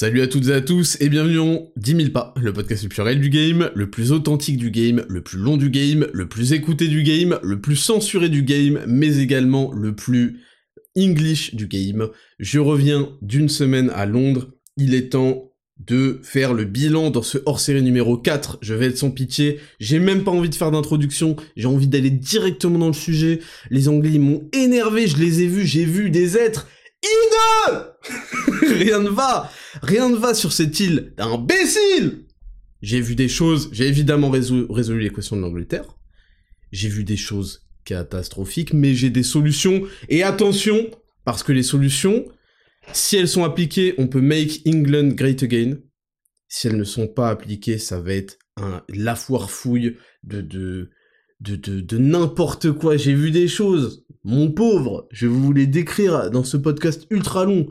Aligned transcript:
Salut 0.00 0.22
à 0.22 0.28
toutes 0.28 0.46
et 0.46 0.52
à 0.52 0.60
tous 0.60 0.96
et 1.00 1.08
bienvenue 1.08 1.38
dans 1.38 1.72
10 1.76 1.96
000 1.96 2.10
pas, 2.10 2.32
le 2.36 2.52
podcast 2.52 2.84
le 2.84 3.14
du 3.16 3.30
game, 3.30 3.72
le 3.74 3.90
plus 3.90 4.12
authentique 4.12 4.56
du 4.56 4.70
game, 4.70 5.04
le 5.08 5.24
plus 5.24 5.40
long 5.40 5.56
du 5.56 5.70
game, 5.70 6.06
le 6.12 6.28
plus 6.28 6.52
écouté 6.52 6.86
du 6.86 7.02
game, 7.02 7.40
le 7.42 7.60
plus 7.60 7.74
censuré 7.74 8.28
du 8.28 8.44
game, 8.44 8.78
mais 8.86 9.18
également 9.18 9.72
le 9.72 9.96
plus 9.96 10.38
English 10.96 11.56
du 11.56 11.66
game. 11.66 12.10
Je 12.38 12.60
reviens 12.60 13.08
d'une 13.22 13.48
semaine 13.48 13.90
à 13.90 14.06
Londres, 14.06 14.52
il 14.76 14.94
est 14.94 15.08
temps 15.08 15.50
de 15.84 16.20
faire 16.22 16.54
le 16.54 16.64
bilan 16.64 17.10
dans 17.10 17.22
ce 17.22 17.38
hors-série 17.44 17.82
numéro 17.82 18.16
4, 18.16 18.58
je 18.62 18.74
vais 18.74 18.86
être 18.86 18.98
sans 18.98 19.10
pitié, 19.10 19.58
j'ai 19.80 19.98
même 19.98 20.22
pas 20.22 20.30
envie 20.30 20.48
de 20.48 20.54
faire 20.54 20.70
d'introduction, 20.70 21.34
j'ai 21.56 21.66
envie 21.66 21.88
d'aller 21.88 22.10
directement 22.10 22.78
dans 22.78 22.86
le 22.86 22.92
sujet, 22.92 23.40
les 23.70 23.88
anglais 23.88 24.16
m'ont 24.20 24.48
énervé, 24.52 25.08
je 25.08 25.16
les 25.16 25.42
ai 25.42 25.48
vus, 25.48 25.66
j'ai 25.66 25.84
vu 25.84 26.10
des 26.10 26.36
êtres 26.36 26.68
Rien 28.62 29.00
ne 29.00 29.08
va. 29.08 29.50
Rien 29.82 30.08
ne 30.08 30.16
va 30.16 30.34
sur 30.34 30.52
cette 30.52 30.78
île 30.80 31.12
d'imbéciles 31.16 32.26
J'ai 32.82 33.00
vu 33.00 33.14
des 33.14 33.28
choses, 33.28 33.68
j'ai 33.72 33.86
évidemment 33.86 34.30
résolu 34.30 35.00
l'équation 35.00 35.36
de 35.36 35.42
l'Angleterre, 35.42 35.96
j'ai 36.72 36.88
vu 36.88 37.04
des 37.04 37.16
choses 37.16 37.66
catastrophiques, 37.84 38.74
mais 38.74 38.94
j'ai 38.94 39.10
des 39.10 39.22
solutions, 39.22 39.82
et 40.08 40.22
attention, 40.22 40.90
parce 41.24 41.42
que 41.42 41.52
les 41.52 41.62
solutions, 41.62 42.24
si 42.92 43.16
elles 43.16 43.28
sont 43.28 43.44
appliquées, 43.44 43.94
on 43.98 44.08
peut 44.08 44.20
make 44.20 44.62
England 44.66 45.08
great 45.08 45.42
again, 45.42 45.78
si 46.48 46.66
elles 46.66 46.76
ne 46.76 46.84
sont 46.84 47.08
pas 47.08 47.30
appliquées, 47.30 47.78
ça 47.78 48.00
va 48.00 48.14
être 48.14 48.38
un 48.56 48.82
la 48.88 49.14
foire 49.14 49.50
fouille 49.50 49.96
de, 50.24 50.40
de, 50.40 50.90
de, 51.40 51.56
de 51.56 51.98
n'importe 51.98 52.72
quoi, 52.72 52.96
j'ai 52.96 53.14
vu 53.14 53.30
des 53.30 53.48
choses 53.48 54.06
mon 54.24 54.50
pauvre, 54.50 55.08
je 55.10 55.26
vous 55.26 55.52
les 55.52 55.66
décrire 55.66 56.30
dans 56.30 56.44
ce 56.44 56.56
podcast 56.56 57.06
ultra 57.10 57.44
long. 57.44 57.66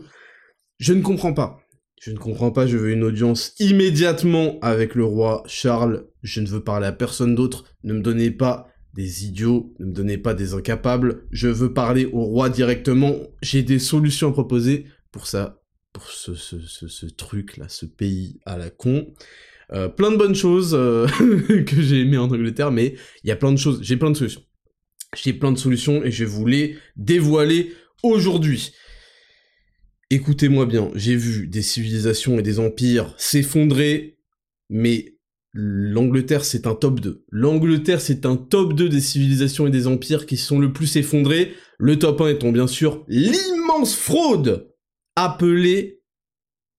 Je 0.79 0.93
ne 0.93 1.01
comprends 1.01 1.33
pas. 1.33 1.59
Je 2.01 2.11
ne 2.11 2.17
comprends 2.17 2.51
pas, 2.51 2.67
je 2.67 2.77
veux 2.77 2.91
une 2.91 3.03
audience 3.03 3.55
immédiatement 3.59 4.59
avec 4.61 4.93
le 4.93 5.03
roi 5.03 5.43
Charles. 5.47 6.05
Je 6.21 6.41
ne 6.41 6.47
veux 6.47 6.63
parler 6.63 6.87
à 6.87 6.91
personne 6.91 7.33
d'autre. 7.33 7.65
Ne 7.83 7.93
me 7.93 8.01
donnez 8.01 8.29
pas 8.29 8.67
des 8.93 9.25
idiots, 9.25 9.73
ne 9.79 9.85
me 9.85 9.93
donnez 9.93 10.17
pas 10.17 10.33
des 10.33 10.53
incapables. 10.53 11.23
Je 11.31 11.47
veux 11.47 11.73
parler 11.73 12.05
au 12.05 12.21
roi 12.21 12.49
directement. 12.49 13.15
J'ai 13.41 13.63
des 13.63 13.79
solutions 13.79 14.29
à 14.29 14.31
proposer 14.31 14.85
pour 15.11 15.27
ça, 15.27 15.61
pour 15.91 16.07
ce, 16.09 16.35
ce, 16.35 16.59
ce, 16.59 17.85
pays 17.85 18.39
à 18.45 18.57
la 18.57 18.69
con. 18.69 19.07
Euh, 19.73 19.89
plein 19.89 20.11
de 20.11 20.17
bonnes 20.17 20.35
choses 20.35 20.73
euh, 20.73 21.07
que 21.67 21.81
j'ai 21.81 22.01
aimé 22.01 22.17
en 22.17 22.25
Angleterre, 22.25 22.71
mais 22.71 22.95
il 23.23 23.27
y 23.27 23.31
a 23.31 23.35
plein 23.35 23.51
de 23.51 23.57
choses, 23.57 23.79
j'ai 23.81 23.97
plein 23.97 24.11
de 24.11 24.15
solutions. 24.15 24.43
J'ai 25.17 25.33
plein 25.33 25.51
de 25.51 25.57
solutions 25.57 26.03
et 26.03 26.11
je 26.11 26.23
vais 26.23 26.29
vous 26.29 26.45
les 26.45 26.77
dévoiler 26.95 27.73
aujourd'hui. 28.03 28.73
Écoutez-moi 30.09 30.65
bien, 30.65 30.89
j'ai 30.95 31.15
vu 31.15 31.47
des 31.47 31.61
civilisations 31.61 32.39
et 32.39 32.41
des 32.41 32.59
empires 32.59 33.13
s'effondrer, 33.17 34.19
mais 34.69 35.17
l'Angleterre 35.53 36.45
c'est 36.45 36.67
un 36.67 36.75
top 36.75 36.99
2. 36.99 37.25
L'Angleterre 37.29 37.99
c'est 37.99 38.25
un 38.25 38.37
top 38.37 38.73
2 38.73 38.89
des 38.89 39.01
civilisations 39.01 39.67
et 39.67 39.71
des 39.71 39.87
empires 39.87 40.25
qui 40.25 40.37
sont 40.37 40.59
le 40.59 40.71
plus 40.71 40.95
effondrés. 40.95 41.53
Le 41.79 41.99
top 41.99 42.21
1 42.21 42.29
étant 42.29 42.51
bien 42.51 42.67
sûr 42.67 43.03
l'immense 43.07 43.95
fraude 43.95 44.71
appelée 45.15 46.03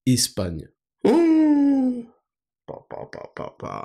Espagne. 0.07 0.69
Oh 1.05 2.05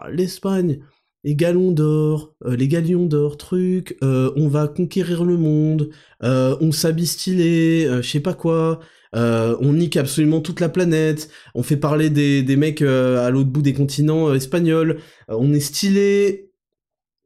L'Espagne, 0.09 0.80
les 1.23 1.35
galons 1.35 1.72
d'or, 1.72 2.35
euh, 2.45 2.56
les 2.56 2.67
galions 2.67 3.06
d'or, 3.06 3.38
truc, 3.38 3.97
euh, 4.03 4.31
on 4.35 4.47
va 4.47 4.67
conquérir 4.67 5.23
le 5.23 5.38
monde, 5.38 5.89
euh, 6.23 6.57
on 6.59 6.72
s'habille 6.72 7.07
stylé, 7.07 7.88
je 8.01 8.07
sais 8.07 8.19
pas 8.19 8.34
quoi, 8.34 8.79
on 9.13 9.73
nique 9.73 9.95
absolument 9.97 10.41
toute 10.41 10.59
la 10.59 10.69
planète, 10.69 11.29
on 11.56 11.63
fait 11.63 11.78
parler 11.78 12.09
des, 12.09 12.44
des 12.44 12.56
mecs 12.56 12.81
à 12.81 13.29
l'autre 13.29 13.50
bout 13.50 13.61
des 13.61 13.73
continents 13.73 14.34
espagnols, 14.34 15.00
on 15.28 15.53
est 15.53 15.59
stylé. 15.59 16.50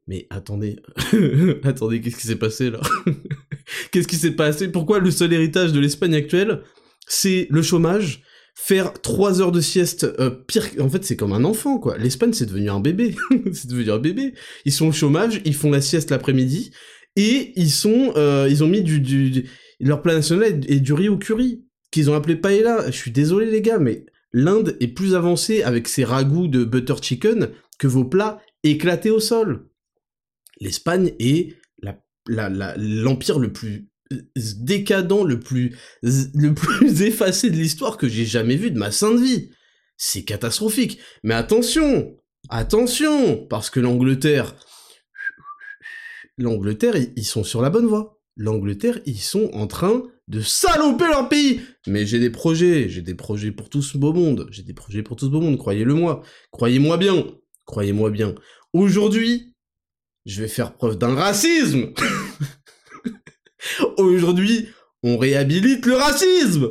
Mais 0.06 0.26
attendez, 0.30 0.76
attendez, 1.64 2.00
qu'est-ce 2.00 2.16
qui 2.16 2.26
s'est 2.26 2.36
passé 2.36 2.70
là? 2.70 2.80
Qu'est-ce 3.90 4.08
qui 4.08 4.16
s'est 4.16 4.30
passé? 4.30 4.68
Pourquoi 4.68 5.00
le 5.00 5.10
seul 5.10 5.30
héritage 5.34 5.72
de 5.72 5.80
l'Espagne 5.80 6.14
actuelle, 6.14 6.62
c'est 7.06 7.46
le 7.50 7.60
chômage? 7.60 8.22
Faire 8.60 8.92
trois 8.92 9.40
heures 9.40 9.52
de 9.52 9.60
sieste 9.60 10.04
euh, 10.18 10.30
pire 10.30 10.66
en 10.80 10.88
fait 10.88 11.04
c'est 11.04 11.14
comme 11.14 11.32
un 11.32 11.44
enfant 11.44 11.78
quoi. 11.78 11.96
l'Espagne 11.96 12.32
c'est 12.32 12.44
devenu 12.46 12.68
un 12.70 12.80
bébé. 12.80 13.14
C'est 13.52 13.68
devenu 13.68 13.90
un 13.92 13.98
bébé. 13.98 14.34
Ils 14.64 14.72
sont 14.72 14.88
au 14.88 14.92
chômage 14.92 15.40
ils 15.44 15.54
font 15.54 15.70
la 15.70 15.80
sieste 15.80 16.10
l'après-midi 16.10 16.72
et 17.14 17.52
ils 17.54 17.70
sont 17.70 18.12
euh, 18.16 18.48
ils 18.50 18.64
ont 18.64 18.66
mis 18.66 18.82
du, 18.82 19.48
leur 19.78 20.02
plat 20.02 20.14
national 20.14 20.60
et 20.68 20.80
du 20.80 20.92
riz 20.92 21.08
au 21.08 21.16
curry 21.16 21.64
qu'ils 21.92 22.10
ont 22.10 22.14
appelé 22.14 22.34
paella. 22.34 22.90
Je 22.90 22.96
suis 22.96 23.12
désolé 23.12 23.46
les 23.46 23.62
gars 23.62 23.78
mais 23.78 24.04
l'Inde 24.32 24.76
est 24.80 24.88
plus 24.88 25.14
avancée 25.14 25.62
avec 25.62 25.86
ses 25.86 26.04
ragoûts 26.04 26.48
de 26.48 26.64
butter 26.64 26.96
chicken 27.00 27.50
que 27.78 27.86
vos 27.86 28.04
plats 28.04 28.40
éclatés 28.64 29.10
au 29.10 29.20
sol. 29.20 29.68
l'Espagne 30.60 31.12
est 31.20 31.54
l'empire 32.26 33.38
le 33.38 33.52
plus 33.52 33.88
décadent, 34.56 35.24
le 35.24 35.40
plus, 35.40 35.76
le 36.02 36.54
plus 36.54 37.02
effacé 37.02 37.50
de 37.50 37.56
l'histoire 37.56 37.96
que 37.96 38.08
j'ai 38.08 38.24
jamais 38.24 38.56
vu 38.56 38.70
de 38.70 38.78
ma 38.78 38.90
sainte 38.90 39.20
vie. 39.20 39.50
C'est 39.96 40.24
catastrophique. 40.24 40.98
Mais 41.24 41.34
attention, 41.34 42.16
attention, 42.50 43.46
parce 43.46 43.70
que 43.70 43.80
l'Angleterre, 43.80 44.54
l'Angleterre, 46.36 46.94
ils 47.16 47.24
sont 47.24 47.44
sur 47.44 47.60
la 47.60 47.70
bonne 47.70 47.86
voie. 47.86 48.20
L'Angleterre, 48.36 49.00
ils 49.04 49.18
sont 49.18 49.50
en 49.52 49.66
train 49.66 50.04
de 50.28 50.40
saloper 50.40 51.06
leur 51.06 51.28
pays. 51.28 51.60
Mais 51.88 52.06
j'ai 52.06 52.20
des 52.20 52.30
projets, 52.30 52.88
j'ai 52.88 53.02
des 53.02 53.16
projets 53.16 53.50
pour 53.50 53.68
tout 53.68 53.82
ce 53.82 53.98
beau 53.98 54.12
monde. 54.12 54.46
J'ai 54.52 54.62
des 54.62 54.74
projets 54.74 55.02
pour 55.02 55.16
tout 55.16 55.26
ce 55.26 55.30
beau 55.30 55.40
monde, 55.40 55.58
croyez-le 55.58 55.94
moi. 55.94 56.22
Croyez-moi 56.52 56.96
bien. 56.96 57.26
Croyez-moi 57.64 58.10
bien. 58.10 58.34
Aujourd'hui, 58.72 59.54
je 60.24 60.40
vais 60.40 60.48
faire 60.48 60.74
preuve 60.74 60.96
d'un 60.96 61.14
racisme. 61.14 61.92
Aujourd'hui, 63.96 64.68
on 65.02 65.16
réhabilite 65.16 65.86
le 65.86 65.94
racisme 65.94 66.70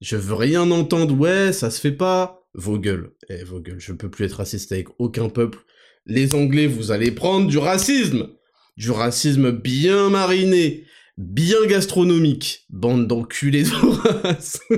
Je 0.00 0.16
veux 0.16 0.34
rien 0.34 0.70
entendre, 0.70 1.14
ouais, 1.16 1.52
ça 1.52 1.70
se 1.70 1.80
fait 1.80 1.92
pas. 1.92 2.40
Vos 2.54 2.78
gueules, 2.78 3.14
eh, 3.30 3.44
vos 3.44 3.60
gueules, 3.60 3.80
je 3.80 3.92
peux 3.92 4.10
plus 4.10 4.26
être 4.26 4.34
raciste 4.34 4.72
avec 4.72 4.88
aucun 4.98 5.28
peuple. 5.30 5.58
Les 6.04 6.34
Anglais, 6.34 6.66
vous 6.66 6.90
allez 6.90 7.10
prendre 7.10 7.46
du 7.46 7.58
racisme 7.58 8.28
Du 8.76 8.90
racisme 8.90 9.52
bien 9.52 10.10
mariné, 10.10 10.84
bien 11.16 11.64
gastronomique. 11.66 12.66
Bande 12.68 13.06
d'enculés 13.06 13.62
de 13.62 14.22
race 14.22 14.60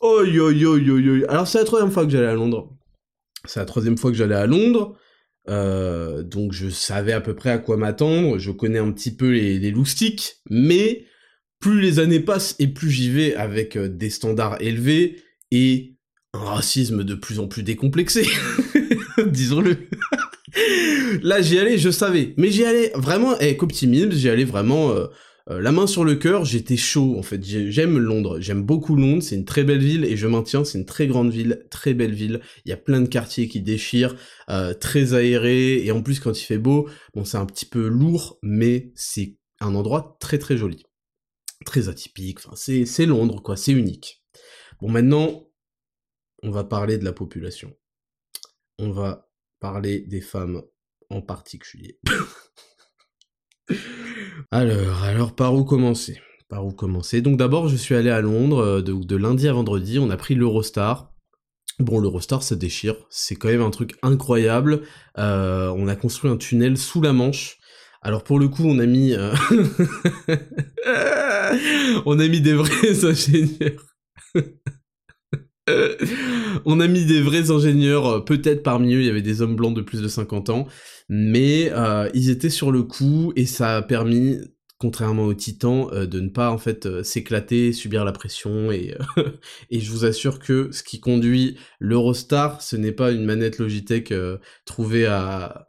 Oi, 0.00 0.38
oi, 0.38 0.52
oi, 0.64 0.78
oi, 0.78 1.24
Alors 1.28 1.46
c'est 1.46 1.58
la 1.58 1.64
troisième 1.64 1.90
fois 1.90 2.04
que 2.04 2.10
j'allais 2.10 2.26
à 2.26 2.34
Londres. 2.34 2.72
C'est 3.44 3.60
la 3.60 3.66
troisième 3.66 3.96
fois 3.96 4.10
que 4.10 4.16
j'allais 4.16 4.34
à 4.34 4.46
Londres. 4.46 4.96
Euh, 5.48 6.22
donc 6.22 6.52
je 6.52 6.68
savais 6.68 7.12
à 7.12 7.20
peu 7.20 7.34
près 7.34 7.50
à 7.50 7.58
quoi 7.58 7.76
m'attendre, 7.76 8.38
je 8.38 8.50
connais 8.50 8.78
un 8.80 8.90
petit 8.90 9.14
peu 9.14 9.30
les, 9.30 9.58
les 9.58 9.70
loustiques, 9.70 10.36
mais 10.50 11.04
plus 11.60 11.80
les 11.80 11.98
années 12.00 12.20
passent 12.20 12.56
et 12.58 12.66
plus 12.66 12.90
j'y 12.90 13.10
vais 13.10 13.34
avec 13.34 13.76
euh, 13.76 13.88
des 13.88 14.10
standards 14.10 14.60
élevés 14.60 15.22
et 15.52 15.94
un 16.32 16.40
racisme 16.40 17.04
de 17.04 17.14
plus 17.14 17.38
en 17.38 17.46
plus 17.46 17.62
décomplexé, 17.62 18.26
disons-le. 19.26 19.76
Là 21.22 21.40
j'y 21.42 21.58
allais, 21.58 21.78
je 21.78 21.90
savais, 21.90 22.34
mais 22.36 22.50
j'y 22.50 22.64
allais 22.64 22.90
vraiment 22.94 23.34
avec 23.34 23.62
optimisme, 23.62 24.12
j'y 24.12 24.28
allais 24.28 24.44
vraiment 24.44 24.90
euh, 24.90 25.06
euh, 25.48 25.60
la 25.60 25.70
main 25.70 25.86
sur 25.86 26.04
le 26.04 26.16
cœur, 26.16 26.44
j'étais 26.44 26.76
chaud 26.76 27.16
en 27.16 27.22
fait. 27.22 27.42
J'aime 27.44 27.98
Londres, 27.98 28.40
j'aime 28.40 28.64
beaucoup 28.64 28.96
Londres, 28.96 29.22
c'est 29.22 29.36
une 29.36 29.44
très 29.44 29.62
belle 29.62 29.78
ville 29.78 30.04
et 30.04 30.16
je 30.16 30.26
maintiens, 30.26 30.64
c'est 30.64 30.78
une 30.78 30.86
très 30.86 31.06
grande 31.06 31.30
ville, 31.30 31.66
très 31.70 31.94
belle 31.94 32.14
ville. 32.14 32.40
Il 32.64 32.70
y 32.70 32.72
a 32.72 32.76
plein 32.76 33.00
de 33.00 33.08
quartiers 33.08 33.46
qui 33.46 33.60
déchirent, 33.60 34.16
euh, 34.50 34.74
très 34.74 35.14
aérés 35.14 35.84
et 35.84 35.92
en 35.92 36.02
plus 36.02 36.18
quand 36.18 36.36
il 36.38 36.44
fait 36.44 36.58
beau, 36.58 36.88
bon 37.14 37.24
c'est 37.24 37.36
un 37.36 37.46
petit 37.46 37.66
peu 37.66 37.86
lourd, 37.86 38.38
mais 38.42 38.90
c'est 38.96 39.36
un 39.60 39.76
endroit 39.76 40.16
très 40.20 40.38
très 40.38 40.56
joli, 40.56 40.82
très 41.64 41.88
atypique. 41.88 42.40
Enfin 42.44 42.56
c'est 42.56 43.06
Londres 43.06 43.40
quoi, 43.40 43.56
c'est 43.56 43.72
unique. 43.72 44.24
Bon 44.80 44.90
maintenant, 44.90 45.48
on 46.42 46.50
va 46.50 46.64
parler 46.64 46.98
de 46.98 47.04
la 47.04 47.12
population. 47.12 47.72
On 48.78 48.90
va 48.90 49.30
parler 49.60 50.00
des 50.00 50.20
femmes 50.20 50.62
en 51.08 51.22
particulier. 51.22 52.00
Alors, 54.50 55.02
alors 55.02 55.34
par 55.34 55.54
où 55.54 55.64
commencer? 55.64 56.20
Par 56.48 56.64
où 56.64 56.72
commencer? 56.72 57.20
Donc 57.20 57.36
d'abord, 57.36 57.68
je 57.68 57.76
suis 57.76 57.94
allé 57.94 58.10
à 58.10 58.20
Londres, 58.20 58.58
euh, 58.58 58.82
de, 58.82 59.16
lundi 59.16 59.48
à 59.48 59.52
vendredi, 59.52 59.98
on 59.98 60.10
a 60.10 60.16
pris 60.16 60.34
l'Eurostar. 60.34 61.12
Bon, 61.78 62.00
l'Eurostar 62.00 62.42
se 62.42 62.54
déchire, 62.54 62.96
c'est 63.10 63.36
quand 63.36 63.48
même 63.48 63.62
un 63.62 63.70
truc 63.70 63.96
incroyable. 64.02 64.82
Euh, 65.18 65.72
on 65.76 65.88
a 65.88 65.96
construit 65.96 66.30
un 66.30 66.36
tunnel 66.36 66.78
sous 66.78 67.02
la 67.02 67.12
Manche. 67.12 67.58
Alors 68.02 68.24
pour 68.24 68.38
le 68.38 68.48
coup, 68.48 68.64
on 68.64 68.78
a 68.78 68.86
mis, 68.86 69.14
euh, 69.14 69.34
on 72.06 72.18
a 72.18 72.28
mis 72.28 72.40
des 72.40 72.54
vrais 72.54 73.04
ingénieurs. 73.04 73.84
on 76.64 76.80
a 76.80 76.86
mis 76.86 77.04
des 77.04 77.20
vrais 77.20 77.50
ingénieurs, 77.50 78.24
peut-être 78.24 78.62
parmi 78.62 78.94
eux 78.94 79.00
il 79.00 79.06
y 79.06 79.10
avait 79.10 79.22
des 79.22 79.42
hommes 79.42 79.56
blancs 79.56 79.74
de 79.74 79.82
plus 79.82 80.02
de 80.02 80.08
50 80.08 80.50
ans, 80.50 80.66
mais 81.08 81.70
euh, 81.72 82.08
ils 82.14 82.30
étaient 82.30 82.50
sur 82.50 82.70
le 82.70 82.82
coup 82.82 83.32
et 83.36 83.46
ça 83.46 83.76
a 83.76 83.82
permis 83.82 84.38
contrairement 84.78 85.24
aux 85.24 85.34
titans, 85.34 85.88
euh, 85.92 86.06
de 86.06 86.20
ne 86.20 86.28
pas 86.28 86.50
en 86.50 86.58
fait 86.58 86.86
euh, 86.86 87.02
s'éclater, 87.02 87.72
subir 87.72 88.04
la 88.04 88.12
pression 88.12 88.70
et 88.70 88.94
euh, 89.18 89.30
et 89.70 89.80
je 89.80 89.90
vous 89.90 90.04
assure 90.04 90.38
que 90.38 90.70
ce 90.72 90.82
qui 90.82 91.00
conduit 91.00 91.58
l'Eurostar, 91.80 92.62
ce 92.62 92.76
n'est 92.76 92.92
pas 92.92 93.12
une 93.12 93.24
manette 93.24 93.58
Logitech 93.58 94.12
trouvée 94.64 95.06
à 95.06 95.66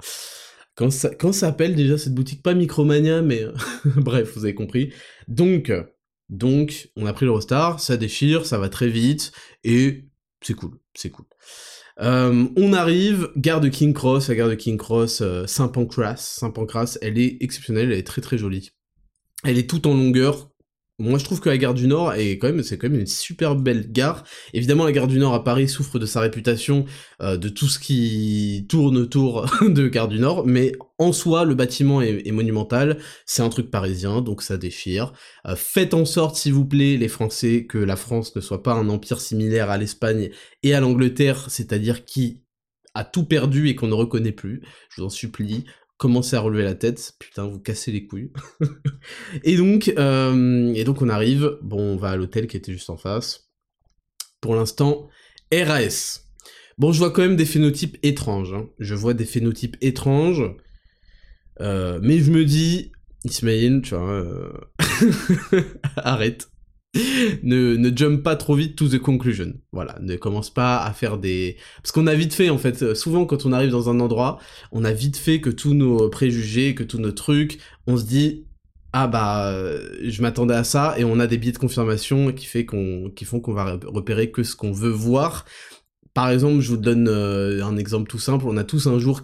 quand 0.75 0.91
ça 0.91 1.09
quand 1.09 1.31
ça 1.31 1.47
s'appelle 1.47 1.75
déjà 1.75 1.97
cette 1.97 2.13
boutique 2.13 2.43
pas 2.43 2.53
Micromania 2.53 3.21
mais 3.21 3.45
bref, 3.85 4.33
vous 4.35 4.45
avez 4.45 4.55
compris. 4.55 4.93
Donc 5.27 5.71
donc 6.29 6.89
on 6.95 7.05
a 7.05 7.13
pris 7.13 7.25
l'Eurostar, 7.25 7.79
ça 7.79 7.97
déchire, 7.97 8.45
ça 8.45 8.57
va 8.57 8.69
très 8.69 8.89
vite 8.89 9.31
et 9.63 10.05
c'est 10.41 10.53
cool, 10.53 10.79
c'est 10.93 11.09
cool. 11.09 11.25
on 11.99 12.73
arrive, 12.73 13.29
gare 13.37 13.61
de 13.61 13.69
King 13.69 13.93
Cross, 13.93 14.27
la 14.29 14.35
gare 14.35 14.49
de 14.49 14.55
King 14.55 14.77
Cross, 14.77 15.23
Saint-Pancras, 15.45 16.17
Saint-Pancras, 16.17 16.97
elle 17.01 17.17
est 17.17 17.37
exceptionnelle, 17.41 17.91
elle 17.91 17.99
est 17.99 18.07
très 18.07 18.21
très 18.21 18.37
jolie. 18.37 18.71
Elle 19.43 19.57
est 19.57 19.69
toute 19.69 19.85
en 19.85 19.93
longueur. 19.93 20.49
Moi, 20.99 21.19
je 21.19 21.25
trouve 21.25 21.39
que 21.39 21.49
la 21.49 21.59
gare 21.59 21.75
du 21.75 21.85
Nord 21.85 22.15
est 22.15 22.39
quand 22.39 22.47
même, 22.47 22.63
c'est 22.63 22.79
quand 22.79 22.89
même 22.89 22.99
une 23.01 23.05
super 23.05 23.55
belle 23.55 23.91
gare. 23.91 24.23
Évidemment, 24.53 24.83
la 24.83 24.91
gare 24.91 25.05
du 25.05 25.19
Nord 25.19 25.35
à 25.35 25.43
Paris 25.43 25.69
souffre 25.69 25.99
de 25.99 26.07
sa 26.07 26.21
réputation, 26.21 26.85
euh, 27.21 27.37
de 27.37 27.49
tout 27.49 27.67
ce 27.67 27.77
qui 27.77 28.65
tourne 28.67 28.97
autour 28.97 29.45
de 29.61 29.87
gare 29.89 30.07
du 30.07 30.17
Nord, 30.17 30.47
mais 30.47 30.71
en 30.97 31.13
soi, 31.13 31.45
le 31.45 31.53
bâtiment 31.53 32.01
est, 32.01 32.31
monumental. 32.31 32.97
C'est 33.27 33.43
un 33.43 33.49
truc 33.49 33.69
parisien, 33.69 34.21
donc 34.23 34.41
ça 34.41 34.57
déchire. 34.57 35.13
Euh, 35.45 35.55
faites 35.55 35.93
en 35.93 36.03
sorte, 36.03 36.35
s'il 36.35 36.53
vous 36.53 36.65
plaît, 36.65 36.97
les 36.97 37.09
Français, 37.09 37.67
que 37.67 37.77
la 37.77 37.95
France 37.95 38.35
ne 38.35 38.41
soit 38.41 38.63
pas 38.63 38.73
un 38.73 38.89
empire 38.89 39.21
similaire 39.21 39.69
à 39.69 39.77
l'Espagne 39.77 40.31
et 40.63 40.73
à 40.73 40.79
l'Angleterre, 40.79 41.45
c'est-à-dire 41.51 42.05
qui 42.05 42.41
a 42.95 43.03
tout 43.03 43.25
perdu 43.25 43.69
et 43.69 43.75
qu'on 43.75 43.87
ne 43.87 43.93
reconnaît 43.93 44.31
plus. 44.31 44.63
Je 44.89 45.01
vous 45.01 45.07
en 45.07 45.11
supplie 45.11 45.65
commencez 45.97 46.35
à 46.35 46.39
relever 46.39 46.63
la 46.63 46.75
tête, 46.75 47.13
putain, 47.19 47.45
vous 47.47 47.59
cassez 47.59 47.91
les 47.91 48.05
couilles. 48.05 48.31
et 49.43 49.57
donc, 49.57 49.91
euh, 49.97 50.73
et 50.73 50.83
donc 50.83 51.01
on 51.01 51.09
arrive, 51.09 51.57
bon, 51.61 51.79
on 51.79 51.97
va 51.97 52.11
à 52.11 52.15
l'hôtel 52.15 52.47
qui 52.47 52.57
était 52.57 52.71
juste 52.71 52.89
en 52.89 52.97
face. 52.97 53.49
Pour 54.39 54.55
l'instant, 54.55 55.09
RAS. 55.51 56.21
Bon, 56.77 56.91
je 56.91 56.99
vois 56.99 57.11
quand 57.11 57.23
même 57.23 57.35
des 57.35 57.45
phénotypes 57.45 57.97
étranges. 58.03 58.53
Hein. 58.53 58.69
Je 58.79 58.93
vois 58.93 59.15
des 59.15 59.25
phénotypes 59.25 59.77
étranges. 59.81 60.43
Euh, 61.59 61.99
mais 62.03 62.19
je 62.19 62.31
me 62.31 62.45
dis, 62.45 62.91
Ismaël, 63.23 63.81
tu 63.81 63.95
vois, 63.95 64.09
euh... 64.09 64.53
arrête 65.97 66.49
ne, 67.43 67.75
ne 67.75 67.95
jump 67.95 68.23
pas 68.23 68.35
trop 68.35 68.55
vite 68.55 68.75
to 68.75 68.87
the 68.87 68.99
conclusion. 68.99 69.53
Voilà, 69.71 69.97
ne 70.01 70.15
commence 70.15 70.49
pas 70.49 70.77
à 70.77 70.91
faire 70.93 71.17
des... 71.17 71.57
Parce 71.81 71.91
qu'on 71.91 72.07
a 72.07 72.15
vite 72.15 72.33
fait, 72.33 72.49
en 72.49 72.57
fait, 72.57 72.93
souvent 72.95 73.25
quand 73.25 73.45
on 73.45 73.53
arrive 73.53 73.71
dans 73.71 73.89
un 73.89 73.99
endroit, 73.99 74.39
on 74.71 74.83
a 74.85 74.91
vite 74.91 75.17
fait 75.17 75.41
que 75.41 75.49
tous 75.49 75.73
nos 75.73 76.09
préjugés, 76.09 76.75
que 76.75 76.83
tous 76.83 76.99
nos 76.99 77.11
trucs, 77.11 77.59
on 77.87 77.97
se 77.97 78.05
dit, 78.05 78.45
ah 78.93 79.07
bah, 79.07 79.53
je 80.03 80.21
m'attendais 80.21 80.55
à 80.55 80.63
ça, 80.63 80.95
et 80.97 81.03
on 81.03 81.19
a 81.19 81.27
des 81.27 81.37
biais 81.37 81.51
de 81.51 81.57
confirmation 81.57 82.31
qui, 82.31 82.45
fait 82.45 82.65
qu'on, 82.65 83.11
qui 83.15 83.25
font 83.25 83.39
qu'on 83.39 83.53
va 83.53 83.79
repérer 83.85 84.31
que 84.31 84.43
ce 84.43 84.55
qu'on 84.55 84.71
veut 84.71 84.89
voir. 84.89 85.45
Par 86.13 86.29
exemple, 86.29 86.61
je 86.61 86.69
vous 86.69 86.77
donne 86.77 87.07
euh, 87.07 87.63
un 87.63 87.77
exemple 87.77 88.09
tout 88.09 88.19
simple, 88.19 88.45
on 88.47 88.57
a 88.57 88.63
tous 88.63 88.87
un 88.87 88.97
jour 88.97 89.21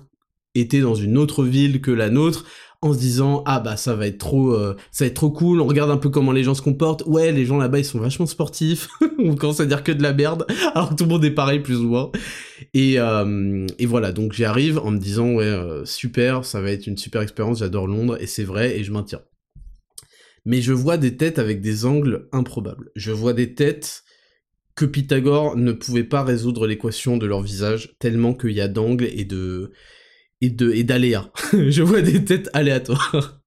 été 0.56 0.81
dans 0.81 0.96
une 0.96 1.18
autre 1.18 1.44
ville 1.44 1.81
que 1.81 1.90
la 1.90 2.10
nôtre, 2.10 2.46
en 2.84 2.94
se 2.94 3.00
disant 3.00 3.44
ah 3.46 3.60
bah 3.60 3.78
ça 3.78 3.96
va 3.96 4.08
être 4.08 4.18
trop 4.18 4.52
euh, 4.52 4.76
ça 4.92 5.06
va 5.06 5.12
trop 5.12 5.30
cool 5.30 5.62
on 5.62 5.68
regarde 5.68 5.90
un 5.90 5.98
peu 5.98 6.10
comment 6.10 6.32
les 6.32 6.44
gens 6.44 6.54
se 6.54 6.62
comportent. 6.62 7.04
Ouais 7.06 7.32
les 7.32 7.46
gens 7.46 7.58
là-bas 7.58 7.80
ils 7.80 7.86
sont 7.86 8.00
vachement 8.00 8.26
sportifs. 8.26 8.90
On 9.20 9.36
commence 9.36 9.62
à 9.62 9.66
dire 9.66 9.84
que 9.84 9.92
de 9.92 10.04
la 10.04 10.14
merde 10.14 10.46
alors 10.76 10.90
que 10.90 10.96
tout 10.96 11.06
le 11.06 11.10
monde 11.10 11.24
est 11.24 11.32
pareil 11.32 11.60
plus 11.60 11.78
ou 11.78 11.88
moins. 11.90 12.12
Et, 12.74 13.00
euh, 13.00 13.66
voilà 13.86 14.12
donc 14.12 14.34
j'y 14.34 14.44
arrive 14.44 14.80
en 14.80 14.92
me 14.92 15.00
disant 15.00 15.34
ouais 15.34 15.46
euh, 15.46 15.86
super 15.86 16.44
ça 16.44 16.62
va 16.62 16.72
être 16.72 16.88
une 16.88 16.98
super 16.98 17.22
expérience 17.22 17.60
j'adore 17.60 17.88
Londres 17.88 18.18
et 18.20 18.28
c'est 18.28 18.44
vrai 18.44 18.78
et 18.78 18.84
je 18.84 18.92
maintiens. 18.92 19.22
Mais 20.46 20.62
je 20.62 20.74
vois 20.74 20.98
des 20.98 21.16
têtes 21.16 21.40
avec 21.40 21.62
des 21.62 21.86
angles 21.86 22.28
improbables. 22.34 22.92
Je 22.98 23.14
vois 23.14 23.32
des 23.32 23.54
têtes 23.54 24.04
que 24.76 24.84
Pythagore 24.84 25.56
ne 25.56 25.72
pouvait 25.72 26.04
pas 26.04 26.24
résoudre 26.24 26.68
l'équation 26.68 27.16
de 27.16 27.26
leur 27.26 27.42
visage 27.42 27.96
tellement 28.00 28.34
qu'il 28.34 28.52
y 28.52 28.60
a 28.60 28.68
d'angles 28.68 29.06
et 29.06 29.24
de 29.24 29.72
et 30.44 30.50
de 30.50 30.72
et 30.72 30.84
d'aléas. 30.84 31.31
je 31.54 31.81
vois 31.81 32.01
des 32.01 32.24
têtes 32.25 32.50
aléatoires. 32.54 33.42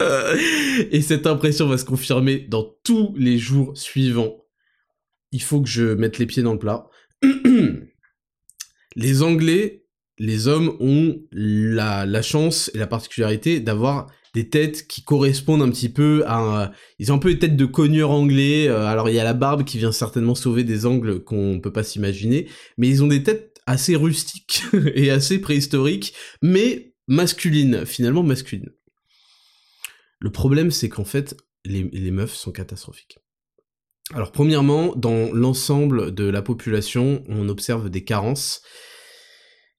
et 0.90 1.02
cette 1.02 1.26
impression 1.26 1.66
va 1.66 1.78
se 1.78 1.84
confirmer 1.84 2.38
dans 2.38 2.74
tous 2.84 3.14
les 3.16 3.38
jours 3.38 3.76
suivants. 3.76 4.44
Il 5.32 5.42
faut 5.42 5.60
que 5.60 5.68
je 5.68 5.94
mette 5.94 6.18
les 6.18 6.26
pieds 6.26 6.42
dans 6.42 6.52
le 6.52 6.58
plat. 6.58 6.88
les 8.96 9.22
Anglais, 9.22 9.84
les 10.18 10.48
hommes 10.48 10.76
ont 10.80 11.20
la, 11.32 12.22
chance 12.22 12.70
et 12.74 12.78
la 12.78 12.86
particularité 12.86 13.60
d'avoir 13.60 14.10
des 14.32 14.48
têtes 14.48 14.86
qui 14.86 15.02
correspondent 15.02 15.62
un 15.62 15.70
petit 15.70 15.88
peu 15.88 16.22
à... 16.26 16.70
Ils 17.00 17.10
ont 17.10 17.16
un 17.16 17.18
peu 17.18 17.30
les 17.30 17.38
têtes 17.38 17.56
de 17.56 17.64
cogneurs 17.64 18.12
anglais, 18.12 18.68
euh, 18.68 18.86
alors 18.86 19.08
il 19.08 19.16
y 19.16 19.18
a 19.18 19.24
la 19.24 19.34
barbe 19.34 19.64
qui 19.64 19.78
vient 19.78 19.90
certainement 19.90 20.36
sauver 20.36 20.62
des 20.62 20.86
angles 20.86 21.24
qu'on 21.24 21.58
peut 21.60 21.72
pas 21.72 21.82
s'imaginer, 21.82 22.46
mais 22.78 22.88
ils 22.88 23.02
ont 23.02 23.08
des 23.08 23.24
têtes 23.24 23.49
assez 23.70 23.94
rustique 23.96 24.64
et 24.94 25.10
assez 25.10 25.40
préhistorique, 25.40 26.12
mais 26.42 26.94
masculine, 27.06 27.86
finalement 27.86 28.22
masculine. 28.22 28.70
Le 30.18 30.30
problème, 30.30 30.70
c'est 30.70 30.88
qu'en 30.88 31.04
fait, 31.04 31.36
les, 31.64 31.84
les, 31.84 32.10
meufs 32.10 32.34
sont 32.34 32.52
catastrophiques. 32.52 33.18
Alors, 34.12 34.32
premièrement, 34.32 34.94
dans 34.96 35.32
l'ensemble 35.32 36.12
de 36.12 36.24
la 36.24 36.42
population, 36.42 37.22
on 37.28 37.48
observe 37.48 37.90
des 37.90 38.04
carences, 38.04 38.62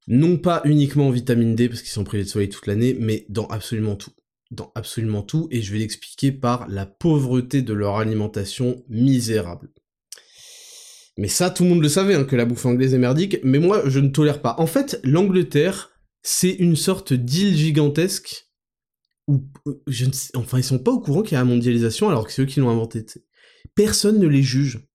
non 0.08 0.38
pas 0.38 0.62
uniquement 0.64 1.08
en 1.08 1.12
vitamine 1.12 1.54
D, 1.54 1.68
parce 1.68 1.82
qu'ils 1.82 1.92
sont 1.92 2.06
privés 2.06 2.24
de 2.24 2.30
soleil 2.30 2.50
toute 2.50 2.68
l'année, 2.68 2.96
mais 2.98 3.26
dans 3.30 3.48
absolument 3.48 3.96
tout. 3.96 4.14
Dans 4.52 4.72
absolument 4.76 5.22
tout, 5.22 5.48
et 5.52 5.62
je 5.62 5.72
vais 5.72 5.80
l'expliquer 5.80 6.32
par 6.32 6.68
la 6.68 6.86
pauvreté 6.86 7.62
de 7.62 7.74
leur 7.74 7.98
alimentation 7.98 8.84
misérable. 8.90 9.70
Mais 11.18 11.28
ça, 11.28 11.50
tout 11.50 11.64
le 11.64 11.70
monde 11.70 11.82
le 11.82 11.90
savait, 11.90 12.16
hein, 12.16 12.24
que 12.24 12.36
la 12.36 12.46
bouffe 12.46 12.66
anglaise 12.66 12.94
est 12.94 13.00
merdique, 13.00 13.38
mais 13.44 13.60
moi, 13.60 13.84
je 13.86 14.00
ne 14.00 14.10
tolère 14.10 14.42
pas. 14.42 14.56
En 14.58 14.68
fait, 14.68 15.00
l'Angleterre, 15.04 15.92
c'est 16.24 16.52
une 16.52 16.76
sorte 16.76 17.14
d'île 17.14 17.56
gigantesque 17.56 18.48
où, 19.28 19.44
euh, 19.68 19.82
je 19.88 20.06
ne 20.06 20.12
enfin, 20.36 20.58
ils 20.58 20.64
sont 20.64 20.80
pas 20.80 20.92
au 20.92 21.00
courant 21.00 21.22
qu'il 21.22 21.34
y 21.34 21.36
a 21.36 21.40
la 21.40 21.46
mondialisation 21.46 22.10
alors 22.10 22.26
que 22.26 22.34
c'est 22.34 22.42
eux 22.42 22.46
qui 22.46 22.60
l'ont 22.60 22.70
inventé. 22.70 23.06
Personne 23.76 24.20
ne 24.20 24.28
les 24.28 24.44
juge. 24.44 24.88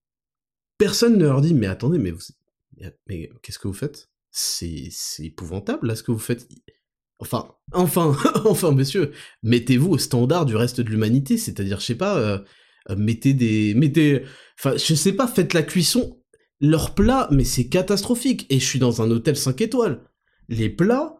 Personne 0.79 1.17
ne 1.17 1.25
leur 1.25 1.41
dit, 1.41 1.55
mais 1.55 1.67
attendez, 1.67 1.99
mais 1.99 2.11
vous, 2.11 2.21
mais 3.07 3.31
qu'est-ce 3.43 3.59
que 3.59 3.69
vous 3.69 3.75
faites? 3.75 4.11
C'est, 4.31 4.91
épouvantable, 5.21 5.87
là, 5.87 5.97
ce 5.97 6.03
que 6.03 6.13
vous 6.13 6.19
faites. 6.19 6.47
Enfin, 7.19 7.55
enfin, 7.73 8.15
enfin, 8.45 8.73
monsieur, 8.73 9.13
mettez-vous 9.43 9.93
au 9.93 9.99
standard 9.99 10.45
du 10.45 10.57
reste 10.57 10.81
de 10.81 10.91
l'humanité, 10.91 11.39
c'est-à-dire, 11.39 11.81
je 11.81 11.87
sais 11.87 11.95
pas, 11.95 12.19
euh, 12.19 12.39
mettez 12.97 13.33
des, 13.33 13.75
mettez, 13.75 14.23
enfin, 14.59 14.77
je 14.77 14.95
sais 14.95 15.13
pas, 15.13 15.27
faites 15.27 15.55
la 15.55 15.63
cuisson. 15.63 16.21
Leurs 16.61 16.95
plats, 16.95 17.29
mais 17.31 17.45
c'est 17.45 17.69
catastrophique. 17.69 18.47
Et 18.51 18.61
je 18.61 18.65
suis 18.65 18.79
dans 18.79 19.03
un 19.03 19.11
hôtel 19.11 19.37
5 19.37 19.61
étoiles. 19.61 20.03
Les 20.49 20.71
plats, 20.71 21.17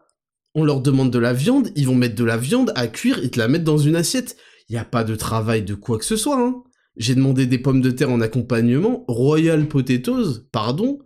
on 0.55 0.63
leur 0.63 0.81
demande 0.81 1.11
de 1.11 1.19
la 1.19 1.33
viande, 1.33 1.71
ils 1.75 1.85
vont 1.85 1.95
mettre 1.95 2.15
de 2.15 2.23
la 2.23 2.37
viande 2.37 2.71
à 2.75 2.87
cuire 2.87 3.23
et 3.23 3.29
te 3.29 3.37
la 3.37 3.47
mettre 3.47 3.65
dans 3.65 3.77
une 3.77 3.95
assiette. 3.95 4.37
Il 4.69 4.75
y 4.75 4.79
a 4.79 4.85
pas 4.85 5.03
de 5.03 5.15
travail 5.15 5.63
de 5.63 5.75
quoi 5.75 5.97
que 5.97 6.05
ce 6.05 6.15
soit, 6.15 6.39
hein. 6.39 6.63
J'ai 6.95 7.13
demandé 7.13 7.45
des 7.45 7.59
pommes 7.59 7.81
de 7.81 7.91
terre 7.91 8.09
en 8.09 8.21
accompagnement, 8.21 9.05
Royal 9.07 9.67
Potatoes, 9.67 10.47
pardon, 10.51 10.99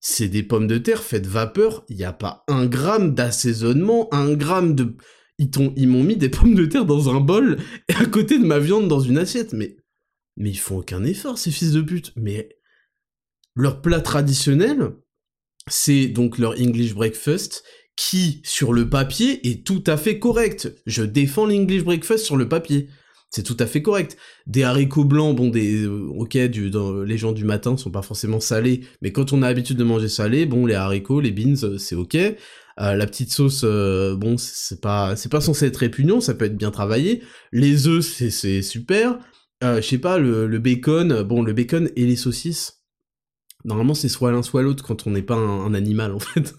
c'est 0.00 0.28
des 0.28 0.42
pommes 0.42 0.66
de 0.66 0.78
terre 0.78 1.02
faites 1.02 1.26
vapeur, 1.26 1.84
il 1.88 1.96
n'y 1.96 2.04
a 2.04 2.12
pas 2.12 2.44
un 2.48 2.66
gramme 2.66 3.14
d'assaisonnement, 3.14 4.08
un 4.14 4.34
gramme 4.34 4.74
de... 4.74 4.96
Ils 5.38 5.88
m'ont 5.88 6.02
mis 6.02 6.16
des 6.16 6.30
pommes 6.30 6.54
de 6.54 6.64
terre 6.64 6.86
dans 6.86 7.14
un 7.14 7.20
bol 7.20 7.58
et 7.88 7.94
à 7.94 8.06
côté 8.06 8.38
de 8.38 8.46
ma 8.46 8.58
viande 8.58 8.88
dans 8.88 9.00
une 9.00 9.18
assiette, 9.18 9.52
mais 9.52 9.76
mais 10.36 10.50
ils 10.50 10.58
font 10.58 10.78
aucun 10.78 11.04
effort, 11.04 11.38
ces 11.38 11.50
fils 11.50 11.72
de 11.72 11.82
pute. 11.82 12.12
Mais 12.16 12.48
leur 13.54 13.80
plat 13.80 14.00
traditionnel, 14.00 14.92
c'est 15.68 16.06
donc 16.08 16.38
leur 16.38 16.52
English 16.52 16.94
breakfast, 16.94 17.64
qui, 17.96 18.42
sur 18.44 18.72
le 18.72 18.88
papier, 18.88 19.48
est 19.48 19.66
tout 19.66 19.82
à 19.86 19.96
fait 19.96 20.18
correct. 20.18 20.72
Je 20.86 21.02
défends 21.02 21.46
l'English 21.46 21.82
breakfast 21.82 22.24
sur 22.24 22.36
le 22.36 22.48
papier. 22.48 22.88
C'est 23.30 23.42
tout 23.42 23.56
à 23.58 23.66
fait 23.66 23.82
correct. 23.82 24.16
Des 24.46 24.62
haricots 24.62 25.04
blancs, 25.04 25.34
bon, 25.34 25.48
des, 25.48 25.82
euh, 25.84 26.06
ok, 26.16 26.36
du, 26.36 26.70
dans, 26.70 27.02
les 27.02 27.18
gens 27.18 27.32
du 27.32 27.44
matin 27.44 27.76
sont 27.76 27.90
pas 27.90 28.02
forcément 28.02 28.38
salés, 28.38 28.82
mais 29.02 29.12
quand 29.12 29.32
on 29.32 29.42
a 29.42 29.48
l'habitude 29.48 29.76
de 29.76 29.84
manger 29.84 30.08
salé, 30.08 30.46
bon, 30.46 30.66
les 30.66 30.74
haricots, 30.74 31.20
les 31.20 31.32
beans, 31.32 31.64
euh, 31.64 31.78
c'est 31.78 31.96
ok. 31.96 32.14
Euh, 32.14 32.94
la 32.94 33.06
petite 33.06 33.32
sauce, 33.32 33.62
euh, 33.64 34.14
bon, 34.14 34.36
c'est 34.38 34.80
pas, 34.80 35.16
c'est 35.16 35.30
pas 35.30 35.40
censé 35.40 35.66
être 35.66 35.78
répugnant, 35.78 36.20
ça 36.20 36.34
peut 36.34 36.44
être 36.44 36.56
bien 36.56 36.70
travaillé. 36.70 37.22
Les 37.50 37.88
œufs, 37.88 38.04
c'est 38.04 38.62
super. 38.62 39.18
Euh, 39.64 39.80
je 39.80 39.86
sais 39.86 39.98
pas, 39.98 40.18
le, 40.18 40.58
bacon, 40.58 41.22
bon, 41.22 41.42
le 41.42 41.52
bacon 41.52 41.90
et 41.96 42.04
les 42.06 42.16
saucisses. 42.16 42.82
Normalement, 43.64 43.94
c'est 43.94 44.08
soit 44.08 44.30
l'un 44.30 44.42
soit 44.42 44.62
l'autre 44.62 44.84
quand 44.84 45.06
on 45.06 45.10
n'est 45.10 45.22
pas 45.22 45.34
un, 45.34 45.74
animal, 45.74 46.12
en 46.12 46.18
fait. 46.20 46.54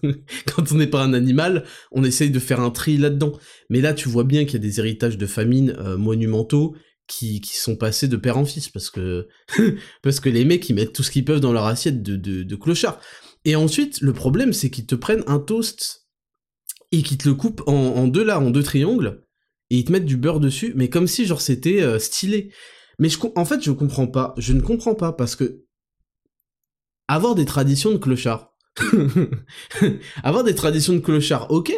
quand 0.46 0.72
on 0.72 0.74
n'est 0.74 0.88
pas 0.88 1.02
un 1.02 1.14
animal, 1.14 1.64
on 1.92 2.04
essaye 2.04 2.30
de 2.30 2.38
faire 2.38 2.60
un 2.60 2.70
tri 2.70 2.96
là-dedans. 2.96 3.32
Mais 3.70 3.80
là, 3.80 3.94
tu 3.94 4.08
vois 4.08 4.24
bien 4.24 4.44
qu'il 4.44 4.54
y 4.54 4.56
a 4.56 4.68
des 4.68 4.80
héritages 4.80 5.16
de 5.16 5.26
famine 5.26 5.74
euh, 5.78 5.96
monumentaux 5.96 6.74
qui, 7.06 7.40
sont 7.44 7.76
passés 7.76 8.08
de 8.08 8.16
père 8.16 8.36
en 8.36 8.44
fils, 8.44 8.68
parce 8.68 8.90
que 8.90 9.28
parce 10.02 10.20
que 10.20 10.28
les 10.28 10.44
mecs, 10.44 10.68
ils 10.68 10.74
mettent 10.74 10.92
tout 10.92 11.02
ce 11.02 11.10
qu'ils 11.10 11.24
peuvent 11.24 11.40
dans 11.40 11.52
leur 11.52 11.64
assiette 11.64 12.02
de, 12.02 12.56
clochard. 12.56 13.00
Et 13.44 13.56
ensuite, 13.56 14.00
le 14.02 14.12
problème, 14.12 14.52
c'est 14.52 14.68
qu'ils 14.68 14.86
te 14.86 14.94
prennent 14.94 15.24
un 15.26 15.38
toast 15.38 16.08
et 16.92 17.02
qu'ils 17.02 17.18
te 17.18 17.28
le 17.28 17.34
coupent 17.34 17.62
en, 17.66 17.72
en, 17.72 18.08
deux 18.08 18.24
là, 18.24 18.40
en 18.40 18.50
deux 18.50 18.62
triangles, 18.62 19.22
et 19.70 19.78
ils 19.78 19.84
te 19.84 19.92
mettent 19.92 20.04
du 20.04 20.16
beurre 20.16 20.40
dessus, 20.40 20.72
mais 20.76 20.90
comme 20.90 21.06
si 21.06 21.26
genre 21.26 21.40
c'était 21.40 21.80
euh, 21.80 21.98
stylé. 21.98 22.50
Mais 22.98 23.08
je, 23.08 23.18
en 23.36 23.44
fait, 23.44 23.62
je 23.62 23.70
comprends 23.70 24.06
pas. 24.06 24.34
Je 24.38 24.52
ne 24.52 24.60
comprends 24.60 24.94
pas 24.94 25.12
parce 25.12 25.36
que 25.36 25.64
avoir 27.08 27.34
des 27.34 27.44
traditions 27.44 27.90
de 27.90 27.96
clochard. 27.96 28.54
avoir 30.22 30.44
des 30.44 30.54
traditions 30.54 30.94
de 30.94 30.98
clochard, 30.98 31.50
ok. 31.50 31.72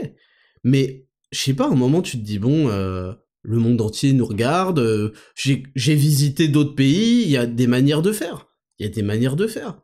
Mais, 0.64 1.06
je 1.32 1.38
sais 1.38 1.54
pas, 1.54 1.64
à 1.64 1.70
un 1.70 1.76
moment, 1.76 2.02
tu 2.02 2.18
te 2.18 2.24
dis, 2.24 2.38
bon, 2.38 2.68
euh, 2.68 3.12
le 3.42 3.58
monde 3.58 3.80
entier 3.80 4.12
nous 4.12 4.26
regarde, 4.26 4.80
euh, 4.80 5.12
j'ai 5.34 5.94
visité 5.94 6.48
d'autres 6.48 6.74
pays, 6.74 7.22
il 7.22 7.30
y 7.30 7.36
a 7.36 7.46
des 7.46 7.66
manières 7.66 8.02
de 8.02 8.12
faire. 8.12 8.48
Il 8.78 8.86
y 8.86 8.88
a 8.88 8.92
des 8.92 9.02
manières 9.02 9.36
de 9.36 9.46
faire. 9.46 9.80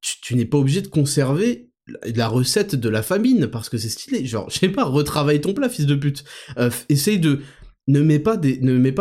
Tu, 0.00 0.36
n'es 0.36 0.44
pas 0.44 0.58
obligé 0.58 0.80
de 0.80 0.86
conserver 0.86 1.72
la 2.14 2.28
recette 2.28 2.74
de 2.74 2.88
la 2.88 3.02
famine 3.02 3.48
parce 3.48 3.68
que 3.68 3.78
c'est 3.78 3.88
stylé. 3.88 4.26
Genre, 4.26 4.48
je 4.50 4.58
sais 4.58 4.68
pas, 4.68 4.84
retravaille 4.84 5.40
ton 5.40 5.54
plat, 5.54 5.68
fils 5.68 5.86
de 5.86 5.94
pute. 5.94 6.24
Euh, 6.58 6.70
essaye 6.88 7.18
de 7.18 7.40
ne 7.88 8.00
mets 8.00 8.18
pas 8.18 8.36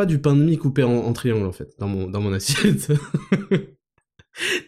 du 0.05 0.19
pain 0.19 0.35
de 0.35 0.43
mie 0.43 0.57
coupé 0.57 0.83
en, 0.83 1.13
triangle 1.13 1.51
dans 1.77 1.87
mon 1.87 2.33
assiette. 2.33 2.91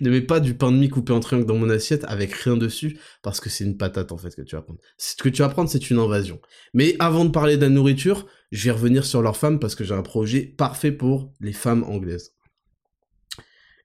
ne 0.02 0.10
mets 0.10 0.22
pas 0.22 0.40
du 0.40 0.54
pain 0.54 0.72
de 0.72 0.78
mie 0.78 0.90
coupé 0.90 1.14
en 1.14 1.20
triangle 1.20 1.46
dans 1.46 1.58
mon 1.58 1.70
assiette 1.70 2.04
avec 2.08 2.34
rien 2.34 2.58
dessus, 2.58 3.00
parce 3.22 3.40
que 3.40 3.50
c'est 3.50 3.64
une 3.64 3.78
patate 3.78 4.12
en 4.12 4.18
fait 4.18 4.36
que 4.36 4.42
tu 4.42 4.56
vas 4.56 4.62
prendre. 4.62 4.80
Ce 4.98 5.16
que 5.16 5.30
tu 5.30 5.42
vas 5.42 5.50
prendre, 5.50 5.70
c'est 5.70 5.90
une 5.90 6.00
invasion. 6.00 6.40
Mais 6.74 6.96
avant 7.00 7.26
de 7.26 7.32
parler 7.32 7.58
de 7.58 7.62
la 7.62 7.70
nourriture, 7.70 8.28
je 8.52 8.66
vais 8.66 8.72
revenir 8.72 9.06
sur 9.06 9.22
leurs 9.22 9.38
femmes 9.38 9.60
parce 9.60 9.76
que 9.76 9.84
j'ai 9.84 9.94
un 9.94 10.04
projet 10.04 10.42
parfait 10.42 10.92
pour 10.92 11.34
les 11.40 11.54
femmes 11.54 11.84
anglaises. 11.84 12.34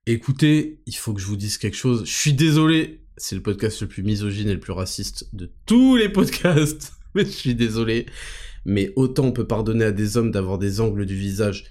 Écoutez, 0.06 0.82
il 0.86 0.96
faut 0.96 1.14
que 1.14 1.20
je 1.20 1.26
vous 1.26 1.36
dise 1.36 1.58
quelque 1.58 1.76
chose. 1.76 2.04
Je 2.04 2.12
suis 2.12 2.34
désolé, 2.34 3.06
c'est 3.16 3.36
le 3.36 3.42
podcast 3.42 3.80
le 3.80 3.88
plus 3.88 4.02
misogyne 4.02 4.48
et 4.48 4.54
le 4.54 4.60
plus 4.60 4.72
raciste 4.72 5.34
de 5.34 5.50
tous 5.66 5.96
les 5.96 6.08
podcasts. 6.08 6.92
Mais 7.14 7.24
je 7.24 7.30
suis 7.30 7.54
désolé. 7.54 8.06
Mais 8.64 8.92
autant 8.96 9.26
on 9.26 9.32
peut 9.32 9.46
pardonner 9.46 9.84
à 9.84 9.92
des 9.92 10.16
hommes 10.16 10.30
d'avoir 10.30 10.58
des 10.58 10.80
angles 10.80 11.06
du 11.06 11.16
visage 11.16 11.64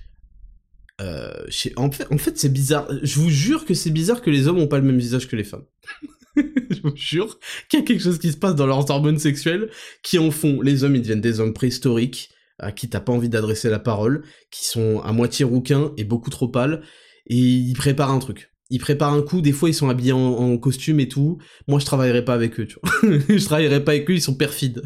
euh, 1.02 1.48
en 1.76 1.92
fait, 1.92 2.08
en 2.12 2.18
fait 2.18 2.38
c'est 2.38 2.54
bizarre. 2.54 2.88
Je 3.02 3.20
vous 3.20 3.30
jure 3.30 3.66
que 3.66 3.74
c'est 3.74 3.90
bizarre 3.90 4.22
que 4.22 4.30
les 4.30 4.48
hommes 4.48 4.60
ont 4.60 4.68
pas 4.68 4.78
le 4.78 4.86
même 4.86 5.00
visage 5.00 5.28
que 5.28 5.36
les 5.36 5.44
femmes. 5.44 5.66
je 6.36 6.82
vous 6.84 6.96
jure 6.96 7.40
qu'il 7.70 7.80
y 7.80 7.84
a 7.84 7.86
quelque 7.86 8.02
chose 8.02 8.20
qui 8.20 8.32
se 8.32 8.38
passe 8.38 8.56
dans 8.56 8.68
leurs 8.68 8.90
hormones 8.90 9.20
sexuelles 9.20 9.70
qui 10.04 10.20
en 10.20 10.32
font. 10.32 10.62
Les 10.62 10.84
hommes, 10.84 10.96
ils 10.96 11.02
deviennent 11.02 11.22
des 11.22 11.40
hommes 11.40 11.54
préhistoriques 11.54 12.30
à 12.60 12.72
qui 12.72 12.90
t'as 12.90 13.00
pas 13.00 13.12
envie 13.12 13.30
d'adresser 13.30 13.70
la 13.70 13.80
parole, 13.80 14.24
qui 14.52 14.66
sont 14.66 15.02
à 15.02 15.12
moitié 15.12 15.44
rouquins 15.44 15.92
et 15.98 16.04
beaucoup 16.04 16.30
trop 16.30 16.48
pâles, 16.48 16.84
et 17.28 17.38
ils 17.38 17.74
préparent 17.74 18.12
un 18.12 18.20
truc. 18.20 18.52
Ils 18.70 18.80
préparent 18.80 19.14
un 19.14 19.22
coup, 19.22 19.42
des 19.42 19.52
fois 19.52 19.70
ils 19.70 19.74
sont 19.74 19.90
habillés 19.90 20.14
en, 20.14 20.58
costume 20.58 21.00
et 21.00 21.08
tout. 21.08 21.40
Moi 21.68 21.80
je 21.80 21.86
travaillerai 21.86 22.24
pas 22.24 22.34
avec 22.34 22.60
eux, 22.60 22.68
tu 22.68 22.78
vois. 22.82 23.20
je 23.30 23.44
travaillerai 23.44 23.84
pas 23.84 23.92
avec 23.94 24.10
eux, 24.10 24.14
ils 24.14 24.22
sont 24.22 24.36
perfides. 24.36 24.84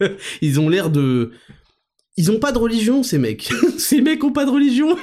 ils 0.42 0.60
ont 0.60 0.68
l'air 0.68 0.90
de... 0.90 1.32
Ils 2.16 2.32
ont 2.32 2.40
pas 2.40 2.50
de 2.50 2.58
religion, 2.58 3.04
ces 3.04 3.18
mecs. 3.18 3.48
ces 3.78 4.00
mecs 4.00 4.24
ont 4.24 4.32
pas 4.32 4.44
de 4.44 4.50
religion. 4.50 4.98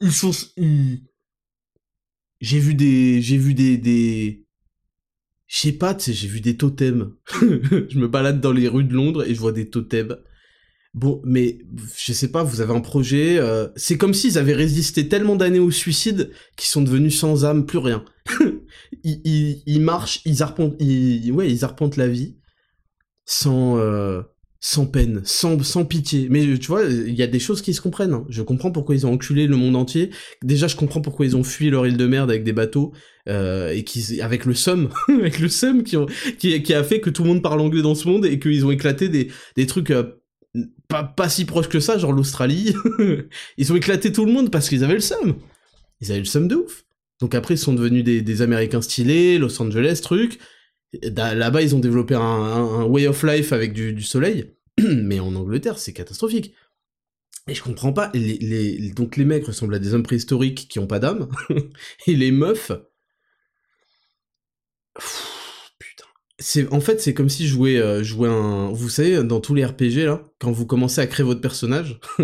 ils 0.00 0.12
sont. 0.12 0.32
J'ai 2.40 2.58
vu 2.58 2.74
des. 2.74 3.22
J'ai 3.22 3.36
vu 3.36 3.54
des. 3.54 3.76
des... 3.76 4.44
Je 5.46 5.58
sais 5.58 5.72
pas, 5.72 5.94
tu 5.94 6.06
sais, 6.06 6.12
j'ai 6.12 6.26
vu 6.26 6.40
des 6.40 6.56
totems. 6.56 7.14
je 7.40 7.98
me 7.98 8.08
balade 8.08 8.40
dans 8.40 8.52
les 8.52 8.66
rues 8.66 8.82
de 8.82 8.94
Londres 8.94 9.24
et 9.24 9.32
je 9.32 9.40
vois 9.40 9.52
des 9.52 9.70
totems. 9.70 10.16
Bon, 10.92 11.22
mais 11.24 11.58
je 11.96 12.12
sais 12.12 12.32
pas, 12.32 12.42
vous 12.42 12.60
avez 12.60 12.74
un 12.74 12.80
projet. 12.80 13.38
Euh, 13.38 13.68
c'est 13.76 13.96
comme 13.96 14.12
s'ils 14.12 14.38
avaient 14.38 14.54
résisté 14.54 15.08
tellement 15.08 15.36
d'années 15.36 15.60
au 15.60 15.70
suicide 15.70 16.32
qu'ils 16.56 16.68
sont 16.68 16.82
devenus 16.82 17.18
sans 17.18 17.44
âme, 17.44 17.64
plus 17.64 17.78
rien. 17.78 18.04
ils, 19.04 19.62
ils, 19.66 19.80
marchent, 19.80 20.20
ils 20.24 20.42
arpentent, 20.42 20.74
ils, 20.80 21.30
ouais, 21.30 21.50
ils 21.50 21.64
arpentent 21.64 21.96
la 21.96 22.08
vie 22.08 22.38
sans. 23.24 23.78
Euh, 23.78 24.22
sans 24.62 24.84
peine, 24.84 25.22
sans, 25.24 25.62
sans 25.62 25.86
pitié. 25.86 26.28
Mais 26.28 26.42
tu 26.58 26.66
vois, 26.66 26.84
il 26.84 27.14
y 27.14 27.22
a 27.22 27.26
des 27.26 27.38
choses 27.38 27.62
qui 27.62 27.72
se 27.72 27.80
comprennent. 27.80 28.12
Hein. 28.12 28.26
Je 28.28 28.42
comprends 28.42 28.70
pourquoi 28.70 28.94
ils 28.94 29.06
ont 29.06 29.14
enculé 29.14 29.46
le 29.46 29.56
monde 29.56 29.74
entier. 29.74 30.10
Déjà, 30.42 30.66
je 30.66 30.76
comprends 30.76 31.00
pourquoi 31.00 31.24
ils 31.24 31.34
ont 31.34 31.42
fui 31.42 31.70
leur 31.70 31.86
île 31.86 31.96
de 31.96 32.06
merde 32.06 32.30
avec 32.30 32.44
des 32.44 32.52
bateaux 32.52 32.92
euh, 33.28 33.70
et 33.70 33.84
qui, 33.84 34.20
avec 34.20 34.44
le 34.44 34.52
somme, 34.52 34.90
avec 35.08 35.38
le 35.38 35.48
somme 35.48 35.82
qui, 35.82 35.96
qui, 36.38 36.62
qui, 36.62 36.74
a 36.74 36.84
fait 36.84 37.00
que 37.00 37.08
tout 37.08 37.22
le 37.22 37.28
monde 37.30 37.42
parle 37.42 37.60
anglais 37.60 37.80
dans 37.80 37.94
ce 37.94 38.06
monde 38.06 38.26
et 38.26 38.38
qu'ils 38.38 38.66
ont 38.66 38.70
éclaté 38.70 39.08
des, 39.08 39.28
des 39.56 39.66
trucs 39.66 39.90
euh, 39.90 40.19
pas, 40.90 41.28
si 41.28 41.44
proches 41.44 41.68
que 41.68 41.80
ça, 41.80 41.98
genre 41.98 42.12
l'Australie. 42.12 42.74
ils 43.56 43.72
ont 43.72 43.76
éclaté 43.76 44.12
tout 44.12 44.24
le 44.24 44.32
monde 44.32 44.50
parce 44.50 44.68
qu'ils 44.68 44.84
avaient 44.84 44.94
le 44.94 45.00
somme. 45.00 45.36
Ils 46.00 46.10
avaient 46.10 46.20
le 46.20 46.26
somme 46.26 46.48
de 46.48 46.56
ouf. 46.56 46.84
Donc 47.20 47.34
après, 47.34 47.54
ils 47.54 47.58
sont 47.58 47.74
devenus 47.74 48.04
des, 48.04 48.42
Américains 48.42 48.82
stylés, 48.82 49.38
Los 49.38 49.60
Angeles, 49.60 50.00
truc. 50.02 50.38
Là-bas, 51.02 51.62
ils 51.62 51.74
ont 51.74 51.78
développé 51.78 52.14
un, 52.14 52.84
way 52.84 53.06
of 53.06 53.22
life 53.22 53.52
avec 53.52 53.72
du, 53.72 54.02
soleil, 54.02 54.54
mais 54.78 55.20
en 55.20 55.34
Angleterre, 55.34 55.78
c'est 55.78 55.92
catastrophique. 55.92 56.54
Et 57.46 57.54
je 57.54 57.62
comprends 57.62 57.92
pas. 57.92 58.10
Les, 58.14 58.90
donc 58.90 59.16
les 59.16 59.24
mecs 59.24 59.46
ressemblent 59.46 59.74
à 59.74 59.78
des 59.78 59.94
hommes 59.94 60.02
préhistoriques 60.02 60.68
qui 60.68 60.78
ont 60.78 60.86
pas 60.86 60.98
d'âme, 60.98 61.28
et 62.06 62.16
les 62.16 62.32
meufs. 62.32 62.72
C'est 66.40 66.72
en 66.72 66.80
fait 66.80 67.00
c'est 67.00 67.12
comme 67.12 67.28
si 67.28 67.46
je 67.46 67.52
jouais, 67.52 67.78
euh, 67.78 68.02
jouais 68.02 68.28
un. 68.28 68.70
Vous 68.70 68.88
savez 68.88 69.22
dans 69.22 69.40
tous 69.40 69.54
les 69.54 69.64
RPG 69.64 70.06
là, 70.06 70.24
quand 70.38 70.50
vous 70.50 70.66
commencez 70.66 71.00
à 71.00 71.06
créer 71.06 71.24
votre 71.24 71.42
personnage, 71.42 72.00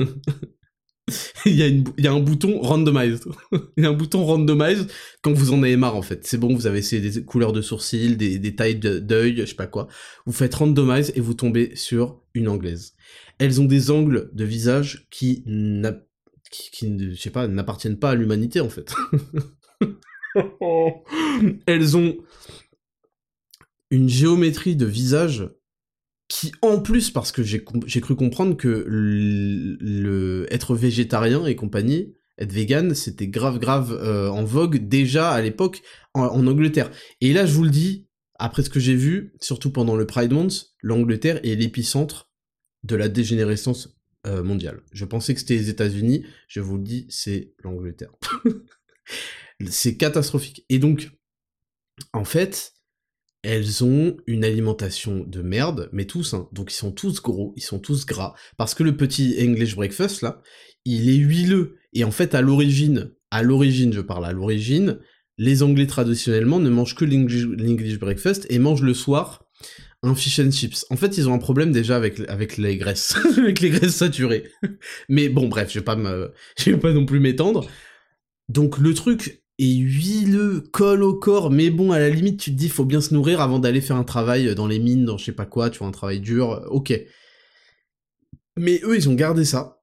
il, 1.46 1.54
y 1.54 1.62
a 1.62 1.66
une, 1.66 1.84
il 1.98 2.04
y 2.04 2.08
a 2.08 2.12
un 2.12 2.20
bouton 2.20 2.58
randomize. 2.60 3.20
il 3.76 3.84
y 3.84 3.86
a 3.86 3.90
un 3.90 3.92
bouton 3.92 4.24
randomize 4.24 4.86
quand 5.22 5.34
vous 5.34 5.52
en 5.52 5.62
avez 5.62 5.76
marre 5.76 5.96
en 5.96 6.02
fait. 6.02 6.26
C'est 6.26 6.38
bon, 6.38 6.54
vous 6.54 6.66
avez 6.66 6.78
essayé 6.78 7.02
des 7.02 7.24
couleurs 7.24 7.52
de 7.52 7.60
sourcils, 7.60 8.16
des, 8.16 8.38
des 8.38 8.56
tailles 8.56 8.78
d'œil, 8.78 9.36
je 9.36 9.44
sais 9.44 9.54
pas 9.54 9.66
quoi. 9.66 9.86
Vous 10.24 10.32
faites 10.32 10.54
randomize 10.54 11.12
et 11.14 11.20
vous 11.20 11.34
tombez 11.34 11.76
sur 11.76 12.22
une 12.34 12.48
anglaise. 12.48 12.94
Elles 13.38 13.60
ont 13.60 13.66
des 13.66 13.90
angles 13.90 14.30
de 14.32 14.44
visage 14.44 15.06
qui, 15.10 15.44
qui, 16.50 16.70
qui 16.70 17.14
je 17.14 17.20
sais 17.20 17.30
pas, 17.30 17.48
n'appartiennent 17.48 17.98
pas 17.98 18.10
à 18.10 18.14
l'humanité 18.14 18.60
en 18.60 18.70
fait. 18.70 18.94
Elles 21.66 21.96
ont 21.96 22.16
une 23.90 24.08
géométrie 24.08 24.76
de 24.76 24.86
visage 24.86 25.48
qui 26.28 26.52
en 26.60 26.80
plus 26.80 27.10
parce 27.10 27.30
que 27.30 27.42
j'ai 27.42 27.62
cru 28.00 28.16
comprendre 28.16 28.56
que 28.56 28.84
le, 28.88 30.46
être 30.50 30.74
végétarien 30.74 31.46
et 31.46 31.54
compagnie 31.54 32.14
être 32.38 32.52
vegan 32.52 32.94
c'était 32.94 33.28
grave 33.28 33.58
grave 33.58 33.92
euh, 33.92 34.28
en 34.28 34.44
vogue 34.44 34.88
déjà 34.88 35.30
à 35.30 35.40
l'époque 35.40 35.82
en, 36.14 36.46
Angleterre. 36.46 36.90
Et 37.20 37.32
là 37.32 37.46
je 37.46 37.52
vous 37.52 37.64
le 37.64 37.70
dis 37.70 38.08
après 38.38 38.62
ce 38.62 38.70
que 38.70 38.80
j'ai 38.80 38.94
vu 38.94 39.34
surtout 39.40 39.70
pendant 39.70 39.96
le 39.96 40.06
Pride 40.06 40.32
Month 40.32 40.74
l'Angleterre 40.82 41.40
est 41.44 41.54
l'épicentre 41.54 42.30
de 42.82 42.96
la 42.96 43.08
dégénérescence 43.08 43.96
euh, 44.26 44.42
mondiale. 44.42 44.82
Je 44.92 45.04
pensais 45.04 45.32
que 45.32 45.40
c'était 45.40 45.54
les 45.54 45.70
États-Unis 45.70 46.24
je 46.48 46.60
vous 46.60 46.76
le 46.76 46.82
dis 46.82 47.06
c'est 47.08 47.54
l'Angleterre. 47.62 48.12
C'est 49.70 49.96
catastrophique. 49.96 50.66
Et 50.68 50.78
donc 50.78 51.12
en 52.12 52.24
fait 52.24 52.75
elles 53.46 53.84
ont 53.84 54.16
une 54.26 54.44
alimentation 54.44 55.24
de 55.26 55.40
merde, 55.40 55.88
mais 55.92 56.04
tous, 56.04 56.34
hein. 56.34 56.48
donc 56.52 56.72
ils 56.72 56.76
sont 56.76 56.90
tous 56.90 57.22
gros, 57.22 57.54
ils 57.56 57.62
sont 57.62 57.78
tous 57.78 58.04
gras, 58.04 58.34
parce 58.56 58.74
que 58.74 58.82
le 58.82 58.96
petit 58.96 59.36
English 59.40 59.76
breakfast 59.76 60.22
là, 60.22 60.42
il 60.84 61.08
est 61.08 61.16
huileux, 61.16 61.76
et 61.92 62.02
en 62.04 62.10
fait 62.10 62.34
à 62.34 62.40
l'origine, 62.40 63.12
à 63.30 63.42
l'origine, 63.42 63.92
je 63.92 64.00
parle 64.00 64.26
à 64.26 64.32
l'origine, 64.32 64.98
les 65.38 65.62
Anglais 65.62 65.86
traditionnellement 65.86 66.58
ne 66.58 66.70
mangent 66.70 66.94
que 66.94 67.04
l'English 67.04 67.98
breakfast 67.98 68.46
et 68.50 68.58
mangent 68.58 68.82
le 68.82 68.94
soir 68.94 69.46
un 70.02 70.14
fish 70.14 70.38
and 70.38 70.50
chips. 70.50 70.86
En 70.90 70.96
fait, 70.96 71.18
ils 71.18 71.28
ont 71.28 71.34
un 71.34 71.38
problème 71.38 71.72
déjà 71.72 71.96
avec, 71.96 72.20
avec 72.28 72.56
les 72.56 72.76
graisses, 72.76 73.16
avec 73.38 73.60
les 73.60 73.70
graisses 73.70 73.96
saturées. 73.96 74.44
Mais 75.08 75.28
bon, 75.28 75.48
bref, 75.48 75.70
je 75.70 75.78
vais 75.78 75.84
pas 75.84 75.96
me, 75.96 76.32
je 76.58 76.70
vais 76.70 76.76
pas 76.76 76.92
non 76.92 77.06
plus 77.06 77.20
m'étendre. 77.20 77.68
Donc 78.48 78.78
le 78.78 78.94
truc 78.94 79.42
et 79.58 79.74
huileux, 79.74 80.60
colle 80.72 81.02
au 81.02 81.14
corps, 81.14 81.50
mais 81.50 81.70
bon, 81.70 81.92
à 81.92 81.98
la 81.98 82.10
limite, 82.10 82.38
tu 82.38 82.50
te 82.50 82.56
dis, 82.56 82.68
faut 82.68 82.84
bien 82.84 83.00
se 83.00 83.14
nourrir 83.14 83.40
avant 83.40 83.58
d'aller 83.58 83.80
faire 83.80 83.96
un 83.96 84.04
travail 84.04 84.54
dans 84.54 84.66
les 84.66 84.78
mines, 84.78 85.04
dans 85.04 85.16
je 85.16 85.24
sais 85.24 85.32
pas 85.32 85.46
quoi, 85.46 85.70
tu 85.70 85.78
vois, 85.78 85.88
un 85.88 85.92
travail 85.92 86.20
dur, 86.20 86.66
ok. 86.68 86.92
Mais 88.56 88.80
eux, 88.84 88.96
ils 88.96 89.08
ont 89.08 89.14
gardé 89.14 89.44
ça. 89.44 89.82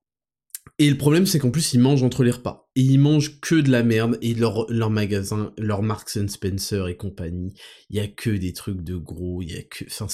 Et 0.79 0.89
le 0.89 0.97
problème, 0.97 1.25
c'est 1.25 1.39
qu'en 1.39 1.51
plus, 1.51 1.73
ils 1.73 1.79
mangent 1.79 2.03
entre 2.03 2.23
les 2.23 2.31
repas. 2.31 2.69
Et 2.75 2.81
ils 2.81 2.99
mangent 2.99 3.39
que 3.39 3.55
de 3.55 3.69
la 3.71 3.83
merde, 3.83 4.17
et 4.21 4.33
leur, 4.33 4.71
leur 4.71 4.89
magasin, 4.89 5.53
leur 5.57 5.81
Marks 5.81 6.17
Spencer 6.27 6.87
et 6.87 6.97
compagnie, 6.97 7.53
il 7.89 7.97
y 7.97 7.99
a 7.99 8.07
que 8.07 8.29
des 8.29 8.53
trucs 8.53 8.81
de 8.81 8.95
gros, 8.95 9.41
il 9.41 9.51
y 9.51 9.57
a 9.57 9.63
que, 9.63 9.85
enfin, 9.85 10.07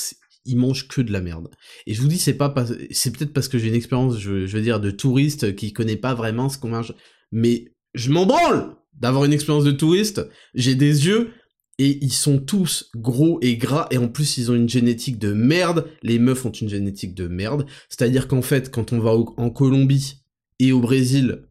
ils 0.45 0.57
mangent 0.57 0.87
que 0.87 1.01
de 1.01 1.11
la 1.11 1.21
merde. 1.21 1.49
Et 1.85 1.93
je 1.93 2.01
vous 2.01 2.07
dis, 2.07 2.17
c'est 2.17 2.33
pas, 2.33 2.53
c'est 2.91 3.15
peut-être 3.15 3.33
parce 3.33 3.47
que 3.49 3.57
j'ai 3.57 3.67
une 3.67 3.75
expérience, 3.75 4.17
je, 4.17 4.45
je 4.45 4.57
veux 4.57 4.63
dire, 4.63 4.79
de 4.79 4.91
touriste 4.91 5.55
qui 5.55 5.73
connaît 5.73 5.97
pas 5.97 6.13
vraiment 6.13 6.49
ce 6.49 6.57
qu'on 6.57 6.69
mange, 6.69 6.93
mais 7.31 7.73
je 7.93 8.09
m'en 8.11 8.25
branle 8.25 8.78
d'avoir 8.93 9.25
une 9.25 9.33
expérience 9.33 9.63
de 9.63 9.71
touriste, 9.71 10.27
j'ai 10.53 10.75
des 10.75 11.07
yeux, 11.07 11.31
et 11.77 11.97
ils 12.01 12.13
sont 12.13 12.39
tous 12.39 12.89
gros 12.95 13.39
et 13.41 13.55
gras, 13.55 13.87
et 13.89 13.97
en 13.97 14.09
plus 14.09 14.37
ils 14.37 14.51
ont 14.51 14.55
une 14.55 14.67
génétique 14.67 15.17
de 15.17 15.31
merde, 15.31 15.87
les 16.03 16.19
meufs 16.19 16.45
ont 16.45 16.51
une 16.51 16.67
génétique 16.67 17.15
de 17.15 17.27
merde, 17.27 17.65
c'est-à-dire 17.87 18.27
qu'en 18.27 18.41
fait, 18.41 18.69
quand 18.69 18.91
on 18.91 18.99
va 18.99 19.11
en 19.11 19.49
Colombie 19.49 20.21
et 20.59 20.73
au 20.73 20.81
Brésil, 20.81 21.43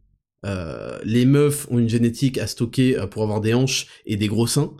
euh, 0.45 0.99
les 1.03 1.25
meufs 1.25 1.67
ont 1.71 1.79
une 1.79 1.89
génétique 1.89 2.39
à 2.39 2.47
stocker 2.47 2.99
euh, 2.99 3.07
pour 3.07 3.23
avoir 3.23 3.41
des 3.41 3.55
hanches 3.55 3.87
et 4.05 4.17
des 4.17 4.29
gros 4.29 4.47
seins, 4.47 4.77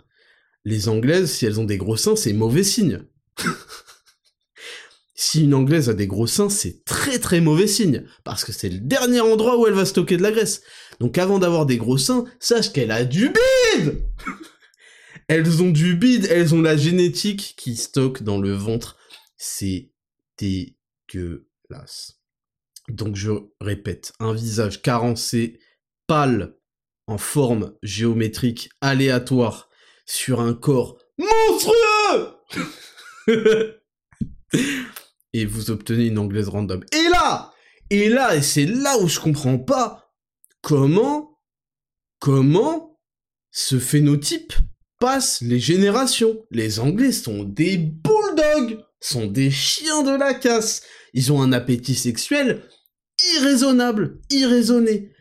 les 0.65 0.87
anglaises, 0.87 1.31
si 1.31 1.45
elles 1.45 1.59
ont 1.59 1.65
des 1.65 1.77
gros 1.77 1.97
seins, 1.97 2.15
c'est 2.15 2.33
mauvais 2.33 2.63
signe. 2.63 3.01
si 5.21 5.43
une 5.43 5.53
anglaise 5.53 5.89
a 5.89 5.93
des 5.93 6.07
gros 6.07 6.27
seins, 6.27 6.47
c'est 6.47 6.85
très 6.85 7.19
très 7.19 7.41
mauvais 7.41 7.67
signe, 7.67 8.05
parce 8.23 8.45
que 8.45 8.53
c'est 8.53 8.69
le 8.69 8.79
dernier 8.79 9.19
endroit 9.19 9.59
où 9.59 9.67
elle 9.67 9.73
va 9.73 9.83
stocker 9.83 10.15
de 10.15 10.21
la 10.21 10.31
graisse. 10.31 10.61
Donc 11.01 11.17
avant 11.17 11.39
d'avoir 11.39 11.65
des 11.65 11.75
gros 11.75 11.97
seins, 11.97 12.23
sache 12.39 12.71
qu'elle 12.71 12.89
a 12.89 13.03
du 13.03 13.27
bide 13.27 14.01
elles 15.27 15.61
ont 15.61 15.71
du 15.71 15.95
bide, 15.95 16.25
elles 16.31 16.55
ont 16.55 16.61
la 16.61 16.77
génétique 16.77 17.55
qui 17.57 17.75
stocke 17.75 18.23
dans 18.23 18.39
le 18.39 18.53
ventre. 18.53 18.95
C'est 19.35 19.91
dégueulasse. 20.37 22.21
Donc 22.87 23.17
je 23.17 23.31
répète, 23.59 24.13
un 24.21 24.33
visage 24.33 24.81
carencé, 24.81 25.59
pâle, 26.07 26.55
en 27.07 27.17
forme 27.17 27.73
géométrique 27.83 28.69
aléatoire, 28.79 29.69
sur 30.05 30.39
un 30.39 30.53
corps 30.53 30.97
monstrueux 31.17 32.37
Et 35.33 35.45
vous 35.45 35.71
obtenez 35.71 36.07
une 36.07 36.17
anglaise 36.17 36.49
random. 36.49 36.83
Et 36.91 37.09
là 37.09 37.53
Et 37.89 38.09
là, 38.09 38.35
et 38.35 38.41
c'est 38.41 38.65
là 38.65 38.97
où 38.99 39.07
je 39.07 39.19
comprends 39.19 39.59
pas 39.59 40.11
comment, 40.61 41.39
comment 42.19 42.99
ce 43.51 43.79
phénotype 43.79 44.53
passent 44.99 45.41
les 45.41 45.59
générations. 45.59 46.45
Les 46.51 46.79
Anglais 46.79 47.11
sont 47.11 47.43
des 47.43 47.77
bulldogs, 47.77 48.83
sont 48.99 49.27
des 49.27 49.51
chiens 49.51 50.03
de 50.03 50.17
la 50.17 50.33
casse. 50.33 50.83
Ils 51.13 51.31
ont 51.31 51.41
un 51.41 51.53
appétit 51.53 51.95
sexuel 51.95 52.63
irraisonnable, 53.35 54.19
irraisonné. 54.29 55.11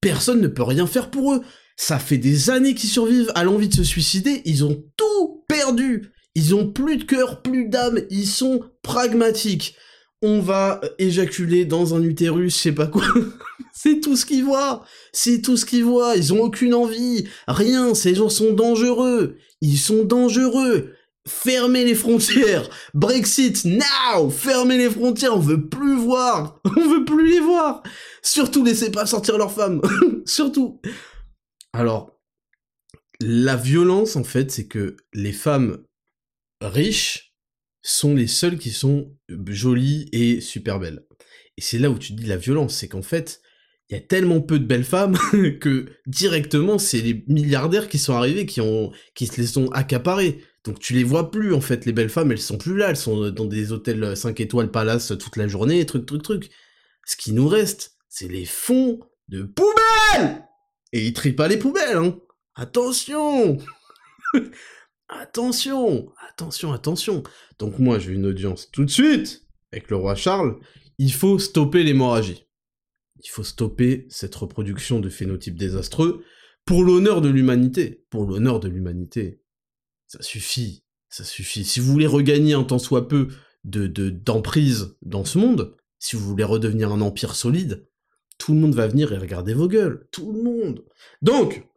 Personne 0.00 0.40
ne 0.40 0.48
peut 0.48 0.62
rien 0.62 0.86
faire 0.86 1.10
pour 1.10 1.34
eux. 1.34 1.42
Ça 1.76 1.98
fait 1.98 2.18
des 2.18 2.50
années 2.50 2.74
qu'ils 2.74 2.90
survivent 2.90 3.32
à 3.34 3.44
l'envie 3.44 3.68
de 3.68 3.74
se 3.74 3.84
suicider, 3.84 4.42
ils 4.44 4.64
ont 4.64 4.84
tout 4.96 5.44
perdu. 5.48 6.12
Ils 6.34 6.54
ont 6.54 6.66
plus 6.66 6.96
de 6.96 7.04
cœur, 7.04 7.42
plus 7.42 7.68
d'âme, 7.68 8.00
ils 8.10 8.26
sont 8.26 8.62
pragmatiques. 8.82 9.76
On 10.22 10.40
va 10.40 10.80
éjaculer 10.98 11.64
dans 11.64 11.94
un 11.94 12.02
utérus, 12.02 12.56
je 12.56 12.62
sais 12.62 12.72
pas 12.72 12.86
quoi. 12.86 13.04
C'est 13.74 14.00
tout 14.00 14.14
ce 14.16 14.24
qu'ils 14.24 14.44
voient. 14.44 14.84
C'est 15.12 15.42
tout 15.42 15.56
ce 15.56 15.66
qu'ils 15.66 15.84
voient. 15.84 16.14
Ils 16.16 16.32
ont 16.32 16.40
aucune 16.40 16.74
envie. 16.74 17.26
Rien. 17.48 17.94
Ces 17.94 18.14
gens 18.14 18.28
sont 18.28 18.52
dangereux. 18.52 19.36
Ils 19.60 19.78
sont 19.78 20.04
dangereux. 20.04 20.92
Fermez 21.26 21.84
les 21.84 21.96
frontières. 21.96 22.68
Brexit 22.94 23.64
now. 23.64 24.30
Fermez 24.30 24.78
les 24.78 24.90
frontières. 24.90 25.36
On 25.36 25.40
veut 25.40 25.68
plus 25.68 25.96
voir. 25.96 26.60
On 26.76 26.88
veut 26.88 27.04
plus 27.04 27.32
les 27.32 27.40
voir. 27.40 27.82
Surtout 28.22 28.64
laissez 28.64 28.92
pas 28.92 29.06
sortir 29.06 29.38
leurs 29.38 29.52
femmes. 29.52 29.80
Surtout. 30.26 30.80
Alors, 31.72 32.20
la 33.20 33.56
violence 33.56 34.14
en 34.14 34.24
fait, 34.24 34.50
c'est 34.52 34.66
que 34.66 34.96
les 35.12 35.32
femmes 35.32 35.78
riches 36.62 37.34
sont 37.82 38.14
les 38.14 38.26
seules 38.26 38.58
qui 38.58 38.70
sont 38.70 39.16
jolies 39.46 40.08
et 40.12 40.40
super 40.40 40.78
belles. 40.78 41.04
Et 41.56 41.60
c'est 41.60 41.78
là 41.78 41.90
où 41.90 41.98
tu 41.98 42.12
dis 42.12 42.24
la 42.24 42.36
violence, 42.36 42.76
c'est 42.76 42.88
qu'en 42.88 43.02
fait, 43.02 43.42
il 43.88 43.94
y 43.94 43.98
a 43.98 44.00
tellement 44.00 44.40
peu 44.40 44.58
de 44.58 44.64
belles 44.64 44.84
femmes 44.84 45.18
que 45.60 45.86
directement 46.06 46.78
c'est 46.78 47.00
les 47.00 47.24
milliardaires 47.28 47.88
qui 47.88 47.98
sont 47.98 48.14
arrivés 48.14 48.46
qui 48.46 48.60
ont 48.60 48.90
qui 49.14 49.26
se 49.26 49.40
les 49.40 49.46
sont 49.46 49.68
accaparés. 49.72 50.42
Donc 50.64 50.78
tu 50.78 50.94
les 50.94 51.04
vois 51.04 51.30
plus 51.30 51.52
en 51.52 51.60
fait 51.60 51.84
les 51.84 51.92
belles 51.92 52.08
femmes, 52.08 52.32
elles 52.32 52.40
sont 52.40 52.56
plus 52.56 52.76
là, 52.76 52.90
elles 52.90 52.96
sont 52.96 53.30
dans 53.30 53.44
des 53.44 53.72
hôtels 53.72 54.16
5 54.16 54.40
étoiles 54.40 54.70
palace 54.70 55.12
toute 55.18 55.36
la 55.36 55.48
journée, 55.48 55.84
truc 55.84 56.06
truc 56.06 56.22
truc. 56.22 56.50
Ce 57.04 57.16
qui 57.16 57.32
nous 57.32 57.48
reste, 57.48 57.96
c'est 58.08 58.28
les 58.28 58.46
fonds 58.46 59.00
de 59.28 59.42
poubelles. 59.42 60.46
Et 60.92 61.04
ils 61.04 61.12
trient 61.12 61.32
pas 61.32 61.48
les 61.48 61.58
poubelles 61.58 61.96
hein. 61.96 62.18
Attention 62.54 63.58
Attention, 65.20 66.12
attention, 66.30 66.72
attention. 66.72 67.22
Donc 67.58 67.78
moi, 67.78 67.98
j'ai 67.98 68.12
une 68.12 68.26
audience 68.26 68.70
tout 68.70 68.84
de 68.84 68.90
suite 68.90 69.46
avec 69.72 69.90
le 69.90 69.96
roi 69.96 70.14
Charles. 70.14 70.58
Il 70.98 71.12
faut 71.12 71.38
stopper 71.38 71.82
l'hémorragie. 71.82 72.46
Il 73.22 73.28
faut 73.28 73.44
stopper 73.44 74.06
cette 74.08 74.34
reproduction 74.34 75.00
de 75.00 75.08
phénotypes 75.08 75.56
désastreux 75.56 76.24
pour 76.64 76.82
l'honneur 76.82 77.20
de 77.20 77.28
l'humanité. 77.28 78.04
Pour 78.10 78.24
l'honneur 78.24 78.58
de 78.58 78.68
l'humanité. 78.68 79.42
Ça 80.06 80.22
suffit. 80.22 80.84
Ça 81.08 81.24
suffit. 81.24 81.64
Si 81.64 81.78
vous 81.78 81.92
voulez 81.92 82.06
regagner 82.06 82.54
un 82.54 82.64
tant 82.64 82.78
soit 82.78 83.06
peu 83.06 83.28
de, 83.64 83.86
d'emprise 83.86 84.96
dans 85.02 85.24
ce 85.24 85.38
monde, 85.38 85.76
si 85.98 86.16
vous 86.16 86.24
voulez 86.24 86.44
redevenir 86.44 86.90
un 86.90 87.00
empire 87.00 87.34
solide, 87.34 87.86
tout 88.38 88.54
le 88.54 88.60
monde 88.60 88.74
va 88.74 88.88
venir 88.88 89.12
et 89.12 89.18
regarder 89.18 89.54
vos 89.54 89.68
gueules. 89.68 90.08
Tout 90.10 90.32
le 90.32 90.42
monde. 90.42 90.84
Donc, 91.20 91.68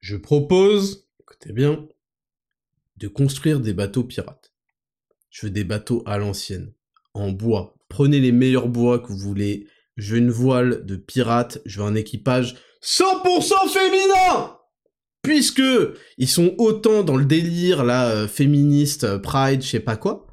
je 0.00 0.16
propose, 0.16 1.09
écoutez 1.40 1.54
bien, 1.54 1.88
de 2.96 3.08
construire 3.08 3.60
des 3.60 3.72
bateaux 3.72 4.04
pirates. 4.04 4.52
Je 5.30 5.46
veux 5.46 5.50
des 5.50 5.64
bateaux 5.64 6.02
à 6.04 6.18
l'ancienne, 6.18 6.74
en 7.14 7.30
bois, 7.30 7.74
Prenez 7.88 8.20
les 8.20 8.30
meilleurs 8.30 8.68
bois 8.68 9.00
que 9.00 9.08
vous 9.08 9.18
voulez. 9.18 9.66
Je 9.96 10.12
veux 10.12 10.18
une 10.18 10.30
voile 10.30 10.86
de 10.86 10.94
pirate, 10.94 11.60
je 11.66 11.80
veux 11.80 11.86
un 11.86 11.96
équipage 11.96 12.56
100% 12.84 13.68
féminin 13.68 14.56
Puisque 15.22 15.62
ils 16.18 16.28
sont 16.28 16.54
autant 16.58 17.02
dans 17.02 17.16
le 17.16 17.24
délire, 17.24 17.84
là, 17.84 18.10
euh, 18.10 18.28
féministe, 18.28 19.02
euh, 19.02 19.18
pride, 19.18 19.62
je 19.62 19.68
sais 19.68 19.80
pas 19.80 19.96
quoi. 19.96 20.28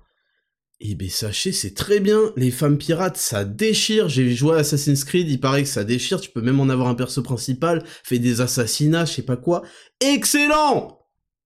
Eh 0.80 0.94
ben 0.94 1.10
sachez, 1.10 1.52
c'est 1.52 1.74
très 1.74 2.00
bien, 2.00 2.32
les 2.36 2.52
femmes 2.52 2.78
pirates, 2.78 3.18
ça 3.18 3.44
déchire. 3.44 4.08
J'ai 4.08 4.36
joué 4.36 4.58
à 4.58 4.60
Assassin's 4.60 5.04
Creed, 5.04 5.28
il 5.28 5.40
paraît 5.40 5.64
que 5.64 5.70
ça 5.70 5.84
déchire, 5.84 6.22
tu 6.22 6.30
peux 6.30 6.42
même 6.42 6.60
en 6.60 6.70
avoir 6.70 6.90
un 6.90 6.96
perso 6.96 7.24
principal, 7.24 7.84
fait 8.04 8.20
des 8.20 8.40
assassinats, 8.40 9.06
je 9.06 9.14
sais 9.14 9.24
pas 9.24 9.38
quoi. 9.38 9.64
Excellent 10.00 10.97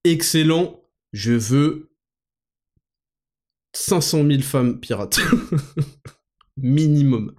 Excellent, 0.04 0.84
je 1.14 1.34
veux 1.34 1.92
500 3.74 4.26
000 4.28 4.42
femmes 4.42 4.80
pirates. 4.80 5.20
Minimum. 6.58 7.36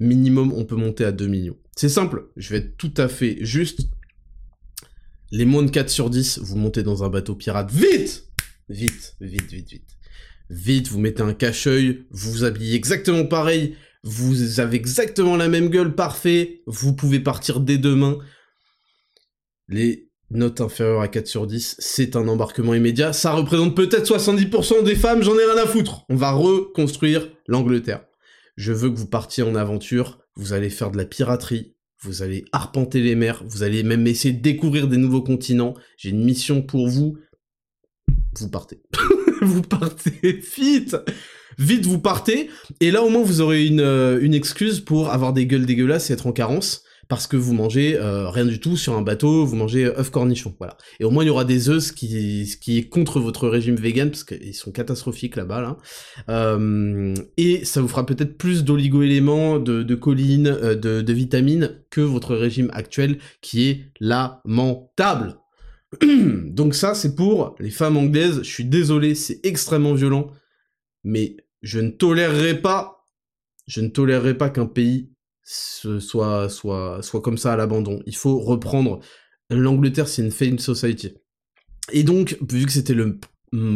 Minimum, 0.00 0.52
on 0.52 0.64
peut 0.64 0.76
monter 0.76 1.04
à 1.04 1.12
2 1.12 1.26
millions. 1.28 1.58
C'est 1.76 1.88
simple, 1.88 2.30
je 2.36 2.50
vais 2.50 2.58
être 2.58 2.76
tout 2.76 2.92
à 2.96 3.08
fait 3.08 3.44
juste. 3.44 3.82
Les 5.30 5.44
moins 5.44 5.62
de 5.62 5.70
4 5.70 5.88
sur 5.88 6.10
10, 6.10 6.40
vous 6.40 6.56
montez 6.56 6.82
dans 6.82 7.04
un 7.04 7.08
bateau 7.08 7.34
pirate. 7.34 7.70
Vite 7.70 8.28
Vite, 8.68 9.16
vite, 9.20 9.50
vite, 9.50 9.70
vite. 9.70 9.98
Vite, 10.50 10.88
vous 10.88 10.98
mettez 10.98 11.22
un 11.22 11.34
cache-œil, 11.34 12.06
vous 12.10 12.32
vous 12.32 12.44
habillez 12.44 12.74
exactement 12.74 13.24
pareil, 13.24 13.76
vous 14.02 14.60
avez 14.60 14.76
exactement 14.76 15.36
la 15.36 15.48
même 15.48 15.70
gueule, 15.70 15.94
parfait, 15.94 16.62
vous 16.66 16.94
pouvez 16.94 17.20
partir 17.20 17.60
dès 17.60 17.78
demain. 17.78 18.18
Les 19.68 20.11
note 20.32 20.60
inférieure 20.60 21.00
à 21.00 21.08
4 21.08 21.26
sur 21.26 21.46
10, 21.46 21.76
c'est 21.78 22.16
un 22.16 22.28
embarquement 22.28 22.74
immédiat. 22.74 23.12
Ça 23.12 23.32
représente 23.32 23.76
peut-être 23.76 24.06
70% 24.06 24.84
des 24.84 24.94
femmes, 24.94 25.22
j'en 25.22 25.38
ai 25.38 25.44
rien 25.44 25.62
à 25.62 25.66
foutre. 25.66 26.04
On 26.08 26.16
va 26.16 26.32
reconstruire 26.32 27.28
l'Angleterre. 27.46 28.04
Je 28.56 28.72
veux 28.72 28.90
que 28.90 28.98
vous 28.98 29.06
partiez 29.06 29.42
en 29.42 29.54
aventure, 29.54 30.20
vous 30.36 30.52
allez 30.52 30.70
faire 30.70 30.90
de 30.90 30.98
la 30.98 31.04
piraterie, 31.04 31.74
vous 32.02 32.22
allez 32.22 32.44
arpenter 32.52 33.00
les 33.00 33.14
mers, 33.14 33.42
vous 33.46 33.62
allez 33.62 33.82
même 33.82 34.06
essayer 34.06 34.34
de 34.34 34.42
découvrir 34.42 34.88
des 34.88 34.96
nouveaux 34.96 35.22
continents. 35.22 35.74
J'ai 35.96 36.10
une 36.10 36.24
mission 36.24 36.62
pour 36.62 36.88
vous. 36.88 37.16
Vous 38.38 38.48
partez. 38.48 38.82
vous 39.42 39.62
partez 39.62 40.40
vite 40.56 40.96
Vite, 41.58 41.86
vous 41.86 41.98
partez. 41.98 42.50
Et 42.80 42.90
là, 42.90 43.02
au 43.02 43.10
moins, 43.10 43.22
vous 43.22 43.40
aurez 43.40 43.66
une, 43.66 43.80
euh, 43.80 44.32
excuse 44.32 44.80
pour 44.80 45.10
avoir 45.10 45.32
des 45.32 45.46
gueules 45.46 45.66
dégueulasses 45.66 46.10
et 46.10 46.14
être 46.14 46.26
en 46.26 46.32
carence 46.32 46.84
parce 47.08 47.26
que 47.26 47.36
vous 47.36 47.52
mangez 47.52 47.96
euh, 47.96 48.30
rien 48.30 48.44
du 48.44 48.60
tout 48.60 48.76
sur 48.76 48.96
un 48.96 49.02
bateau, 49.02 49.44
vous 49.44 49.56
mangez 49.56 49.86
œufs 49.86 50.10
cornichons, 50.10 50.54
voilà. 50.58 50.76
Et 51.00 51.04
au 51.04 51.10
moins 51.10 51.24
il 51.24 51.26
y 51.26 51.30
aura 51.30 51.44
des 51.44 51.68
œufs 51.68 51.92
qui, 51.92 52.50
qui 52.60 52.78
est 52.78 52.88
contre 52.88 53.20
votre 53.20 53.48
régime 53.48 53.76
vegan, 53.76 54.10
parce 54.10 54.24
qu'ils 54.24 54.54
sont 54.54 54.72
catastrophiques 54.72 55.36
là-bas, 55.36 55.60
là. 55.60 55.76
Euh, 56.28 57.14
et 57.36 57.64
ça 57.64 57.80
vous 57.80 57.88
fera 57.88 58.06
peut-être 58.06 58.38
plus 58.38 58.64
d'oligo-éléments, 58.64 59.58
de, 59.58 59.82
de 59.82 59.98
euh, 60.04 60.74
de, 60.74 61.02
de 61.02 61.12
vitamines 61.12 61.82
que 61.90 62.00
votre 62.00 62.34
régime 62.34 62.70
actuel, 62.72 63.18
qui 63.40 63.68
est 63.68 63.92
lamentable. 64.00 65.38
Donc 66.02 66.74
ça, 66.74 66.94
c'est 66.94 67.14
pour 67.14 67.56
les 67.58 67.70
femmes 67.70 67.96
anglaises, 67.96 68.38
je 68.38 68.50
suis 68.50 68.64
désolé, 68.64 69.14
c'est 69.14 69.44
extrêmement 69.44 69.94
violent, 69.94 70.30
mais 71.04 71.36
je 71.62 71.80
ne 71.80 71.90
tolérerai 71.90 72.60
pas, 72.60 73.06
je 73.66 73.80
ne 73.80 73.88
tolérerai 73.88 74.36
pas 74.36 74.50
qu'un 74.50 74.66
pays 74.66 75.11
soit, 75.44 76.48
soit, 76.48 77.02
soit 77.02 77.20
comme 77.20 77.38
ça 77.38 77.52
à 77.52 77.56
l'abandon. 77.56 78.00
Il 78.06 78.16
faut 78.16 78.38
reprendre. 78.38 79.00
L'Angleterre, 79.50 80.08
c'est 80.08 80.22
une 80.22 80.30
fame 80.30 80.58
society. 80.58 81.14
Et 81.90 82.04
donc, 82.04 82.38
vu 82.48 82.64
que 82.64 82.72
c'était 82.72 82.94
le 82.94 83.18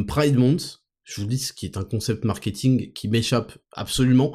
Pride 0.07 0.37
Month, 0.37 0.83
je 1.05 1.21
vous 1.21 1.27
dis 1.27 1.39
ce 1.39 1.53
qui 1.53 1.67
est 1.67 1.77
un 1.77 1.85
concept 1.85 2.25
marketing 2.25 2.93
qui 2.93 3.09
m'échappe 3.09 3.59
absolument, 3.73 4.35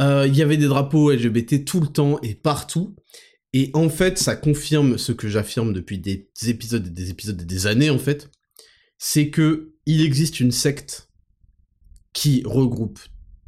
euh, 0.00 0.26
il 0.26 0.36
y 0.36 0.42
avait 0.42 0.56
des 0.56 0.66
drapeaux 0.66 1.12
LGBT 1.12 1.64
tout 1.64 1.80
le 1.80 1.88
temps 1.88 2.20
et 2.22 2.34
partout. 2.34 2.96
Et 3.52 3.70
en 3.74 3.88
fait, 3.88 4.18
ça 4.18 4.36
confirme 4.36 4.98
ce 4.98 5.12
que 5.12 5.28
j'affirme 5.28 5.72
depuis 5.72 5.98
des 5.98 6.28
épisodes 6.46 6.86
et 6.86 6.90
des 6.90 7.10
épisodes 7.10 7.40
et 7.40 7.44
des 7.44 7.66
années, 7.66 7.90
en 7.90 7.98
fait. 7.98 8.30
C'est 8.98 9.30
que 9.30 9.74
il 9.86 10.02
existe 10.02 10.40
une 10.40 10.52
secte 10.52 11.08
qui 12.12 12.42
regroupe 12.44 12.98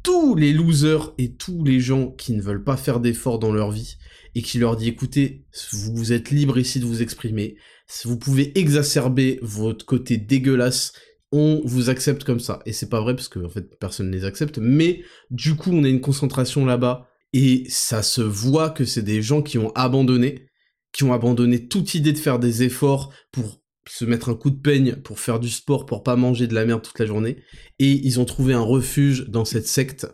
tous 0.03 0.35
les 0.35 0.53
losers 0.53 1.13
et 1.17 1.35
tous 1.35 1.63
les 1.63 1.79
gens 1.79 2.11
qui 2.11 2.33
ne 2.33 2.41
veulent 2.41 2.63
pas 2.63 2.77
faire 2.77 2.99
d'efforts 2.99 3.39
dans 3.39 3.51
leur 3.51 3.71
vie 3.71 3.97
et 4.35 4.41
qui 4.41 4.59
leur 4.59 4.75
dit 4.75 4.87
écoutez, 4.87 5.45
vous 5.73 6.13
êtes 6.13 6.31
libre 6.31 6.57
ici 6.57 6.79
de 6.79 6.85
vous 6.85 7.01
exprimer, 7.01 7.57
vous 8.05 8.17
pouvez 8.17 8.57
exacerber 8.57 9.39
votre 9.41 9.85
côté 9.85 10.17
dégueulasse, 10.17 10.93
on 11.31 11.61
vous 11.65 11.89
accepte 11.89 12.23
comme 12.23 12.39
ça. 12.39 12.59
Et 12.65 12.73
c'est 12.73 12.89
pas 12.89 13.01
vrai 13.01 13.15
parce 13.15 13.27
que 13.27 13.39
en 13.39 13.49
fait 13.49 13.77
personne 13.79 14.09
ne 14.09 14.15
les 14.15 14.25
accepte, 14.25 14.57
mais 14.59 15.03
du 15.31 15.55
coup 15.55 15.71
on 15.71 15.83
a 15.83 15.89
une 15.89 16.01
concentration 16.01 16.65
là-bas 16.65 17.07
et 17.33 17.65
ça 17.69 18.01
se 18.01 18.21
voit 18.21 18.69
que 18.69 18.85
c'est 18.85 19.03
des 19.03 19.21
gens 19.21 19.41
qui 19.41 19.57
ont 19.57 19.71
abandonné, 19.75 20.47
qui 20.91 21.03
ont 21.03 21.13
abandonné 21.13 21.67
toute 21.67 21.93
idée 21.93 22.13
de 22.13 22.17
faire 22.17 22.39
des 22.39 22.63
efforts 22.63 23.13
pour 23.31 23.61
se 23.87 24.05
mettre 24.05 24.29
un 24.29 24.35
coup 24.35 24.49
de 24.49 24.59
peigne, 24.59 24.95
pour 24.95 25.19
faire 25.19 25.39
du 25.39 25.49
sport, 25.49 25.85
pour 25.85 26.03
pas 26.03 26.15
manger 26.15 26.47
de 26.47 26.53
la 26.53 26.65
merde 26.65 26.81
toute 26.81 26.99
la 26.99 27.05
journée, 27.05 27.43
et 27.79 27.91
ils 27.91 28.19
ont 28.19 28.25
trouvé 28.25 28.53
un 28.53 28.61
refuge 28.61 29.27
dans 29.27 29.45
cette 29.45 29.67
secte. 29.67 30.07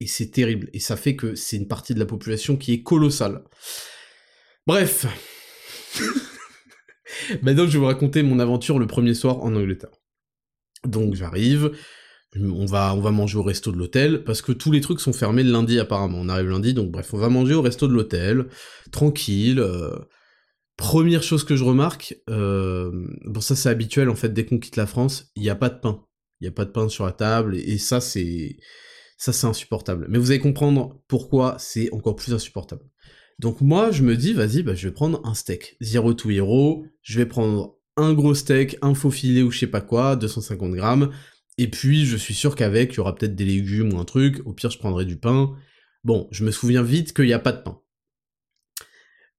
Et 0.00 0.06
c'est 0.06 0.30
terrible. 0.30 0.68
Et 0.72 0.80
ça 0.80 0.96
fait 0.96 1.16
que 1.16 1.34
c'est 1.34 1.56
une 1.56 1.68
partie 1.68 1.94
de 1.94 1.98
la 1.98 2.06
population 2.06 2.56
qui 2.56 2.72
est 2.72 2.82
colossale. 2.82 3.44
Bref. 4.66 5.06
Maintenant, 7.42 7.66
je 7.66 7.72
vais 7.72 7.78
vous 7.78 7.86
raconter 7.86 8.22
mon 8.22 8.38
aventure 8.38 8.78
le 8.78 8.86
premier 8.86 9.14
soir 9.14 9.42
en 9.42 9.54
Angleterre. 9.54 9.92
Donc 10.84 11.14
j'arrive, 11.14 11.72
on 12.36 12.66
va, 12.66 12.94
on 12.94 13.00
va 13.00 13.10
manger 13.10 13.38
au 13.38 13.42
resto 13.42 13.72
de 13.72 13.78
l'hôtel, 13.78 14.24
parce 14.24 14.42
que 14.42 14.52
tous 14.52 14.72
les 14.72 14.80
trucs 14.80 15.00
sont 15.00 15.12
fermés 15.12 15.44
lundi 15.44 15.78
apparemment. 15.78 16.18
On 16.20 16.28
arrive 16.28 16.50
lundi, 16.50 16.74
donc 16.74 16.90
bref, 16.90 17.14
on 17.14 17.18
va 17.18 17.28
manger 17.28 17.54
au 17.54 17.62
resto 17.62 17.86
de 17.86 17.92
l'hôtel, 17.92 18.46
tranquille. 18.90 19.60
Euh, 19.60 19.96
première 20.76 21.22
chose 21.22 21.44
que 21.44 21.56
je 21.56 21.64
remarque, 21.64 22.16
euh, 22.30 22.90
bon 23.24 23.40
ça 23.40 23.56
c'est 23.56 23.68
habituel 23.68 24.08
en 24.08 24.14
fait, 24.14 24.30
dès 24.30 24.44
qu'on 24.44 24.58
quitte 24.58 24.76
la 24.76 24.86
France, 24.86 25.30
il 25.36 25.42
n'y 25.42 25.50
a 25.50 25.54
pas 25.54 25.70
de 25.70 25.78
pain. 25.78 26.04
Il 26.40 26.44
n'y 26.44 26.48
a 26.48 26.52
pas 26.52 26.64
de 26.64 26.70
pain 26.70 26.88
sur 26.88 27.06
la 27.06 27.12
table, 27.12 27.56
et, 27.56 27.78
ça 27.78 28.00
c'est... 28.00 28.56
Ça 29.16 29.32
c'est 29.32 29.46
insupportable. 29.46 30.06
Mais 30.10 30.18
vous 30.18 30.32
allez 30.32 30.40
comprendre 30.40 31.00
pourquoi 31.06 31.56
c'est 31.58 31.90
encore 31.92 32.16
plus 32.16 32.34
insupportable. 32.34 32.82
Donc 33.38 33.60
moi 33.60 33.92
je 33.92 34.02
me 34.02 34.16
dis, 34.16 34.32
vas-y, 34.32 34.62
bah, 34.62 34.74
je 34.74 34.88
vais 34.88 34.94
prendre 34.94 35.24
un 35.24 35.34
steak. 35.34 35.76
Zero 35.80 36.14
to 36.14 36.30
hero, 36.30 36.84
je 37.02 37.18
vais 37.18 37.26
prendre 37.26 37.78
un 37.96 38.12
gros 38.12 38.34
steak, 38.34 38.76
un 38.82 38.94
faux 38.94 39.12
filet 39.12 39.42
ou 39.42 39.52
je 39.52 39.60
sais 39.60 39.66
pas 39.68 39.80
quoi, 39.80 40.16
250 40.16 40.72
grammes, 40.72 41.12
et 41.56 41.68
puis, 41.68 42.04
je 42.04 42.16
suis 42.16 42.34
sûr 42.34 42.56
qu'avec, 42.56 42.92
il 42.92 42.96
y 42.96 43.00
aura 43.00 43.14
peut-être 43.14 43.36
des 43.36 43.44
légumes 43.44 43.92
ou 43.92 43.98
un 43.98 44.04
truc. 44.04 44.42
Au 44.44 44.52
pire, 44.52 44.70
je 44.70 44.78
prendrai 44.78 45.04
du 45.04 45.16
pain. 45.16 45.54
Bon, 46.02 46.28
je 46.32 46.44
me 46.44 46.50
souviens 46.50 46.82
vite 46.82 47.14
qu'il 47.14 47.26
n'y 47.26 47.32
a 47.32 47.38
pas 47.38 47.52
de 47.52 47.62
pain. 47.62 47.80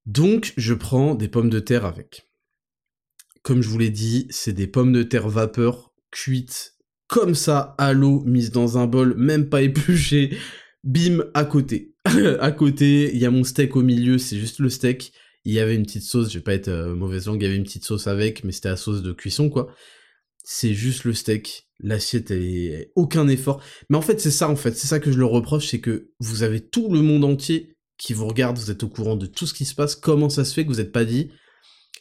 Donc, 0.06 0.52
je 0.56 0.74
prends 0.74 1.14
des 1.14 1.28
pommes 1.28 1.50
de 1.50 1.60
terre 1.60 1.84
avec. 1.84 2.28
Comme 3.42 3.62
je 3.62 3.68
vous 3.68 3.78
l'ai 3.78 3.90
dit, 3.90 4.26
c'est 4.30 4.52
des 4.52 4.66
pommes 4.66 4.92
de 4.92 5.02
terre 5.02 5.28
vapeur 5.28 5.92
cuites 6.10 6.72
comme 7.08 7.34
ça 7.34 7.74
à 7.78 7.92
l'eau, 7.92 8.22
mises 8.24 8.50
dans 8.50 8.78
un 8.78 8.86
bol, 8.86 9.14
même 9.16 9.48
pas 9.48 9.62
épluchées. 9.62 10.36
Bim, 10.82 11.24
à 11.34 11.44
côté. 11.44 11.94
à 12.40 12.50
côté, 12.52 13.12
il 13.14 13.20
y 13.20 13.26
a 13.26 13.30
mon 13.30 13.44
steak 13.44 13.76
au 13.76 13.82
milieu, 13.82 14.18
c'est 14.18 14.38
juste 14.38 14.58
le 14.58 14.70
steak. 14.70 15.12
Il 15.44 15.52
y 15.52 15.60
avait 15.60 15.76
une 15.76 15.84
petite 15.84 16.02
sauce, 16.02 16.30
je 16.30 16.38
vais 16.38 16.44
pas 16.44 16.54
être 16.54 16.68
euh, 16.68 16.94
mauvaise 16.94 17.26
langue, 17.26 17.40
il 17.40 17.44
y 17.44 17.46
avait 17.46 17.56
une 17.56 17.64
petite 17.64 17.84
sauce 17.84 18.08
avec, 18.08 18.42
mais 18.42 18.50
c'était 18.50 18.70
la 18.70 18.76
sauce 18.76 19.02
de 19.02 19.12
cuisson, 19.12 19.48
quoi 19.48 19.72
c'est 20.48 20.74
juste 20.74 21.04
le 21.04 21.12
steak. 21.12 21.68
L'assiette 21.80 22.30
est 22.30 22.92
aucun 22.94 23.26
effort. 23.28 23.60
Mais 23.90 23.98
en 23.98 24.00
fait, 24.00 24.20
c'est 24.20 24.30
ça, 24.30 24.48
en 24.48 24.56
fait. 24.56 24.76
C'est 24.76 24.86
ça 24.86 25.00
que 25.00 25.10
je 25.10 25.18
leur 25.18 25.30
reproche, 25.30 25.66
c'est 25.66 25.80
que 25.80 26.12
vous 26.20 26.44
avez 26.44 26.60
tout 26.60 26.90
le 26.90 27.02
monde 27.02 27.24
entier 27.24 27.75
qui 27.98 28.12
vous 28.12 28.26
regarde, 28.26 28.58
vous 28.58 28.70
êtes 28.70 28.82
au 28.82 28.88
courant 28.88 29.16
de 29.16 29.26
tout 29.26 29.46
ce 29.46 29.54
qui 29.54 29.64
se 29.64 29.74
passe. 29.74 29.96
Comment 29.96 30.28
ça 30.28 30.44
se 30.44 30.54
fait 30.54 30.64
que 30.64 30.70
vous 30.70 30.78
n'êtes 30.78 30.92
pas 30.92 31.04
dit 31.04 31.30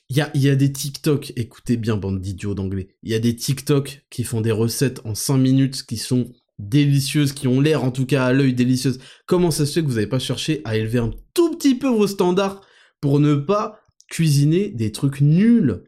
il 0.10 0.18
y 0.18 0.22
a, 0.22 0.30
y 0.36 0.50
a 0.50 0.56
des 0.56 0.72
TikTok, 0.72 1.34
écoutez 1.36 1.78
bien, 1.78 1.98
bande 1.98 2.22
d'idiots 2.22 2.54
d'anglais. 2.54 2.90
Il 3.02 3.12
y 3.12 3.16
a 3.16 3.20
des 3.20 3.36
TikTok 3.36 4.06
qui 4.12 4.24
font 4.24 4.42
des 4.42 4.52
recettes 4.52 5.02
en 5.04 5.16
5 5.16 5.38
minutes 5.38 5.84
qui 5.84 5.98
sont 5.98 6.32
délicieuses, 6.60 7.34
qui 7.34 7.48
ont 7.48 7.60
l'air 7.60 7.84
en 7.84 7.92
tout 7.92 8.06
cas 8.06 8.26
à 8.26 8.34
l'œil 8.34 8.54
délicieuses. 8.54 9.00
Comment 9.26 9.52
ça 9.52 9.66
se 9.66 9.74
fait 9.74 9.82
que 9.82 9.88
vous 9.88 9.96
n'avez 9.96 10.08
pas 10.08 10.20
cherché 10.20 10.62
à 10.64 10.78
élever 10.78 11.00
un 11.00 11.12
tout 11.34 11.52
petit 11.58 11.76
peu 11.76 11.88
vos 11.88 12.08
standards 12.08 12.62
pour 13.02 13.20
ne 13.20 13.36
pas 13.36 13.80
cuisiner 14.08 14.70
des 14.70 14.92
trucs 14.92 15.22
nuls? 15.22 15.84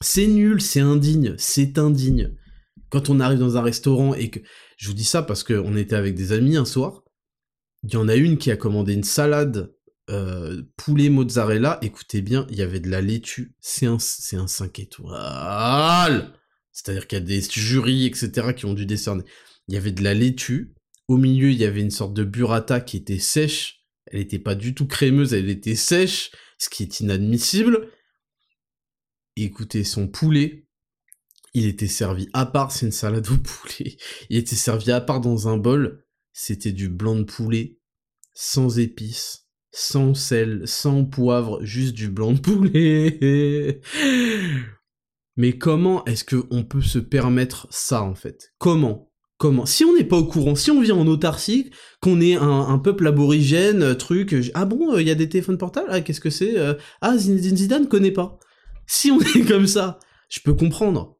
C'est 0.00 0.26
nul, 0.26 0.60
c'est 0.60 0.80
indigne, 0.80 1.34
c'est 1.38 1.78
indigne. 1.78 2.34
Quand 2.90 3.08
on 3.08 3.18
arrive 3.18 3.38
dans 3.38 3.56
un 3.56 3.62
restaurant 3.62 4.14
et 4.14 4.30
que... 4.30 4.40
Je 4.76 4.88
vous 4.88 4.94
dis 4.94 5.04
ça 5.04 5.22
parce 5.22 5.42
qu'on 5.42 5.76
était 5.76 5.96
avec 5.96 6.14
des 6.14 6.32
amis 6.32 6.56
un 6.56 6.64
soir, 6.64 7.02
il 7.84 7.92
y 7.92 7.96
en 7.96 8.08
a 8.08 8.16
une 8.16 8.38
qui 8.38 8.50
a 8.50 8.56
commandé 8.56 8.94
une 8.94 9.04
salade 9.04 9.72
euh, 10.10 10.62
poulet 10.76 11.10
mozzarella, 11.10 11.78
écoutez 11.82 12.22
bien, 12.22 12.46
il 12.50 12.56
y 12.56 12.62
avait 12.62 12.80
de 12.80 12.88
la 12.88 13.00
laitue, 13.00 13.54
c'est 13.60 13.86
un, 13.86 13.98
c'est 13.98 14.36
un 14.36 14.46
5 14.46 14.78
étoiles. 14.78 16.32
C'est-à-dire 16.72 17.06
qu'il 17.06 17.18
y 17.18 17.22
a 17.22 17.24
des 17.24 17.42
jurys, 17.42 18.06
etc., 18.06 18.54
qui 18.56 18.64
ont 18.64 18.74
dû 18.74 18.86
décerner. 18.86 19.24
Il 19.66 19.74
y 19.74 19.76
avait 19.76 19.92
de 19.92 20.02
la 20.02 20.14
laitue, 20.14 20.74
au 21.08 21.16
milieu, 21.16 21.50
il 21.50 21.58
y 21.58 21.64
avait 21.64 21.80
une 21.80 21.90
sorte 21.90 22.14
de 22.14 22.24
burrata 22.24 22.80
qui 22.80 22.96
était 22.96 23.18
sèche, 23.18 23.84
elle 24.06 24.20
n'était 24.20 24.38
pas 24.38 24.54
du 24.54 24.74
tout 24.74 24.86
crémeuse, 24.86 25.34
elle 25.34 25.50
était 25.50 25.74
sèche, 25.74 26.30
ce 26.58 26.70
qui 26.70 26.82
est 26.82 27.00
inadmissible, 27.00 27.88
écoutez, 29.36 29.84
son 29.84 30.08
poulet, 30.08 30.66
il 31.54 31.66
était 31.66 31.86
servi 31.86 32.28
à 32.32 32.46
part, 32.46 32.72
c'est 32.72 32.86
une 32.86 32.92
salade 32.92 33.28
au 33.28 33.36
poulet, 33.38 33.96
il 34.30 34.38
était 34.38 34.56
servi 34.56 34.90
à 34.90 35.00
part 35.00 35.20
dans 35.20 35.48
un 35.48 35.56
bol, 35.56 36.04
c'était 36.40 36.70
du 36.70 36.88
blanc 36.88 37.16
de 37.16 37.24
poulet, 37.24 37.80
sans 38.32 38.78
épices, 38.78 39.48
sans 39.72 40.14
sel, 40.14 40.62
sans 40.66 41.04
poivre, 41.04 41.58
juste 41.64 41.94
du 41.94 42.08
blanc 42.08 42.32
de 42.32 42.38
poulet. 42.38 43.80
Mais 45.36 45.58
comment 45.58 46.04
est-ce 46.04 46.24
qu'on 46.24 46.62
peut 46.62 46.80
se 46.80 47.00
permettre 47.00 47.66
ça 47.70 48.02
en 48.02 48.14
fait? 48.14 48.52
Comment? 48.58 49.10
Comment? 49.36 49.66
Si 49.66 49.84
on 49.84 49.96
n'est 49.96 50.04
pas 50.04 50.16
au 50.16 50.26
courant, 50.26 50.54
si 50.54 50.70
on 50.70 50.80
vit 50.80 50.92
en 50.92 51.08
autarcie, 51.08 51.72
qu'on 52.00 52.20
est 52.20 52.36
un, 52.36 52.78
peuple 52.78 53.08
aborigène, 53.08 53.96
truc, 53.96 54.36
ah 54.54 54.64
bon, 54.64 54.96
il 54.96 55.08
y 55.08 55.10
a 55.10 55.16
des 55.16 55.28
téléphones 55.28 55.58
portables, 55.58 55.88
ah 55.90 56.00
qu'est-ce 56.00 56.20
que 56.20 56.30
c'est 56.30 56.56
euh, 56.56 56.74
Ah 57.00 57.18
Zinedine 57.18 57.56
Zidane 57.56 57.88
connaît 57.88 58.12
pas. 58.12 58.38
Si 58.86 59.10
on 59.10 59.20
est 59.20 59.44
comme 59.44 59.66
ça, 59.66 59.98
je 60.28 60.38
peux 60.38 60.54
comprendre. 60.54 61.18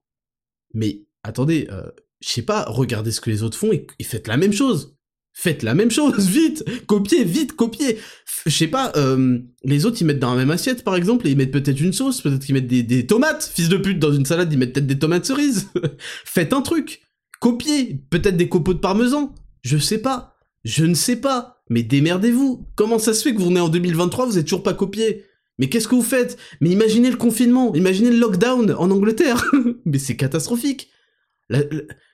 Mais 0.74 1.06
attendez, 1.24 1.66
euh, 1.72 1.90
je 2.20 2.28
sais 2.28 2.42
pas, 2.42 2.66
regardez 2.68 3.10
ce 3.10 3.20
que 3.20 3.30
les 3.30 3.42
autres 3.42 3.58
font 3.58 3.72
et, 3.72 3.86
faites 4.04 4.28
la 4.28 4.36
même 4.36 4.52
chose. 4.52 4.97
Faites 5.40 5.62
la 5.62 5.72
même 5.72 5.92
chose, 5.92 6.26
vite 6.28 6.64
Copiez, 6.88 7.22
vite, 7.22 7.52
copiez. 7.52 7.98
Je 8.44 8.50
sais 8.50 8.66
pas, 8.66 8.90
euh, 8.96 9.38
les 9.62 9.86
autres 9.86 9.98
ils 10.00 10.04
mettent 10.04 10.18
dans 10.18 10.32
la 10.34 10.36
même 10.36 10.50
assiette 10.50 10.82
par 10.82 10.96
exemple 10.96 11.28
et 11.28 11.30
ils 11.30 11.36
mettent 11.36 11.52
peut-être 11.52 11.80
une 11.80 11.92
sauce, 11.92 12.22
peut-être 12.22 12.44
qu'ils 12.44 12.56
mettent 12.56 12.66
des, 12.66 13.06
tomates, 13.06 13.48
fils 13.54 13.68
de 13.68 13.76
pute, 13.76 14.00
dans 14.00 14.10
une 14.10 14.26
salade 14.26 14.52
ils 14.52 14.58
mettent 14.58 14.72
peut-être 14.72 14.88
des 14.88 14.98
tomates 14.98 15.26
cerises. 15.26 15.68
Faites 16.24 16.52
un 16.52 16.60
truc. 16.60 17.02
Copiez 17.38 18.02
Peut-être 18.10 18.36
des 18.36 18.48
copeaux 18.48 18.74
de 18.74 18.80
parmesan. 18.80 19.32
Je 19.62 19.78
sais 19.78 19.98
pas. 19.98 20.34
Je 20.64 20.84
ne 20.84 20.94
sais 20.94 21.14
pas. 21.14 21.62
Mais 21.70 21.84
démerdez-vous. 21.84 22.66
Comment 22.74 22.98
ça 22.98 23.14
se 23.14 23.22
fait 23.22 23.32
que 23.32 23.38
vous 23.38 23.46
venez 23.46 23.60
en 23.60 23.68
2023, 23.68 24.26
vous 24.26 24.38
êtes 24.38 24.46
toujours 24.46 24.64
pas 24.64 24.74
copié? 24.74 25.24
Mais 25.60 25.68
qu'est-ce 25.68 25.86
que 25.86 25.94
vous 25.94 26.02
faites? 26.02 26.36
Mais 26.60 26.70
imaginez 26.70 27.12
le 27.12 27.16
confinement, 27.16 27.72
imaginez 27.76 28.10
le 28.10 28.18
lockdown 28.18 28.74
en 28.76 28.90
Angleterre. 28.90 29.48
Mais 29.84 29.98
c'est 29.98 30.16
catastrophique. 30.16 30.90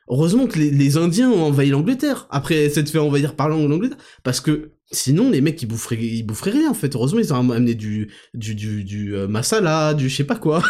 Heureusement 0.08 0.46
que 0.46 0.58
les, 0.58 0.96
Indiens 0.96 1.30
ont 1.30 1.44
envahi 1.44 1.70
l'Angleterre 1.70 2.26
après 2.30 2.68
s'être 2.68 2.90
fait 2.90 2.98
envahir 2.98 3.36
par 3.36 3.48
l'Angleterre, 3.48 3.98
parce 4.22 4.40
que 4.40 4.72
sinon 4.92 5.30
les 5.30 5.40
mecs 5.40 5.60
ils 5.62 5.66
boufferaient, 5.66 5.96
ils 5.96 6.22
boufferaient 6.22 6.52
rien 6.52 6.70
en 6.70 6.74
fait. 6.74 6.94
Heureusement 6.94 7.20
ils 7.20 7.32
ont 7.32 7.36
amené 7.36 7.74
du 7.74 8.10
du 8.34 8.54
du, 8.54 9.14
euh, 9.14 9.28
masala, 9.28 9.94
du 9.94 10.08
je 10.08 10.16
sais 10.16 10.24
pas 10.24 10.36
quoi. 10.36 10.62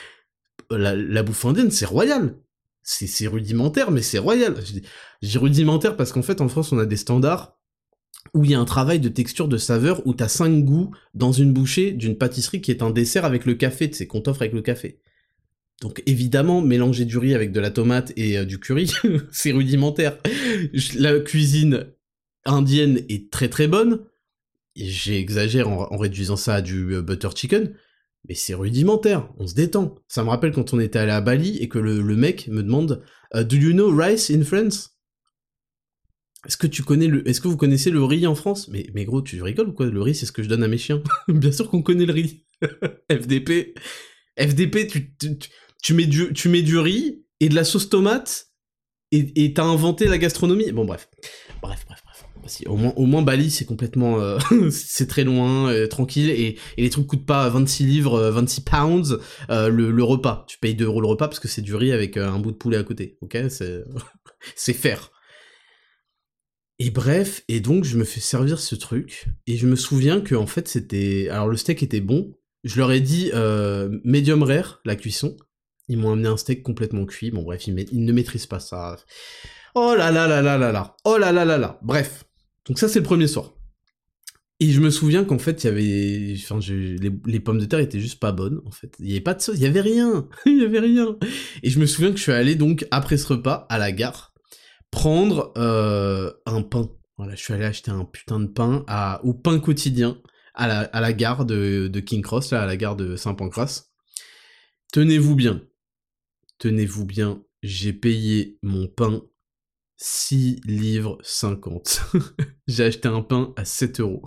la, 0.70 0.94
la 0.94 1.22
bouffe 1.22 1.44
indienne 1.44 1.70
c'est 1.70 1.86
royal. 1.86 2.36
C'est 2.84 3.28
rudimentaire 3.28 3.90
mais 3.90 4.02
c'est 4.02 4.18
royal. 4.18 4.54
Dis 5.22 5.38
rudimentaire 5.38 5.96
parce 5.96 6.12
qu'en 6.12 6.22
fait 6.22 6.40
en 6.40 6.48
France 6.48 6.72
on 6.72 6.78
a 6.78 6.86
des 6.86 6.96
standards 6.96 7.56
où 8.34 8.44
il 8.44 8.50
y 8.50 8.54
a 8.54 8.60
un 8.60 8.64
travail 8.64 9.00
de 9.00 9.08
texture, 9.08 9.48
de 9.48 9.58
saveur, 9.58 10.06
où 10.06 10.14
t'as 10.14 10.28
cinq 10.28 10.64
goûts 10.64 10.90
dans 11.14 11.32
une 11.32 11.52
bouchée 11.52 11.92
d'une 11.92 12.16
pâtisserie 12.16 12.60
qui 12.60 12.70
est 12.70 12.82
un 12.82 12.90
dessert 12.90 13.24
avec 13.24 13.44
le 13.44 13.54
café, 13.54 13.90
tu 13.90 13.96
sais, 13.96 14.06
qu'on 14.06 14.20
t'offre 14.20 14.42
avec 14.42 14.54
le 14.54 14.62
café. 14.62 15.00
Donc 15.82 16.00
évidemment, 16.06 16.62
mélanger 16.62 17.04
du 17.04 17.18
riz 17.18 17.34
avec 17.34 17.50
de 17.50 17.58
la 17.58 17.72
tomate 17.72 18.12
et 18.16 18.38
euh, 18.38 18.44
du 18.44 18.60
curry, 18.60 18.90
c'est 19.32 19.50
rudimentaire. 19.50 20.16
La 20.94 21.18
cuisine 21.18 21.86
indienne 22.44 23.04
est 23.08 23.32
très 23.32 23.48
très 23.48 23.66
bonne. 23.66 24.06
J'exagère 24.76 25.68
en, 25.68 25.96
réduisant 25.98 26.36
ça 26.36 26.54
à 26.54 26.62
du 26.62 26.94
euh, 26.94 27.02
butter 27.02 27.30
chicken, 27.34 27.74
mais 28.28 28.36
c'est 28.36 28.54
rudimentaire, 28.54 29.28
on 29.38 29.48
se 29.48 29.54
détend. 29.54 29.96
Ça 30.06 30.22
me 30.22 30.28
rappelle 30.28 30.52
quand 30.52 30.72
on 30.72 30.78
était 30.78 31.00
allé 31.00 31.10
à 31.10 31.20
Bali 31.20 31.58
et 31.58 31.68
que 31.68 31.80
le, 31.80 32.00
mec 32.14 32.46
me 32.46 32.62
demande 32.62 33.02
euh, 33.34 33.42
Do 33.42 33.56
you 33.56 33.72
know 33.72 33.94
rice 33.94 34.30
in 34.30 34.44
France? 34.44 34.96
Est-ce 36.46 36.56
que 36.56 36.68
tu 36.68 36.84
connais 36.84 37.08
le, 37.08 37.28
est-ce 37.28 37.40
que 37.40 37.48
vous 37.48 37.56
connaissez 37.56 37.90
le 37.90 38.04
riz 38.04 38.28
en 38.28 38.36
France 38.36 38.68
mais, 38.68 38.86
mais 38.94 39.04
gros, 39.04 39.20
tu 39.20 39.42
rigoles 39.42 39.70
ou 39.70 39.72
quoi? 39.72 39.86
Le 39.86 40.00
riz, 40.00 40.14
c'est 40.14 40.26
ce 40.26 40.32
que 40.32 40.44
je 40.44 40.48
donne 40.48 40.62
à 40.62 40.68
mes 40.68 40.78
chiens. 40.78 41.02
Bien 41.28 41.50
sûr 41.50 41.68
qu'on 41.68 41.82
connaît 41.82 42.06
le 42.06 42.12
riz. 42.12 42.46
FDP. 43.10 43.74
FDP, 44.38 44.86
tu, 44.86 45.14
tu, 45.16 45.50
mets 45.94 46.06
du, 46.06 46.32
tu 46.32 46.48
mets 46.48 46.62
du 46.62 46.78
riz 46.78 47.24
et 47.40 47.48
de 47.48 47.54
la 47.54 47.64
sauce 47.64 47.88
tomate 47.88 48.48
et 49.12 49.52
t'as 49.52 49.64
inventé 49.64 50.06
la 50.06 50.16
gastronomie. 50.16 50.72
Bon, 50.72 50.86
bref. 50.86 51.08
Bref, 51.60 51.84
bref, 51.86 52.02
bref. 52.04 52.62
au 52.66 52.76
moins, 52.76 52.92
au 52.96 53.04
moins 53.04 53.22
Bali, 53.22 53.50
c'est 53.50 53.66
complètement, 53.66 54.20
euh, 54.20 54.38
c'est 54.70 55.06
très 55.06 55.24
loin, 55.24 55.70
euh, 55.70 55.86
tranquille, 55.86 56.30
et, 56.30 56.56
et, 56.76 56.82
les 56.82 56.90
trucs 56.90 57.06
coûtent 57.06 57.26
pas 57.26 57.48
26 57.48 57.84
livres, 57.84 58.30
26 58.30 58.60
pounds 58.62 59.18
le, 59.48 59.90
le, 59.90 60.04
repas. 60.04 60.44
Tu 60.48 60.58
payes 60.58 60.74
2 60.74 60.86
euros 60.86 61.00
le 61.00 61.08
repas 61.08 61.28
parce 61.28 61.40
que 61.40 61.48
c'est 61.48 61.62
du 61.62 61.74
riz 61.74 61.92
avec 61.92 62.16
un 62.16 62.38
bout 62.38 62.52
de 62.52 62.56
poulet 62.56 62.78
à 62.78 62.84
côté, 62.84 63.18
ok? 63.20 63.38
C'est, 64.56 64.72
faire. 64.72 65.12
Et 66.80 66.90
bref, 66.90 67.44
et 67.46 67.60
donc 67.60 67.84
je 67.84 67.96
me 67.96 68.02
fais 68.02 68.18
servir 68.18 68.58
ce 68.58 68.74
truc, 68.74 69.26
et 69.46 69.56
je 69.56 69.68
me 69.68 69.76
souviens 69.76 70.20
que 70.20 70.34
en 70.34 70.46
fait 70.46 70.66
c'était, 70.66 71.28
alors 71.28 71.46
le 71.46 71.56
steak 71.56 71.82
était 71.82 72.00
bon. 72.00 72.34
Je 72.64 72.78
leur 72.78 72.90
ai 72.90 73.00
dit 73.00 73.30
euh, 73.34 74.00
medium 74.04 74.42
rare 74.42 74.80
la 74.84 74.96
cuisson. 74.96 75.36
Ils 75.92 75.98
m'ont 75.98 76.12
amené 76.12 76.28
un 76.28 76.38
steak 76.38 76.62
complètement 76.62 77.04
cuit. 77.04 77.30
Bon 77.30 77.42
bref, 77.42 77.66
ils, 77.66 78.04
ne 78.04 78.12
maîtrisent 78.12 78.46
pas 78.46 78.60
ça. 78.60 78.96
Oh 79.74 79.94
là 79.94 80.10
là 80.10 80.26
là 80.26 80.40
là 80.40 80.56
là 80.56 80.72
là. 80.72 80.96
Oh 81.04 81.18
là 81.18 81.32
là 81.32 81.44
là 81.44 81.58
là. 81.58 81.78
Bref. 81.82 82.24
Donc 82.66 82.78
ça 82.78 82.88
c'est 82.88 83.00
le 83.00 83.04
premier 83.04 83.26
soir. 83.26 83.52
Et 84.58 84.70
je 84.70 84.80
me 84.80 84.90
souviens 84.90 85.24
qu'en 85.24 85.38
fait, 85.38 85.64
il 85.64 85.66
y 85.66 85.70
avait, 85.70 87.10
les, 87.26 87.40
pommes 87.40 87.58
de 87.58 87.64
terre 87.64 87.80
étaient 87.80 87.98
juste 87.98 88.20
pas 88.20 88.30
bonnes, 88.30 88.62
en 88.64 88.70
fait. 88.70 88.94
Il 89.00 89.08
y 89.08 89.10
avait 89.10 89.20
pas 89.20 89.34
de 89.34 89.42
sauce, 89.42 89.56
il 89.56 89.62
y 89.62 89.66
avait 89.66 89.80
rien, 89.80 90.28
il 90.46 90.62
y 90.62 90.64
avait 90.64 90.78
rien. 90.78 91.18
Et 91.62 91.68
je 91.68 91.78
me 91.80 91.84
souviens 91.84 92.10
que 92.10 92.16
je 92.16 92.22
suis 92.22 92.32
allé 92.32 92.54
donc 92.54 92.86
après 92.92 93.16
ce 93.18 93.26
repas 93.26 93.66
à 93.68 93.78
la 93.78 93.90
gare 93.90 94.32
prendre 94.92 95.52
euh, 95.58 96.30
un 96.46 96.62
pain. 96.62 96.88
Voilà, 97.18 97.34
je 97.34 97.42
suis 97.42 97.52
allé 97.52 97.64
acheter 97.64 97.90
un 97.90 98.04
putain 98.04 98.40
de 98.40 98.46
pain 98.46 98.84
au 99.24 99.34
pain 99.34 99.58
quotidien 99.58 100.18
à 100.54 100.68
la, 100.68 100.80
à 100.80 101.00
la 101.00 101.12
gare 101.12 101.44
de, 101.44 101.88
de 101.88 102.00
King 102.00 102.22
Cross, 102.22 102.52
là, 102.52 102.62
à 102.62 102.66
la 102.66 102.76
gare 102.76 102.94
de 102.94 103.16
Saint-Pancras. 103.16 103.86
Tenez-vous 104.92 105.34
bien, 105.34 105.62
tenez-vous 106.62 107.04
bien, 107.04 107.42
j'ai 107.64 107.92
payé 107.92 108.56
mon 108.62 108.86
pain 108.86 109.22
6 109.96 110.60
livres 110.64 111.18
50. 111.24 112.02
J'ai 112.68 112.84
acheté 112.84 113.08
un 113.08 113.20
pain 113.20 113.52
à 113.56 113.64
7 113.64 113.98
euros. 113.98 114.22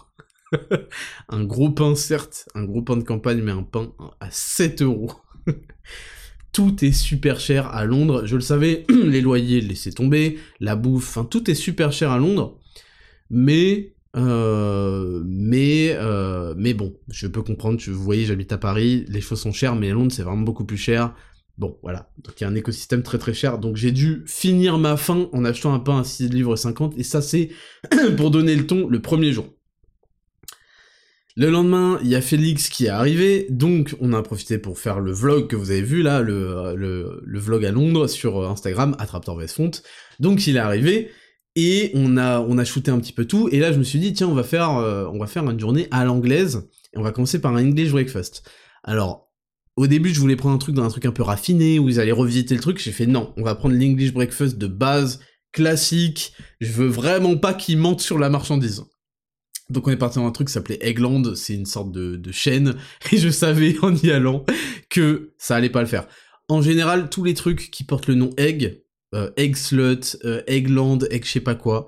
un 1.29 1.45
gros 1.45 1.69
pain, 1.69 1.95
certes, 1.95 2.49
un 2.53 2.65
gros 2.65 2.81
pain 2.81 2.97
de 2.97 3.03
campagne, 3.03 3.41
mais 3.41 3.53
un 3.53 3.63
pain 3.63 3.93
à 4.19 4.29
7 4.31 4.81
euros. 4.81 5.13
tout 6.51 6.83
est 6.83 6.91
super 6.91 7.39
cher 7.39 7.73
à 7.73 7.85
Londres. 7.85 8.25
Je 8.25 8.35
le 8.35 8.41
savais, 8.41 8.83
les 8.89 9.21
loyers, 9.21 9.61
laissez 9.61 9.93
tomber, 9.93 10.37
la 10.59 10.75
bouffe, 10.75 11.17
enfin, 11.17 11.23
tout 11.23 11.49
est 11.49 11.55
super 11.55 11.93
cher 11.93 12.11
à 12.11 12.17
Londres. 12.17 12.59
Mais, 13.29 13.95
euh, 14.17 15.23
mais, 15.25 15.91
euh, 15.93 16.53
mais 16.57 16.73
bon, 16.73 16.97
je 17.07 17.27
peux 17.27 17.43
comprendre. 17.43 17.79
Vous 17.87 18.03
voyez, 18.03 18.25
j'habite 18.25 18.51
à 18.51 18.57
Paris, 18.57 19.05
les 19.07 19.21
choses 19.21 19.39
sont 19.39 19.53
chères, 19.53 19.77
mais 19.77 19.91
à 19.91 19.93
Londres, 19.93 20.11
c'est 20.11 20.23
vraiment 20.23 20.41
beaucoup 20.41 20.65
plus 20.65 20.75
cher. 20.75 21.15
Bon, 21.57 21.77
voilà. 21.83 22.09
Donc 22.23 22.39
il 22.39 22.43
y 22.43 22.47
a 22.47 22.49
un 22.49 22.55
écosystème 22.55 23.01
très 23.01 23.17
très 23.17 23.33
cher. 23.33 23.57
Donc 23.57 23.75
j'ai 23.75 23.91
dû 23.91 24.23
finir 24.25 24.77
ma 24.77 24.97
fin 24.97 25.29
en 25.31 25.45
achetant 25.45 25.73
un 25.73 25.79
pain 25.79 25.99
à 25.99 26.03
6 26.03 26.29
livres 26.29 26.55
50. 26.55 26.97
Et 26.97 27.03
ça, 27.03 27.21
c'est 27.21 27.49
pour 28.17 28.31
donner 28.31 28.55
le 28.55 28.67
ton 28.67 28.87
le 28.87 29.01
premier 29.01 29.31
jour. 29.31 29.47
Le 31.37 31.49
lendemain, 31.49 31.99
il 32.01 32.07
y 32.07 32.15
a 32.15 32.21
Félix 32.21 32.69
qui 32.69 32.85
est 32.85 32.89
arrivé, 32.89 33.45
donc 33.49 33.93
on 33.99 34.13
a 34.13 34.21
profité 34.21 34.57
pour 34.57 34.79
faire 34.79 35.01
le 35.01 35.11
vlog 35.11 35.47
que 35.47 35.57
vous 35.57 35.69
avez 35.69 35.81
vu 35.81 36.01
là, 36.01 36.21
le, 36.21 37.21
vlog 37.25 37.65
à 37.65 37.71
Londres 37.71 38.07
sur 38.07 38.49
Instagram, 38.49 38.95
Attraptor 38.99 39.41
Font. 39.49 39.71
Donc 40.21 40.47
il 40.47 40.55
est 40.55 40.61
arrivé, 40.61 41.11
et 41.57 41.91
on 41.93 42.15
a, 42.15 42.39
on 42.39 42.63
shooté 42.63 42.89
un 42.89 42.99
petit 42.99 43.11
peu 43.11 43.25
tout, 43.25 43.49
et 43.51 43.59
là 43.59 43.73
je 43.73 43.77
me 43.77 43.83
suis 43.83 43.99
dit, 43.99 44.13
tiens, 44.13 44.29
on 44.29 44.33
va 44.33 44.43
faire, 44.43 44.77
euh, 44.77 45.09
on 45.11 45.19
va 45.19 45.27
faire 45.27 45.43
une 45.43 45.59
journée 45.59 45.89
à 45.91 46.05
l'anglaise, 46.05 46.69
et 46.93 46.97
on 46.97 47.01
va 47.01 47.11
commencer 47.11 47.41
par 47.41 47.53
un 47.53 47.61
English 47.61 47.91
breakfast. 47.91 48.49
Alors, 48.85 49.24
au 49.75 49.87
début, 49.87 50.13
je 50.13 50.19
voulais 50.19 50.35
prendre 50.35 50.55
un 50.55 50.59
truc 50.59 50.75
dans 50.75 50.83
un 50.83 50.89
truc 50.89 51.05
un 51.05 51.11
peu 51.11 51.23
raffiné, 51.23 51.79
où 51.79 51.89
ils 51.89 51.99
allaient 51.99 52.11
revisiter 52.11 52.55
le 52.55 52.61
truc, 52.61 52.79
j'ai 52.79 52.91
fait 52.91 53.05
non, 53.05 53.33
on 53.37 53.43
va 53.43 53.55
prendre 53.55 53.75
l'English 53.75 54.13
breakfast 54.13 54.57
de 54.57 54.67
base, 54.67 55.19
classique, 55.51 56.33
je 56.61 56.71
veux 56.71 56.87
vraiment 56.87 57.37
pas 57.37 57.53
qu'ils 57.53 57.77
mentent 57.77 58.01
sur 58.01 58.17
la 58.17 58.29
marchandise. 58.29 58.83
Donc 59.69 59.87
on 59.87 59.91
est 59.91 59.97
parti 59.97 60.19
dans 60.19 60.27
un 60.27 60.31
truc 60.31 60.47
qui 60.47 60.53
s'appelait 60.53 60.77
Eggland, 60.81 61.35
c'est 61.35 61.55
une 61.55 61.65
sorte 61.65 61.91
de, 61.91 62.31
chaîne, 62.31 62.75
et 63.11 63.17
je 63.17 63.29
savais 63.29 63.75
en 63.81 63.93
y 63.95 64.11
allant 64.11 64.45
que 64.89 65.33
ça 65.37 65.55
allait 65.55 65.69
pas 65.69 65.81
le 65.81 65.87
faire. 65.87 66.07
En 66.47 66.61
général, 66.61 67.09
tous 67.09 67.23
les 67.23 67.33
trucs 67.33 67.71
qui 67.71 67.83
portent 67.83 68.07
le 68.07 68.15
nom 68.15 68.29
Egg, 68.37 68.83
euh, 69.13 69.31
Egg 69.35 69.55
Slut, 69.55 70.17
euh, 70.23 70.41
Eggland, 70.47 70.99
Egg 71.09 71.25
je 71.25 71.31
sais 71.31 71.39
pas 71.39 71.55
quoi, 71.55 71.87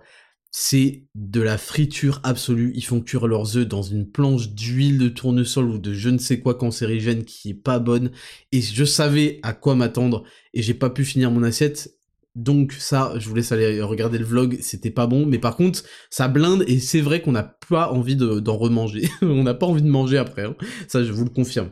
c'est 0.51 1.03
de 1.15 1.41
la 1.41 1.57
friture 1.57 2.19
absolue. 2.23 2.71
Ils 2.75 2.83
font 2.83 3.01
cuire 3.01 3.27
leurs 3.27 3.57
œufs 3.57 3.67
dans 3.67 3.81
une 3.81 4.09
planche 4.09 4.49
d'huile 4.49 4.97
de 4.97 5.09
tournesol 5.09 5.65
ou 5.65 5.77
de 5.77 5.93
je 5.93 6.09
ne 6.09 6.17
sais 6.17 6.39
quoi 6.39 6.55
cancérigène 6.55 7.25
qui 7.25 7.49
est 7.49 7.53
pas 7.53 7.79
bonne. 7.79 8.11
Et 8.51 8.61
je 8.61 8.85
savais 8.85 9.39
à 9.43 9.53
quoi 9.53 9.75
m'attendre 9.75 10.23
et 10.53 10.61
j'ai 10.61 10.73
pas 10.73 10.89
pu 10.89 11.05
finir 11.05 11.31
mon 11.31 11.43
assiette. 11.43 11.97
Donc 12.35 12.73
ça, 12.73 13.13
je 13.17 13.27
vous 13.27 13.35
laisse 13.35 13.51
aller 13.51 13.81
regarder 13.81 14.19
le 14.19 14.25
vlog, 14.25 14.59
c'était 14.61 14.91
pas 14.91 15.07
bon, 15.07 15.25
mais 15.25 15.39
par 15.39 15.55
contre, 15.55 15.83
ça 16.11 16.27
blinde 16.27 16.63
et 16.67 16.79
c'est 16.79 17.01
vrai 17.01 17.19
qu'on 17.19 17.31
n'a 17.31 17.57
pas 17.67 17.91
envie 17.91 18.15
d'en 18.15 18.57
remanger. 18.57 19.09
on 19.23 19.41
n'a 19.41 19.55
pas 19.55 19.65
envie 19.65 19.81
de 19.81 19.89
manger 19.89 20.19
après, 20.19 20.43
hein. 20.43 20.55
ça 20.87 21.03
je 21.03 21.11
vous 21.11 21.23
le 21.23 21.31
confirme. 21.31 21.71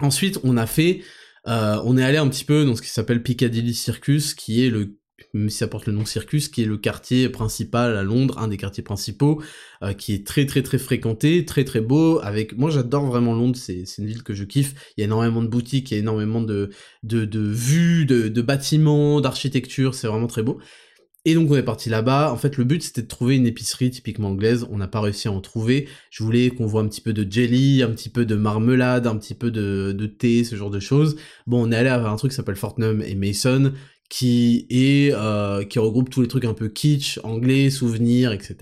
Ensuite, 0.00 0.40
on 0.42 0.56
a 0.56 0.66
fait, 0.66 1.02
euh, 1.46 1.80
on 1.84 1.96
est 1.96 2.02
allé 2.02 2.18
un 2.18 2.28
petit 2.28 2.44
peu 2.44 2.64
dans 2.64 2.74
ce 2.74 2.82
qui 2.82 2.88
s'appelle 2.88 3.22
Piccadilly 3.22 3.74
Circus, 3.74 4.34
qui 4.34 4.66
est 4.66 4.70
le 4.70 4.98
même 5.32 5.50
si 5.50 5.58
ça 5.58 5.66
porte 5.66 5.86
le 5.86 5.92
nom 5.92 6.04
Circus, 6.04 6.48
qui 6.48 6.62
est 6.62 6.66
le 6.66 6.76
quartier 6.76 7.28
principal 7.28 7.96
à 7.96 8.02
Londres, 8.02 8.38
un 8.38 8.48
des 8.48 8.56
quartiers 8.56 8.82
principaux, 8.82 9.42
euh, 9.82 9.92
qui 9.92 10.12
est 10.14 10.26
très 10.26 10.46
très 10.46 10.62
très 10.62 10.78
fréquenté, 10.78 11.44
très 11.44 11.64
très 11.64 11.80
beau, 11.80 12.20
avec... 12.22 12.56
Moi 12.56 12.70
j'adore 12.70 13.06
vraiment 13.06 13.34
Londres, 13.34 13.56
c'est 13.56 13.84
une 13.98 14.06
ville 14.06 14.22
que 14.22 14.34
je 14.34 14.44
kiffe, 14.44 14.74
il 14.96 15.00
y 15.00 15.02
a 15.02 15.06
énormément 15.06 15.42
de 15.42 15.48
boutiques, 15.48 15.90
il 15.90 15.94
y 15.94 15.96
a 15.96 16.00
énormément 16.00 16.40
de, 16.40 16.70
de, 17.02 17.24
de 17.24 17.40
vues, 17.40 18.06
de, 18.06 18.28
de 18.28 18.42
bâtiments, 18.42 19.20
d'architecture, 19.20 19.94
c'est 19.94 20.06
vraiment 20.06 20.26
très 20.26 20.42
beau. 20.42 20.58
Et 21.28 21.34
donc 21.34 21.50
on 21.50 21.56
est 21.56 21.62
parti 21.64 21.90
là-bas. 21.90 22.32
En 22.32 22.36
fait, 22.36 22.56
le 22.56 22.62
but 22.62 22.80
c'était 22.80 23.02
de 23.02 23.08
trouver 23.08 23.34
une 23.34 23.48
épicerie 23.48 23.90
typiquement 23.90 24.28
anglaise. 24.28 24.64
On 24.70 24.76
n'a 24.76 24.86
pas 24.86 25.00
réussi 25.00 25.26
à 25.26 25.32
en 25.32 25.40
trouver. 25.40 25.88
Je 26.08 26.22
voulais 26.22 26.50
qu'on 26.50 26.66
voit 26.66 26.82
un 26.82 26.86
petit 26.86 27.00
peu 27.00 27.12
de 27.12 27.26
jelly, 27.28 27.82
un 27.82 27.90
petit 27.90 28.10
peu 28.10 28.24
de 28.24 28.36
marmelade, 28.36 29.08
un 29.08 29.16
petit 29.16 29.34
peu 29.34 29.50
de, 29.50 29.90
de 29.90 30.06
thé, 30.06 30.44
ce 30.44 30.54
genre 30.54 30.70
de 30.70 30.78
choses. 30.78 31.16
Bon, 31.48 31.66
on 31.66 31.72
est 31.72 31.76
allé 31.76 31.88
à 31.88 32.08
un 32.08 32.14
truc 32.14 32.30
qui 32.30 32.36
s'appelle 32.36 32.54
Fortnum 32.54 33.02
et 33.02 33.16
Mason, 33.16 33.72
qui 34.08 34.66
est 34.70 35.12
euh, 35.12 35.64
qui 35.64 35.78
regroupe 35.78 36.10
tous 36.10 36.22
les 36.22 36.28
trucs 36.28 36.44
un 36.44 36.54
peu 36.54 36.68
kitsch, 36.68 37.18
anglais, 37.22 37.70
souvenirs, 37.70 38.32
etc. 38.32 38.56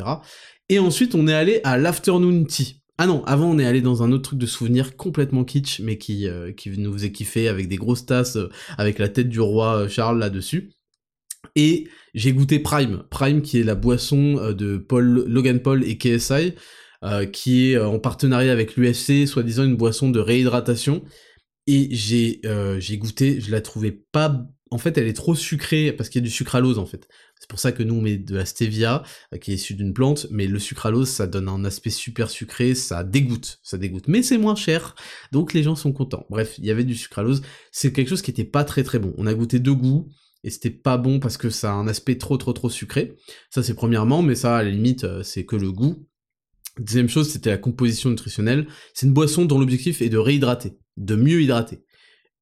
Et 0.69 0.79
ensuite, 0.79 1.15
on 1.15 1.29
est 1.29 1.35
allé 1.35 1.61
à 1.65 1.77
l'afternoon 1.77 2.45
tea. 2.45 2.81
Ah 2.97 3.07
non, 3.07 3.25
avant 3.25 3.51
on 3.51 3.59
est 3.59 3.67
allé 3.67 3.81
dans 3.81 4.05
un 4.05 4.13
autre 4.13 4.23
truc 4.23 4.39
de 4.39 4.47
souvenirs 4.47 4.97
complètement 4.97 5.45
kitsch, 5.45 5.81
mais 5.81 5.99
qui 5.99 6.29
euh, 6.29 6.53
qui 6.53 6.71
nous 6.71 6.93
faisait 6.93 7.13
kiffer 7.13 7.49
avec 7.49 7.69
des 7.69 7.77
grosses 7.77 8.07
tasses, 8.07 8.37
euh, 8.37 8.49
avec 8.79 8.99
la 8.99 9.09
tête 9.09 9.29
du 9.29 9.41
roi 9.41 9.89
Charles 9.89 10.19
là-dessus. 10.19 10.71
Et 11.57 11.89
j'ai 12.15 12.33
goûté 12.33 12.59
Prime, 12.59 13.03
Prime 13.11 13.43
qui 13.43 13.61
est 13.61 13.65
la 13.65 13.75
boisson 13.75 14.53
de 14.53 14.77
Paul 14.79 15.25
Logan 15.27 15.61
Paul 15.61 15.85
et 15.85 15.99
KSI, 15.99 16.55
qui 17.33 17.73
est 17.73 17.79
en 17.79 17.99
partenariat 17.99 18.51
avec 18.51 18.77
l'UFC, 18.77 19.27
soi-disant 19.27 19.65
une 19.65 19.77
boisson 19.77 20.11
de 20.11 20.19
réhydratation. 20.21 21.05
Et 21.67 21.89
j'ai 21.95 22.41
j'ai 22.79 22.97
goûté, 22.97 23.41
je 23.41 23.51
la 23.51 23.61
trouvais 23.61 23.93
pas 23.93 24.49
en 24.75 24.79
fait, 24.79 24.99
elle 24.99 25.07
est 25.07 25.13
trop 25.13 25.37
sucrée 25.37 25.93
parce 25.93 26.09
qu'il 26.09 26.21
y 26.21 26.25
a 26.25 26.27
du 26.27 26.33
sucralose 26.33 26.81
en 26.81 26.85
fait. 26.85 27.07
C'est 27.39 27.49
pour 27.49 27.61
ça 27.61 27.71
que 27.71 27.85
nous 27.85 27.95
on 27.95 28.01
met 28.01 28.17
de 28.17 28.35
la 28.35 28.45
stevia 28.45 29.05
euh, 29.33 29.39
qui 29.39 29.53
est 29.53 29.55
issue 29.55 29.75
d'une 29.75 29.95
plante, 29.95 30.27
mais 30.33 30.49
le 30.49 30.59
sucralose 30.59 31.09
ça 31.09 31.29
donne 31.29 31.49
un 31.49 31.65
aspect 31.65 31.91
super 31.91 32.29
sucré, 32.29 32.75
ça 32.75 33.05
dégoûte, 33.05 33.61
ça 33.63 33.79
dégoûte. 33.79 34.09
Mais 34.09 34.25
c'est 34.25 34.37
moins 34.37 34.57
cher, 34.57 34.97
donc 35.31 35.53
les 35.53 35.63
gens 35.63 35.77
sont 35.77 35.93
contents. 35.93 36.27
Bref, 36.29 36.57
il 36.59 36.65
y 36.65 36.73
avait 36.73 36.83
du 36.83 36.97
sucralose, 36.97 37.43
c'est 37.71 37.93
quelque 37.93 38.09
chose 38.09 38.21
qui 38.21 38.33
était 38.33 38.43
pas 38.43 38.65
très 38.65 38.83
très 38.83 38.99
bon. 38.99 39.15
On 39.17 39.29
a 39.29 39.35
goûté 39.35 39.61
deux 39.61 39.75
goûts 39.75 40.09
et 40.43 40.51
c'était 40.51 40.71
pas 40.71 40.99
bon 40.99 41.21
parce 41.21 41.37
que 41.37 41.51
ça 41.51 41.71
a 41.71 41.75
un 41.75 41.87
aspect 41.87 42.19
trop 42.19 42.37
trop 42.37 42.53
trop 42.53 42.69
sucré. 42.69 43.15
Ça 43.51 43.63
c'est 43.63 43.75
premièrement, 43.75 44.23
mais 44.23 44.35
ça 44.35 44.57
à 44.57 44.65
la 44.65 44.71
limite 44.71 45.05
euh, 45.05 45.23
c'est 45.23 45.45
que 45.45 45.55
le 45.55 45.71
goût. 45.71 46.05
Deuxième 46.81 47.09
chose, 47.09 47.31
c'était 47.31 47.51
la 47.51 47.59
composition 47.59 48.11
nutritionnelle. 48.11 48.67
C'est 48.93 49.07
une 49.07 49.13
boisson 49.13 49.45
dont 49.45 49.61
l'objectif 49.61 50.03
est 50.03 50.09
de 50.09 50.19
réhydrater, 50.19 50.73
de 50.97 51.15
mieux 51.15 51.41
hydrater. 51.41 51.84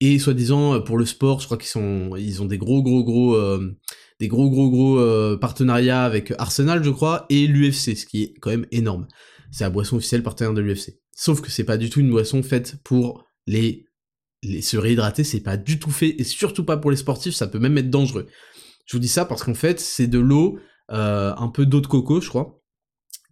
Et 0.04 0.18
soi-disant 0.18 0.74
euh, 0.74 0.80
pour 0.80 0.98
le 0.98 1.06
sport, 1.06 1.38
je 1.38 1.44
crois 1.44 1.56
qu'ils 1.56 1.68
sont, 1.68 2.16
ils 2.16 2.42
ont 2.42 2.46
des 2.46 2.58
gros 2.58 2.82
gros 2.82 3.04
gros, 3.04 3.36
euh, 3.36 3.78
des 4.18 4.26
gros 4.26 4.50
gros 4.50 4.68
gros 4.68 4.98
euh, 4.98 5.36
partenariats 5.36 6.02
avec 6.02 6.34
Arsenal, 6.38 6.82
je 6.82 6.90
crois, 6.90 7.24
et 7.30 7.46
l'UFC, 7.46 7.96
ce 7.96 8.04
qui 8.04 8.24
est 8.24 8.34
quand 8.40 8.50
même 8.50 8.66
énorme. 8.72 9.06
C'est 9.52 9.62
la 9.62 9.70
boisson 9.70 9.98
officielle 9.98 10.24
partenaire 10.24 10.54
de 10.54 10.60
l'UFC. 10.60 10.98
Sauf 11.12 11.40
que 11.40 11.52
c'est 11.52 11.62
pas 11.62 11.76
du 11.76 11.88
tout 11.88 12.00
une 12.00 12.10
boisson 12.10 12.42
faite 12.42 12.78
pour 12.82 13.24
les, 13.46 13.86
les 14.42 14.60
se 14.60 14.76
réhydrater, 14.76 15.22
c'est 15.22 15.38
pas 15.38 15.56
du 15.56 15.78
tout 15.78 15.92
fait, 15.92 16.20
et 16.20 16.24
surtout 16.24 16.64
pas 16.64 16.78
pour 16.78 16.90
les 16.90 16.96
sportifs, 16.96 17.34
ça 17.34 17.46
peut 17.46 17.60
même 17.60 17.78
être 17.78 17.90
dangereux. 17.90 18.26
Je 18.86 18.96
vous 18.96 19.00
dis 19.00 19.06
ça 19.06 19.24
parce 19.24 19.44
qu'en 19.44 19.54
fait, 19.54 19.78
c'est 19.78 20.08
de 20.08 20.18
l'eau, 20.18 20.58
un 20.88 21.48
peu 21.54 21.64
d'eau 21.64 21.80
de 21.80 21.86
coco, 21.86 22.20
je 22.20 22.28
crois, 22.28 22.60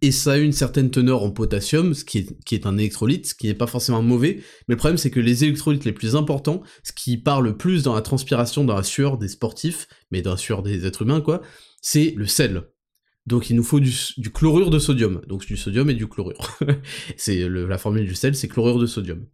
et 0.01 0.11
ça 0.11 0.33
a 0.33 0.37
une 0.37 0.51
certaine 0.51 0.89
teneur 0.89 1.23
en 1.23 1.29
potassium, 1.29 1.93
ce 1.93 2.03
qui 2.03 2.17
est, 2.51 2.65
un 2.65 2.77
électrolyte, 2.77 3.27
ce 3.27 3.35
qui 3.35 3.47
n'est 3.47 3.53
pas 3.53 3.67
forcément 3.67 4.01
mauvais, 4.01 4.37
mais 4.67 4.73
le 4.73 4.77
problème 4.77 4.97
c'est 4.97 5.11
que 5.11 5.19
les 5.19 5.43
électrolytes 5.43 5.85
les 5.85 5.93
plus 5.93 6.15
importants, 6.15 6.63
ce 6.83 6.91
qui 6.91 7.17
part 7.17 7.41
le 7.41 7.55
plus 7.55 7.83
dans 7.83 7.93
la 7.93 8.01
transpiration, 8.01 8.63
dans 8.63 8.75
la 8.75 8.83
sueur 8.83 9.17
des 9.17 9.27
sportifs, 9.27 9.87
mais 10.09 10.21
dans 10.21 10.31
la 10.31 10.37
sueur 10.37 10.63
des 10.63 10.85
êtres 10.85 11.03
humains 11.03 11.21
quoi, 11.21 11.41
c'est 11.81 12.13
le 12.17 12.25
sel. 12.25 12.63
Donc 13.27 13.51
il 13.51 13.55
nous 13.55 13.63
faut 13.63 13.79
du, 13.79 13.93
chlorure 14.33 14.71
de 14.71 14.79
sodium, 14.79 15.21
donc 15.27 15.45
du 15.45 15.55
sodium 15.55 15.89
et 15.91 15.93
du 15.93 16.07
chlorure. 16.07 16.57
c'est 17.17 17.47
la 17.47 17.77
formule 17.77 18.05
du 18.05 18.15
sel, 18.15 18.35
c'est 18.35 18.47
chlorure 18.47 18.79
de 18.79 18.87
sodium. 18.87 19.27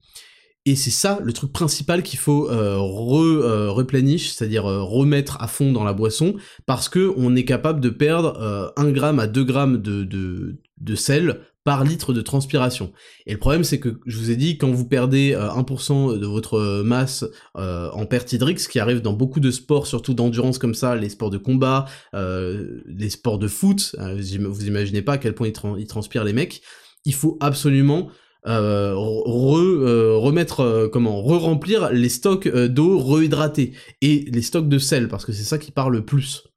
Et 0.68 0.76
c'est 0.76 0.92
ça 0.92 1.20
le 1.24 1.32
truc 1.32 1.54
principal 1.54 2.04
qu'il 2.04 2.20
faut 2.20 2.50
euh, 2.52 2.76
re, 2.78 3.22
euh, 3.24 4.18
c'est-à-dire 4.18 4.66
euh, 4.66 4.84
remettre 4.84 5.42
à 5.42 5.48
fond 5.48 5.72
dans 5.72 5.86
la 5.86 5.94
boisson, 5.94 6.36
parce 6.66 6.90
que 6.90 7.14
on 7.16 7.38
est 7.38 7.46
capable 7.46 7.80
de 7.80 7.88
perdre 7.88 8.74
1 8.76 8.92
gramme 8.92 9.20
à 9.20 9.28
2 9.28 9.46
grammes 9.46 9.78
de 9.78 10.96
sel 10.96 11.40
par 11.64 11.86
litre 11.86 12.12
de 12.12 12.20
transpiration. 12.20 12.92
Et 13.26 13.32
le 13.32 13.40
problème, 13.40 13.64
c'est 13.64 13.80
que 13.80 14.02
je 14.06 14.18
vous 14.18 14.30
ai 14.30 14.36
dit, 14.36 14.58
quand 14.58 14.70
vous 14.70 14.84
perdez 14.84 15.34
1% 15.36 16.20
de 16.20 16.26
votre 16.26 16.82
masse 16.84 17.24
en 17.56 18.06
perte 18.06 18.34
hydrique, 18.34 18.60
ce 18.60 18.68
qui 18.68 18.80
arrive 18.80 19.02
dans 19.02 19.14
beaucoup 19.14 19.40
de 19.40 19.52
sports, 19.52 19.88
surtout 19.88 20.14
d'endurance 20.14 20.58
comme 20.58 20.76
ça, 20.76 20.98
les 20.98 21.08
sports 21.08 21.30
de 21.30 21.38
combat, 21.38 21.86
les 22.14 23.10
sports 23.10 23.40
de 23.40 23.48
foot, 23.48 23.96
vous 23.98 24.66
imaginez 24.66 25.02
pas 25.02 25.14
à 25.14 25.18
quel 25.18 25.34
point 25.34 25.48
ils 25.78 25.88
transpirent 25.88 26.26
les 26.26 26.34
mecs, 26.34 26.62
il 27.06 27.14
faut 27.14 27.38
absolument 27.40 28.10
euh, 28.48 28.94
euh, 28.96 30.16
remettre 30.18 30.62
euh, 30.62 30.88
comment 30.88 31.22
re-remplir 31.22 31.92
les 31.92 32.10
stocks 32.10 32.48
d'eau 32.48 32.98
rehydratés 32.98 33.74
et 34.02 34.26
les 34.32 34.42
stocks 34.42 34.70
de 34.70 34.80
sel 34.80 35.10
parce 35.10 35.26
que 35.26 35.34
c'est 35.34 35.44
ça 35.44 35.58
qui 35.58 35.72
part 35.72 35.90
le 35.90 36.06
plus. 36.06 36.48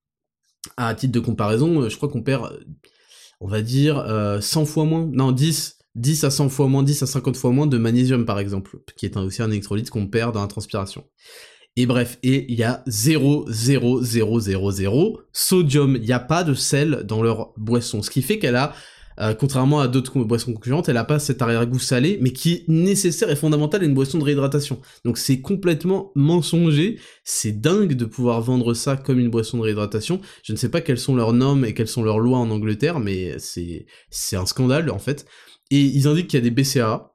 À 0.76 0.94
titre 0.94 1.12
de 1.12 1.20
comparaison, 1.20 1.88
je 1.88 1.96
crois 1.96 2.09
qu'on 2.09 2.22
perd 2.22 2.64
on 3.40 3.48
va 3.48 3.62
dire 3.62 4.05
100 4.40 4.66
fois 4.66 4.85
moins, 4.85 5.09
non 5.11 5.33
10 5.33 5.79
10 5.96 6.24
à 6.24 6.31
100 6.31 6.50
fois 6.50 6.68
moins, 6.68 6.83
10 6.83 7.03
à 7.03 7.07
50 7.07 7.37
fois 7.37 7.50
moins 7.50 7.66
de 7.66 7.79
magnésium 7.79 8.24
par 8.24 8.38
exemple, 8.38 8.79
qui 8.96 9.07
est 9.07 9.16
aussi 9.16 9.42
un 9.42 9.50
électrolyte 9.50 9.90
qu'on 9.90 10.07
perd 10.07 10.35
dans 10.35 10.42
la 10.42 10.46
transpiration. 10.46 11.05
Et 11.76 11.87
bref, 11.87 12.18
et 12.22 12.53
il 12.53 12.59
y 12.59 12.62
a 12.62 12.83
0, 12.87 13.46
0, 13.48 14.03
0, 14.03 14.40
0, 14.40 14.70
0 14.70 15.20
sodium, 15.33 15.96
il 15.96 16.03
n'y 16.03 16.12
a 16.12 16.20
pas 16.20 16.44
de 16.44 16.55
sel 16.55 17.05
dans 17.05 17.22
leur 17.22 17.53
boisson, 17.57 18.03
ce 18.03 18.11
qui 18.11 18.22
fait 18.22 18.38
qu'elle 18.38 18.57
a 18.57 18.74
euh, 19.20 19.35
contrairement 19.35 19.80
à 19.80 19.88
d'autres 19.88 20.18
boissons 20.24 20.52
concurrentes, 20.52 20.88
elle 20.88 20.96
a 20.96 21.04
pas 21.04 21.18
cet 21.18 21.42
arrière-goût 21.42 21.78
salé, 21.78 22.18
mais 22.20 22.33
qui 22.33 22.52
est 22.52 22.64
nécessaire 22.68 23.30
et 23.30 23.37
fondamental 23.37 23.83
à 23.83 23.85
une 23.85 23.94
boisson 23.94 24.18
de 24.18 24.24
réhydratation. 24.24 24.80
Donc 25.04 25.18
c'est 25.18 25.40
complètement 25.40 26.12
mensonger, 26.14 26.98
c'est 27.24 27.61
dingue 27.61 27.94
de 27.94 28.04
pouvoir 28.04 28.40
vendre 28.40 28.74
ça 28.74 28.96
comme 28.96 29.18
une 29.18 29.30
boisson 29.30 29.59
de 29.59 29.62
réhydratation. 29.62 30.20
Je 30.42 30.52
ne 30.52 30.56
sais 30.56 30.70
pas 30.70 30.80
quelles 30.80 30.98
sont 30.98 31.14
leurs 31.14 31.33
normes 31.33 31.64
et 31.64 31.74
quelles 31.74 31.88
sont 31.88 32.02
leurs 32.02 32.18
lois 32.18 32.38
en 32.38 32.50
Angleterre, 32.50 33.00
mais 33.00 33.38
c'est 33.38 33.87
c'est 34.11 34.37
un 34.37 34.46
scandale 34.46 34.90
en 34.90 34.98
fait. 34.98 35.26
Et 35.70 35.80
ils 35.80 36.09
indiquent 36.09 36.28
qu'il 36.28 36.38
y 36.38 36.42
a 36.42 36.50
des 36.50 36.50
BCA, 36.50 37.10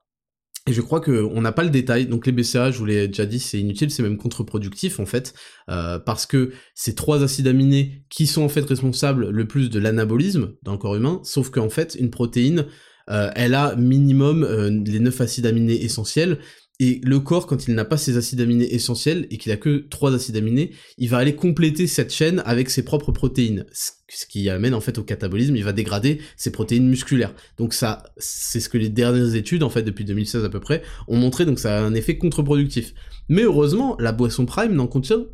et 0.67 0.73
je 0.73 0.81
crois 0.81 0.99
qu'on 0.99 1.41
n'a 1.41 1.51
pas 1.51 1.63
le 1.63 1.69
détail, 1.69 2.07
donc 2.07 2.25
les 2.25 2.31
BCA, 2.31 2.71
je 2.71 2.79
vous 2.79 2.85
l'ai 2.85 3.07
déjà 3.07 3.27
dit, 3.27 3.39
c'est 3.39 3.59
inutile, 3.59 3.91
c'est 3.91 4.01
même 4.01 4.17
contre-productif 4.17 4.99
en 4.99 5.05
fait, 5.05 5.35
euh, 5.69 5.99
parce 5.99 6.25
que 6.25 6.53
ces 6.73 6.95
trois 6.95 7.23
acides 7.23 7.47
aminés 7.47 8.03
qui 8.09 8.25
sont 8.25 8.41
en 8.41 8.49
fait 8.49 8.65
responsables 8.65 9.29
le 9.29 9.47
plus 9.47 9.69
de 9.69 9.79
l'anabolisme 9.79 10.53
dans 10.63 10.71
le 10.71 10.79
corps 10.79 10.95
humain, 10.95 11.21
sauf 11.23 11.51
qu'en 11.51 11.69
fait, 11.69 11.95
une 11.99 12.09
protéine, 12.09 12.65
euh, 13.11 13.29
elle 13.35 13.53
a 13.53 13.75
minimum 13.75 14.43
euh, 14.43 14.71
les 14.71 14.99
neuf 14.99 15.21
acides 15.21 15.45
aminés 15.45 15.83
essentiels, 15.83 16.39
et 16.79 16.99
le 17.03 17.21
corps, 17.21 17.47
quand 17.47 17.67
il 17.67 17.73
n'a 17.73 17.85
pas 17.85 17.95
ses 17.95 18.17
acides 18.17 18.41
aminés 18.41 18.73
essentiels 18.73 19.27
et 19.29 19.37
qu'il 19.37 19.51
a 19.53 19.57
que 19.57 19.87
trois 19.89 20.13
acides 20.13 20.35
aminés, 20.35 20.71
il 20.97 21.07
va 21.07 21.17
aller 21.17 21.35
compléter 21.35 21.87
cette 21.87 22.13
chaîne 22.13 22.43
avec 22.45 22.69
ses 22.69 22.83
propres 22.83 23.13
protéines, 23.13 23.65
ce 23.71 24.25
qui 24.25 24.49
amène 24.49 24.73
en 24.73 24.81
fait 24.81 24.97
au 24.97 25.03
catabolisme. 25.03 25.55
Il 25.55 25.63
va 25.63 25.71
dégrader 25.71 26.19
ses 26.35 26.51
protéines 26.51 26.87
musculaires. 26.87 27.33
Donc 27.57 27.73
ça, 27.73 28.03
c'est 28.17 28.59
ce 28.59 28.67
que 28.67 28.77
les 28.77 28.89
dernières 28.89 29.35
études, 29.35 29.63
en 29.63 29.69
fait 29.69 29.83
depuis 29.83 30.03
2016 30.03 30.43
à 30.43 30.49
peu 30.49 30.59
près, 30.59 30.83
ont 31.07 31.15
montré. 31.15 31.45
Donc 31.45 31.59
ça 31.59 31.77
a 31.77 31.81
un 31.81 31.93
effet 31.93 32.17
contre-productif. 32.17 32.93
Mais 33.29 33.43
heureusement, 33.43 33.95
la 33.99 34.11
boisson 34.11 34.45
Prime 34.45 34.73
n'en 34.73 34.87
contient 34.87 35.25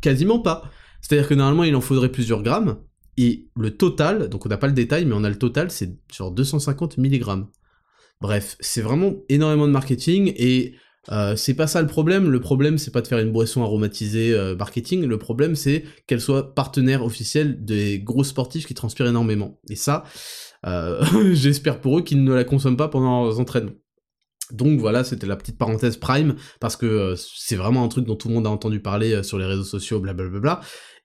quasiment 0.00 0.40
pas. 0.40 0.68
C'est-à-dire 1.00 1.28
que 1.28 1.34
normalement, 1.34 1.64
il 1.64 1.76
en 1.76 1.80
faudrait 1.80 2.10
plusieurs 2.10 2.42
grammes. 2.42 2.78
Et 3.16 3.46
le 3.56 3.76
total, 3.76 4.28
donc 4.28 4.46
on 4.46 4.48
n'a 4.48 4.56
pas 4.56 4.66
le 4.66 4.72
détail, 4.72 5.04
mais 5.04 5.14
on 5.14 5.22
a 5.22 5.28
le 5.28 5.38
total, 5.38 5.70
c'est 5.70 5.96
genre 6.12 6.32
250 6.32 6.98
mg. 6.98 7.44
Bref, 8.22 8.56
c'est 8.60 8.82
vraiment 8.82 9.14
énormément 9.28 9.66
de 9.66 9.72
marketing 9.72 10.32
et 10.36 10.76
euh, 11.10 11.34
c'est 11.34 11.54
pas 11.54 11.66
ça 11.66 11.82
le 11.82 11.88
problème. 11.88 12.30
Le 12.30 12.38
problème, 12.38 12.78
c'est 12.78 12.92
pas 12.92 13.00
de 13.00 13.08
faire 13.08 13.18
une 13.18 13.32
boisson 13.32 13.64
aromatisée 13.64 14.32
euh, 14.32 14.54
marketing. 14.54 15.06
Le 15.06 15.18
problème, 15.18 15.56
c'est 15.56 15.82
qu'elle 16.06 16.20
soit 16.20 16.54
partenaire 16.54 17.04
officiel 17.04 17.64
des 17.64 17.98
gros 17.98 18.22
sportifs 18.22 18.64
qui 18.64 18.74
transpirent 18.74 19.08
énormément. 19.08 19.58
Et 19.68 19.74
ça, 19.74 20.04
euh, 20.66 21.04
j'espère 21.32 21.80
pour 21.80 21.98
eux 21.98 22.02
qu'ils 22.02 22.22
ne 22.22 22.32
la 22.32 22.44
consomment 22.44 22.76
pas 22.76 22.86
pendant 22.86 23.24
leurs 23.24 23.40
entraînements. 23.40 23.72
Donc 24.52 24.78
voilà, 24.78 25.02
c'était 25.02 25.26
la 25.26 25.34
petite 25.34 25.58
parenthèse 25.58 25.96
Prime, 25.96 26.36
parce 26.60 26.76
que 26.76 27.16
c'est 27.16 27.56
vraiment 27.56 27.82
un 27.82 27.88
truc 27.88 28.04
dont 28.04 28.14
tout 28.14 28.28
le 28.28 28.34
monde 28.34 28.46
a 28.46 28.50
entendu 28.50 28.78
parler 28.78 29.24
sur 29.24 29.36
les 29.36 29.46
réseaux 29.46 29.64
sociaux, 29.64 29.98
blablabla. 29.98 30.60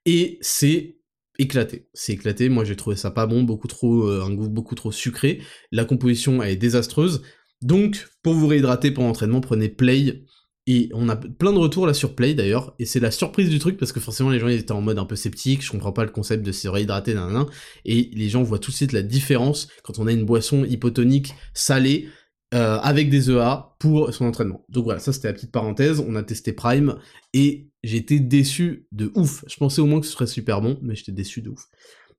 Et 0.06 0.38
c'est 0.42 0.97
éclaté. 1.40 1.88
C'est 1.94 2.14
éclaté, 2.14 2.50
moi 2.50 2.64
j'ai 2.66 2.76
trouvé 2.76 2.96
ça 2.96 3.12
pas 3.12 3.26
bon, 3.28 3.44
beaucoup 3.44 3.68
trop, 3.68 4.08
euh, 4.08 4.24
un 4.24 4.34
goût 4.34 4.50
beaucoup 4.50 4.76
trop 4.76 4.92
sucré. 4.92 5.42
La 5.72 5.86
composition 5.86 6.42
est 6.44 6.56
désastreuse. 6.56 7.22
Donc, 7.62 8.08
pour 8.22 8.34
vous 8.34 8.48
réhydrater 8.48 8.92
pendant 8.92 9.08
l'entraînement, 9.08 9.42
prenez 9.42 9.70
Play. 9.70 10.24
Et 10.70 10.90
on 10.94 11.08
a 11.08 11.16
plein 11.16 11.54
de 11.54 11.58
retours 11.58 11.88
là 11.88 11.94
sur 11.94 12.14
Play 12.14 12.34
d'ailleurs, 12.34 12.76
et 12.78 12.86
c'est 12.86 13.00
la 13.00 13.10
surprise 13.10 13.50
du 13.50 13.58
truc 13.58 13.78
parce 13.78 13.94
que 13.94 14.02
forcément 14.02 14.30
les 14.30 14.40
gens 14.40 14.50
étaient 14.50 14.74
en 14.74 14.82
mode 14.82 15.00
un 15.00 15.06
peu 15.06 15.16
sceptique, 15.16 15.64
je 15.64 15.72
comprends 15.72 15.94
pas 15.94 16.04
le 16.04 16.12
concept 16.12 16.46
de 16.46 16.52
se 16.52 16.68
réhydrater 16.68 17.14
d'un 17.14 17.32
nan, 17.32 17.46
et 17.86 18.12
les 18.14 18.28
gens 18.28 18.44
voient 18.44 18.60
tout 18.60 18.72
de 18.72 18.76
suite 18.76 18.92
la 18.92 19.02
différence 19.02 19.70
quand 19.82 19.98
on 19.98 20.08
a 20.08 20.12
une 20.12 20.26
boisson 20.26 20.66
hypotonique 20.66 21.36
salée 21.54 22.10
euh, 22.54 22.78
avec 22.78 23.10
des 23.10 23.30
EA 23.30 23.76
pour 23.78 24.14
son 24.14 24.26
entraînement. 24.26 24.64
Donc 24.70 24.86
voilà, 24.86 25.00
ça 25.00 25.12
c'était 25.12 25.28
la 25.28 25.34
petite 25.34 25.52
parenthèse, 25.52 26.00
on 26.00 26.16
a 26.16 26.24
testé 26.24 26.54
Prime, 26.54 26.98
et 27.34 27.70
j'étais 27.84 28.20
déçu 28.20 28.88
de 28.94 29.12
ouf. 29.16 29.44
Je 29.48 29.58
pensais 29.58 29.82
au 29.82 29.86
moins 29.86 30.00
que 30.00 30.06
ce 30.06 30.14
serait 30.14 30.28
super 30.28 30.62
bon, 30.62 30.80
mais 30.82 30.96
j'étais 30.96 31.12
déçu 31.12 31.42
de 31.42 31.50
ouf. 31.50 31.66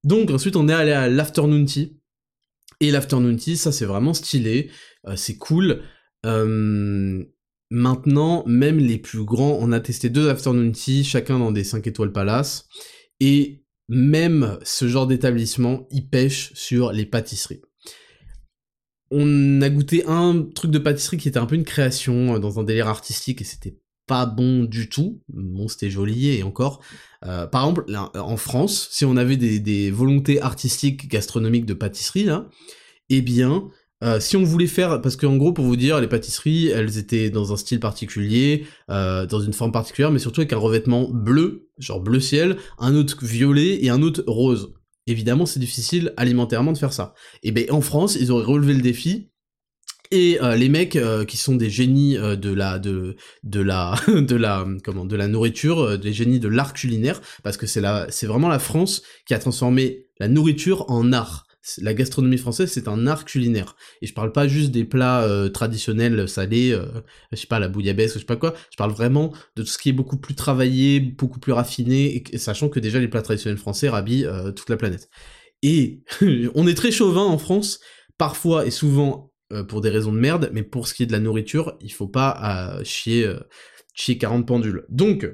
Donc 0.05 0.31
ensuite 0.31 0.57
on 0.57 0.69
est 0.69 0.75
allé 0.75 0.93
à 0.93 1.09
l'afternoon 1.09 1.65
tea, 1.65 1.99
et 2.81 2.91
l'afternoon 2.91 3.37
tea, 3.37 3.57
ça 3.57 3.73
c'est 3.73 3.87
vraiment 3.87 4.13
stylé, 4.13 4.71
euh, 5.07 5.17
c'est 5.17 5.39
cool. 5.39 5.83
Euh, 6.27 7.25
maintenant, 7.71 8.45
même 8.47 8.79
les 8.79 8.99
plus 8.99 9.25
grands, 9.25 9.57
on 9.61 9.73
a 9.73 9.81
testé 9.81 10.11
deux 10.11 10.29
afternoon 10.29 10.73
tea, 10.73 11.05
chacun 11.05 11.39
dans 11.39 11.53
des 11.53 11.65
5 11.65 11.87
étoiles 11.87 12.13
palace, 12.13 12.69
et 13.21 13.65
même 13.89 14.59
ce 14.63 14.87
genre 14.89 15.07
d'établissement, 15.07 15.87
il 15.91 16.07
pêche 16.09 16.53
sur 16.53 16.93
les 16.93 17.07
pâtisseries 17.07 17.63
on 19.11 19.63
a 19.63 19.71
goûté 19.71 20.05
un 20.07 20.47
truc 20.55 20.71
de 20.71 20.79
pâtisserie 20.79 21.17
qui 21.17 21.29
était 21.29 21.39
un 21.39 21.47
peu 21.47 21.55
une 21.55 21.65
création 21.65 22.35
euh, 22.35 22.39
dans 22.39 22.59
un 22.59 22.65
délire 22.65 22.89
artistique 22.89 23.41
et 23.41 23.45
c'était 23.45 23.77
pas 24.07 24.27
bon 24.27 24.65
du 24.65 24.89
tout. 24.89 25.21
Bon, 25.29 25.69
c'était 25.69 25.91
joli 25.91 26.31
et 26.31 26.43
encore. 26.43 26.81
Euh, 27.27 27.47
par 27.47 27.63
exemple, 27.63 27.85
en 28.15 28.37
France, 28.37 28.89
si 28.91 29.05
on 29.05 29.17
avait 29.17 29.37
des, 29.37 29.91
volontés 29.91 30.41
artistiques, 30.41 31.09
gastronomiques 31.09 31.67
de 31.67 31.75
pâtisserie, 31.75 32.25
là, 32.25 32.49
eh 33.11 33.21
bien, 33.21 33.69
euh, 34.03 34.19
si 34.19 34.39
on 34.39 34.45
voulait 34.45 34.67
faire, 34.67 35.03
parce 35.03 35.17
qu'en 35.17 35.37
gros, 35.37 35.53
pour 35.53 35.67
vous 35.67 35.77
dire, 35.77 36.01
les 36.01 36.07
pâtisseries, 36.07 36.69
elles 36.69 36.97
étaient 36.97 37.29
dans 37.29 37.53
un 37.53 37.59
style 37.59 37.81
particulier, 37.81 38.65
dans 38.89 39.41
une 39.41 39.53
forme 39.53 39.73
particulière, 39.73 40.11
mais 40.11 40.21
surtout 40.21 40.41
avec 40.41 40.55
un 40.55 40.59
revêtement 40.59 41.11
bleu, 41.11 41.69
genre 41.79 42.01
bleu 42.01 42.21
ciel, 42.21 42.57
un 42.79 42.95
autre 42.95 43.23
violet 43.23 43.85
et 43.85 43.91
un 43.91 44.01
autre 44.01 44.25
rose 44.27 44.73
évidemment 45.11 45.47
c'est 45.47 45.61
difficile 45.61 46.13
alimentairement 46.17 46.73
de 46.73 46.79
faire 46.79 46.93
ça. 46.93 47.15
Et 47.43 47.53
ben 47.53 47.67
en 47.71 47.81
France, 47.81 48.17
ils 48.21 48.31
auraient 48.31 48.45
relevé 48.45 48.75
le 48.75 48.83
défi 48.83 49.31
et 50.11 50.39
euh, 50.43 50.57
les 50.57 50.69
mecs 50.69 50.97
euh, 50.97 51.25
qui 51.25 51.37
sont 51.37 51.57
des 51.57 51.71
génies 51.71 52.17
euh, 52.17 52.37
de 52.37 52.53
la 52.53 52.79
de 52.79 53.17
de 53.43 53.61
la 53.61 53.95
de 54.09 54.37
la 54.37 54.67
comment 54.85 55.05
de 55.05 55.17
la 55.17 55.29
nourriture, 55.29 55.99
des 55.99 56.13
génies 56.13 56.41
de 56.41 56.49
l'art 56.49 56.73
culinaire 56.73 57.21
parce 57.43 57.57
que 57.57 57.67
c'est 57.67 57.81
la 57.81 58.07
c'est 58.11 58.27
vraiment 58.27 58.49
la 58.49 58.59
France 58.59 59.03
qui 59.27 59.35
a 59.35 59.39
transformé 59.39 60.07
la 60.19 60.29
nourriture 60.29 60.91
en 60.91 61.13
art 61.13 61.47
la 61.79 61.95
gastronomie 61.95 62.39
française, 62.39 62.71
c'est 62.73 62.89
un 62.89 63.07
art 63.07 63.25
culinaire. 63.25 63.77
Et 64.01 64.07
je 64.07 64.15
parle 64.15 64.33
pas 64.33 64.49
juste 64.49 64.71
des 64.71 64.85
plats 64.85 65.23
euh, 65.23 65.49
traditionnels 65.49 66.29
salés, 66.29 66.73
euh, 66.73 66.87
je 67.33 67.37
sais 67.37 67.47
pas, 67.47 67.59
la 67.59 67.69
bouillabaisse, 67.69 68.15
je 68.15 68.21
sais 68.21 68.25
pas 68.25 68.37
quoi. 68.37 68.55
Je 68.71 68.77
parle 68.77 68.93
vraiment 68.93 69.33
de 69.57 69.63
tout 69.63 69.69
ce 69.69 69.79
qui 69.79 69.91
est 69.91 69.93
beaucoup 69.93 70.17
plus 70.17 70.35
travaillé, 70.35 71.01
beaucoup 71.01 71.41
plus 71.41 71.53
raffiné, 71.53 72.25
sachant 72.37 72.69
que 72.69 72.81
déjà 72.81 72.99
les 72.99 73.09
plats 73.09 73.23
traditionnels 73.23 73.59
français 73.59 73.89
rhabillent 73.89 74.27
euh, 74.27 74.53
toute 74.53 74.71
la 74.71 74.77
planète. 74.77 75.09
Et 75.63 76.03
on 76.55 76.67
est 76.67 76.75
très 76.75 76.91
chauvin 76.91 77.25
en 77.25 77.39
France, 77.39 77.81
parfois 78.17 78.67
et 78.67 78.71
souvent 78.71 79.33
pour 79.69 79.81
des 79.81 79.89
raisons 79.89 80.13
de 80.13 80.19
merde, 80.19 80.51
mais 80.53 80.63
pour 80.63 80.87
ce 80.87 80.93
qui 80.93 81.05
est 81.05 81.07
de 81.07 81.13
la 81.13 81.21
nourriture, 81.21 81.79
il 81.81 81.91
faut 81.91 82.07
pas 82.07 82.79
chier, 82.85 83.27
chier 83.95 84.19
40 84.19 84.47
pendules. 84.47 84.85
Donc, 84.91 85.27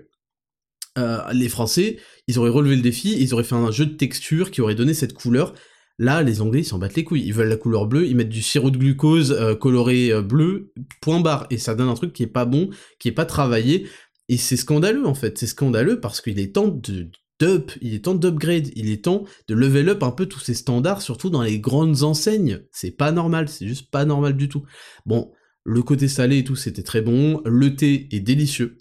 les 1.32 1.48
Français, 1.48 1.98
ils 2.28 2.38
auraient 2.38 2.48
relevé 2.48 2.76
le 2.76 2.82
défi, 2.82 3.16
ils 3.18 3.34
auraient 3.34 3.42
fait 3.42 3.56
un 3.56 3.72
jeu 3.72 3.86
de 3.86 3.96
texture 3.96 4.52
qui 4.52 4.60
aurait 4.60 4.76
donné 4.76 4.94
cette 4.94 5.14
couleur 5.14 5.52
Là, 5.98 6.22
les 6.22 6.40
Anglais, 6.40 6.60
ils 6.60 6.64
s'en 6.64 6.78
battent 6.78 6.96
les 6.96 7.04
couilles. 7.04 7.24
Ils 7.24 7.32
veulent 7.32 7.48
la 7.48 7.56
couleur 7.56 7.86
bleue, 7.86 8.06
ils 8.06 8.16
mettent 8.16 8.28
du 8.28 8.42
sirop 8.42 8.70
de 8.70 8.78
glucose 8.78 9.32
euh, 9.32 9.54
coloré 9.54 10.10
euh, 10.10 10.22
bleu, 10.22 10.72
point 11.00 11.20
barre. 11.20 11.46
Et 11.50 11.58
ça 11.58 11.74
donne 11.74 11.88
un 11.88 11.94
truc 11.94 12.12
qui 12.12 12.24
est 12.24 12.28
pas 12.28 12.44
bon, 12.44 12.70
qui 12.98 13.08
est 13.08 13.12
pas 13.12 13.26
travaillé. 13.26 13.86
Et 14.28 14.36
c'est 14.36 14.56
scandaleux, 14.56 15.06
en 15.06 15.14
fait. 15.14 15.38
C'est 15.38 15.46
scandaleux 15.46 16.00
parce 16.00 16.20
qu'il 16.20 16.38
est 16.38 16.54
temps 16.54 16.68
de 16.68 17.10
d'up, 17.40 17.72
il 17.80 17.94
est 17.94 18.04
temps 18.04 18.14
d'upgrade, 18.14 18.68
il 18.76 18.88
est 18.90 19.04
temps 19.04 19.24
de 19.48 19.54
level 19.54 19.88
up 19.88 20.04
un 20.04 20.12
peu 20.12 20.26
tous 20.26 20.38
ces 20.38 20.54
standards, 20.54 21.02
surtout 21.02 21.30
dans 21.30 21.42
les 21.42 21.58
grandes 21.58 22.04
enseignes. 22.04 22.60
C'est 22.70 22.92
pas 22.92 23.10
normal, 23.10 23.48
c'est 23.48 23.66
juste 23.66 23.90
pas 23.90 24.04
normal 24.04 24.36
du 24.36 24.48
tout. 24.48 24.64
Bon, 25.04 25.32
le 25.64 25.82
côté 25.82 26.06
salé 26.06 26.38
et 26.38 26.44
tout, 26.44 26.56
c'était 26.56 26.84
très 26.84 27.02
bon. 27.02 27.42
Le 27.44 27.74
thé 27.74 28.08
est 28.12 28.20
délicieux. 28.20 28.78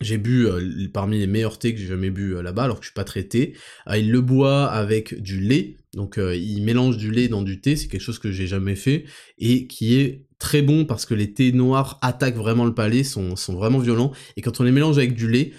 J'ai 0.00 0.18
bu 0.18 0.46
euh, 0.46 0.88
parmi 0.92 1.18
les 1.18 1.26
meilleurs 1.26 1.58
thés 1.58 1.74
que 1.74 1.80
j'ai 1.80 1.86
jamais 1.86 2.10
bu 2.10 2.40
là-bas, 2.40 2.64
alors 2.64 2.78
que 2.78 2.84
je 2.84 2.90
suis 2.90 2.94
pas 2.94 3.04
traité. 3.04 3.56
il 3.96 4.12
le 4.12 4.20
boit 4.20 4.66
avec 4.66 5.20
du 5.20 5.40
lait, 5.40 5.76
Donc 5.98 6.16
ils 6.16 6.62
mélangent 6.62 6.96
du 6.96 7.10
lait 7.10 7.26
dans 7.26 7.42
du 7.42 7.60
thé, 7.60 7.74
c'est 7.74 7.88
quelque 7.88 8.00
chose 8.00 8.20
que 8.20 8.30
j'ai 8.30 8.46
jamais 8.46 8.76
fait 8.76 9.04
et 9.36 9.66
qui 9.66 9.96
est 9.96 10.28
très 10.38 10.62
bon 10.62 10.84
parce 10.84 11.06
que 11.06 11.14
les 11.14 11.34
thés 11.34 11.50
noirs 11.50 11.98
attaquent 12.02 12.36
vraiment 12.36 12.64
le 12.64 12.72
palais, 12.72 13.02
sont, 13.02 13.34
vraiment 13.48 13.80
violents 13.80 14.12
et 14.36 14.40
quand 14.40 14.60
on 14.60 14.62
les 14.62 14.70
mélange 14.70 14.96
avec 14.96 15.16
du 15.16 15.28
lait, 15.28 15.50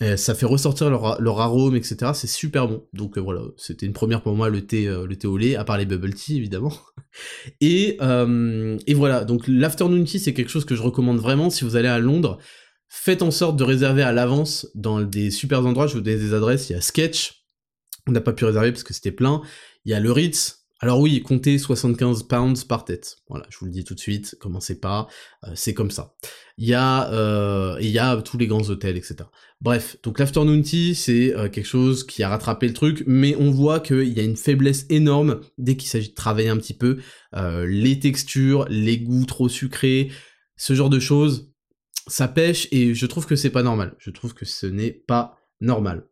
euh, 0.00 0.16
ça 0.16 0.36
fait 0.36 0.46
ressortir 0.46 0.88
leur, 0.88 1.40
arôme, 1.40 1.74
etc. 1.74 2.12
C'est 2.14 2.28
super 2.28 2.68
bon. 2.68 2.86
Donc 2.92 3.18
euh, 3.18 3.20
voilà, 3.20 3.40
c'était 3.56 3.86
une 3.86 3.92
première 3.92 4.22
pour 4.22 4.36
moi 4.36 4.50
le 4.50 4.64
thé, 4.64 4.86
euh, 4.86 5.04
le 5.04 5.16
thé 5.16 5.26
au 5.26 5.36
lait, 5.36 5.56
à 5.56 5.64
part 5.64 5.78
les 5.78 5.86
bubble 5.86 6.14
tea 6.14 6.36
évidemment. 6.36 6.72
Et, 7.60 7.98
et 7.98 8.94
voilà, 8.94 9.24
donc 9.24 9.48
l'afternoon 9.48 10.04
tea 10.04 10.20
c'est 10.20 10.34
quelque 10.34 10.50
chose 10.50 10.64
que 10.64 10.76
je 10.76 10.82
recommande 10.82 11.18
vraiment 11.18 11.50
si 11.50 11.64
vous 11.64 11.74
allez 11.74 11.88
à 11.88 11.98
Londres. 11.98 12.38
Faites 12.88 13.22
en 13.22 13.32
sorte 13.32 13.56
de 13.56 13.64
réserver 13.64 14.02
à 14.02 14.12
l'avance 14.12 14.68
dans 14.76 15.00
des 15.00 15.32
super 15.32 15.66
endroits. 15.66 15.88
Je 15.88 15.94
vous 15.94 16.00
donne 16.00 16.16
des 16.16 16.32
adresses. 16.32 16.70
Il 16.70 16.74
y 16.74 16.76
a 16.76 16.80
Sketch, 16.80 17.44
on 18.06 18.12
n'a 18.12 18.20
pas 18.20 18.32
pu 18.32 18.44
réserver 18.44 18.70
parce 18.70 18.84
que 18.84 18.94
c'était 18.94 19.10
plein. 19.10 19.42
Il 19.84 19.92
y 19.92 19.94
a 19.94 20.00
le 20.00 20.12
Ritz, 20.12 20.58
alors 20.80 21.00
oui, 21.00 21.20
comptez 21.22 21.58
75 21.58 22.22
pounds 22.22 22.62
par 22.62 22.84
tête. 22.84 23.16
Voilà, 23.28 23.46
je 23.50 23.58
vous 23.58 23.66
le 23.66 23.72
dis 23.72 23.82
tout 23.82 23.94
de 23.94 24.00
suite, 24.00 24.36
commencez 24.40 24.78
pas, 24.78 25.08
euh, 25.44 25.50
c'est 25.56 25.74
comme 25.74 25.90
ça. 25.90 26.14
Il 26.56 26.68
y 26.68 26.74
a, 26.74 27.12
euh, 27.12 27.76
il 27.80 27.88
y 27.88 27.98
a 27.98 28.16
tous 28.22 28.38
les 28.38 28.46
grands 28.46 28.70
hôtels, 28.70 28.96
etc. 28.96 29.16
Bref, 29.60 29.96
donc 30.04 30.20
l'afternoon 30.20 30.62
tea, 30.62 30.94
c'est 30.94 31.34
euh, 31.34 31.48
quelque 31.48 31.66
chose 31.66 32.04
qui 32.06 32.22
a 32.22 32.28
rattrapé 32.28 32.68
le 32.68 32.74
truc, 32.74 33.02
mais 33.08 33.34
on 33.36 33.50
voit 33.50 33.80
qu'il 33.80 34.16
y 34.16 34.20
a 34.20 34.22
une 34.22 34.36
faiblesse 34.36 34.86
énorme 34.88 35.40
dès 35.58 35.76
qu'il 35.76 35.88
s'agit 35.88 36.10
de 36.10 36.14
travailler 36.14 36.48
un 36.48 36.58
petit 36.58 36.74
peu. 36.74 36.98
les 37.34 37.98
textures, 37.98 38.66
les 38.68 38.98
goûts 38.98 39.26
trop 39.26 39.48
sucrés, 39.48 40.12
ce 40.56 40.74
genre 40.74 40.90
de 40.90 41.00
choses, 41.00 41.52
ça 42.06 42.28
pêche 42.28 42.68
et 42.70 42.94
je 42.94 43.06
trouve 43.06 43.26
que 43.26 43.36
c'est 43.36 43.50
pas 43.50 43.64
normal. 43.64 43.96
Je 43.98 44.10
trouve 44.10 44.32
que 44.32 44.44
ce 44.44 44.66
n'est 44.66 44.92
pas 44.92 45.38
normal. 45.60 46.06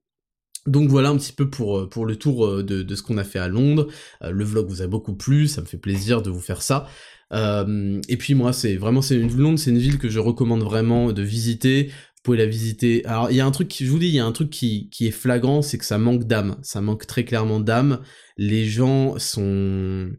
Donc 0.66 0.88
voilà 0.88 1.10
un 1.10 1.16
petit 1.16 1.32
peu 1.32 1.48
pour, 1.48 1.78
euh, 1.78 1.88
pour 1.88 2.06
le 2.06 2.16
tour 2.16 2.46
euh, 2.46 2.62
de, 2.62 2.82
de 2.82 2.94
ce 2.94 3.02
qu'on 3.02 3.18
a 3.18 3.24
fait 3.24 3.38
à 3.38 3.48
Londres. 3.48 3.88
Euh, 4.22 4.30
le 4.30 4.44
vlog 4.44 4.68
vous 4.68 4.82
a 4.82 4.86
beaucoup 4.86 5.14
plu, 5.14 5.46
ça 5.48 5.60
me 5.60 5.66
fait 5.66 5.78
plaisir 5.78 6.22
de 6.22 6.30
vous 6.30 6.40
faire 6.40 6.62
ça. 6.62 6.88
et 7.32 8.16
puis 8.18 8.34
moi, 8.34 8.52
c'est 8.52 8.76
vraiment, 8.76 9.02
c'est 9.02 9.16
une 9.16 9.36
Londres, 9.36 9.58
c'est 9.58 9.70
une 9.70 9.78
ville 9.78 9.98
que 9.98 10.08
je 10.08 10.18
recommande 10.18 10.62
vraiment 10.62 11.12
de 11.12 11.22
visiter. 11.22 11.84
Vous 11.88 12.22
pouvez 12.32 12.38
la 12.38 12.46
visiter. 12.46 13.04
Alors 13.06 13.30
il 13.30 13.36
y 13.36 13.40
a 13.40 13.46
un 13.46 13.50
truc, 13.50 13.74
je 13.78 13.86
vous 13.86 13.98
dis, 13.98 14.08
il 14.08 14.14
y 14.14 14.18
a 14.18 14.26
un 14.26 14.32
truc 14.32 14.50
qui, 14.50 14.88
qui 14.90 15.06
est 15.06 15.12
flagrant, 15.12 15.62
c'est 15.62 15.78
que 15.78 15.84
ça 15.84 15.98
manque 15.98 16.24
d'âme. 16.24 16.56
Ça 16.62 16.80
manque 16.80 17.06
très 17.06 17.24
clairement 17.24 17.60
d'âme. 17.60 18.00
Les 18.36 18.66
gens 18.66 19.18
sont... 19.18 20.10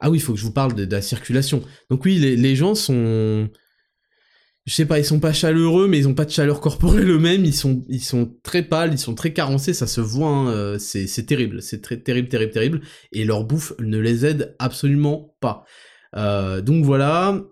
Ah 0.00 0.10
oui, 0.10 0.18
il 0.18 0.20
faut 0.20 0.34
que 0.34 0.38
je 0.38 0.44
vous 0.44 0.52
parle 0.52 0.74
de, 0.74 0.84
la 0.84 1.00
circulation. 1.00 1.62
Donc 1.90 2.04
oui, 2.04 2.18
les 2.18 2.56
gens 2.56 2.74
sont 2.74 3.48
je 4.66 4.74
sais 4.74 4.86
pas, 4.86 4.98
ils 4.98 5.04
sont 5.04 5.20
pas 5.20 5.32
chaleureux, 5.32 5.88
mais 5.88 5.98
ils 5.98 6.08
ont 6.08 6.14
pas 6.14 6.24
de 6.24 6.30
chaleur 6.30 6.60
corporelle 6.60 7.10
eux-mêmes, 7.10 7.44
ils 7.44 7.54
sont, 7.54 7.84
ils 7.88 8.02
sont 8.02 8.34
très 8.42 8.62
pâles, 8.62 8.92
ils 8.92 8.98
sont 8.98 9.14
très 9.14 9.32
carencés, 9.34 9.74
ça 9.74 9.86
se 9.86 10.00
voit, 10.00 10.28
hein, 10.28 10.48
euh, 10.48 10.78
c'est, 10.78 11.06
c'est 11.06 11.24
terrible, 11.24 11.60
c'est 11.60 11.82
très 11.82 11.98
terrible, 11.98 12.28
terrible, 12.28 12.52
terrible, 12.52 12.80
et 13.12 13.24
leur 13.24 13.44
bouffe 13.44 13.74
ne 13.78 13.98
les 13.98 14.24
aide 14.24 14.56
absolument 14.58 15.36
pas. 15.40 15.64
Euh, 16.16 16.62
donc 16.62 16.84
voilà, 16.84 17.42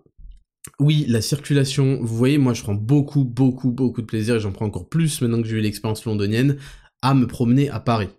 oui, 0.79 1.05
la 1.07 1.21
circulation, 1.21 1.99
vous 2.01 2.17
voyez, 2.17 2.39
moi 2.39 2.53
je 2.53 2.63
prends 2.63 2.73
beaucoup, 2.73 3.23
beaucoup, 3.25 3.71
beaucoup 3.71 4.01
de 4.01 4.07
plaisir, 4.07 4.35
et 4.35 4.39
j'en 4.39 4.51
prends 4.51 4.65
encore 4.65 4.89
plus 4.89 5.21
maintenant 5.21 5.41
que 5.41 5.47
j'ai 5.47 5.57
eu 5.57 5.61
l'expérience 5.61 6.05
londonienne, 6.05 6.57
à 7.03 7.13
me 7.13 7.27
promener 7.27 7.69
à 7.69 7.79
Paris 7.79 8.09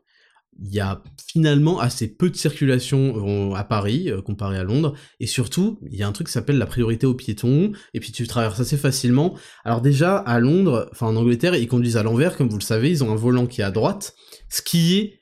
il 0.63 0.73
y 0.73 0.81
a 0.81 1.03
finalement 1.27 1.81
assez 1.81 2.09
peu 2.09 2.31
de 2.31 2.37
circulation 2.37 3.55
à 3.55 3.65
Paris 3.65 4.11
euh, 4.11 4.23
comparé 4.23 4.59
à 4.59 4.63
Londres 4.63 4.95
et 5.21 5.27
surtout 5.27 5.79
il 5.91 5.99
y 5.99 6.03
a 6.03 6.09
un 6.09 6.13
truc 6.13 6.29
qui 6.29 6.33
s'appelle 6.33 6.59
la 6.59 6.67
priorité 6.67 7.07
aux 7.07 7.15
piétons 7.15 7.73
et 7.93 8.01
puis 8.01 8.13
tu 8.13 8.27
traverses 8.27 8.61
assez 8.61 8.77
facilement 8.77 9.37
alors 9.65 9.81
déjà 9.81 10.17
à 10.17 10.39
Londres 10.39 10.89
enfin 10.93 11.07
en 11.07 11.17
Angleterre 11.17 11.57
ils 11.57 11.69
conduisent 11.69 11.97
à 11.97 12.03
l'envers 12.03 12.37
comme 12.37 12.49
vous 12.49 12.59
le 12.59 12.63
savez 12.63 12.91
ils 12.91 13.03
ont 13.03 13.11
un 13.11 13.17
volant 13.17 13.47
qui 13.47 13.61
est 13.61 13.65
à 13.65 13.71
droite 13.71 14.15
ce 14.49 14.63
qui 14.63 14.97
est 14.97 15.21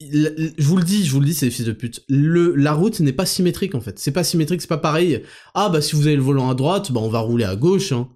je 0.00 0.62
vous 0.62 0.76
le 0.76 0.84
dis, 0.84 1.06
je 1.06 1.10
vous 1.10 1.20
le 1.20 1.26
dis, 1.26 1.32
c'est 1.32 1.46
des 1.46 1.50
fils 1.50 1.64
de 1.64 1.72
pute. 1.72 2.04
Le, 2.08 2.54
la 2.54 2.74
route 2.74 3.00
n'est 3.00 3.14
pas 3.14 3.24
symétrique 3.24 3.74
en 3.74 3.80
fait. 3.80 3.98
C'est 3.98 4.12
pas 4.12 4.24
symétrique, 4.24 4.60
c'est 4.60 4.68
pas 4.68 4.76
pareil. 4.76 5.22
Ah 5.54 5.70
bah 5.70 5.80
si 5.80 5.96
vous 5.96 6.06
avez 6.06 6.16
le 6.16 6.22
volant 6.22 6.50
à 6.50 6.54
droite, 6.54 6.92
bah 6.92 7.00
on 7.02 7.08
va 7.08 7.20
rouler 7.20 7.44
à 7.44 7.56
gauche. 7.56 7.92
Hein 7.92 8.10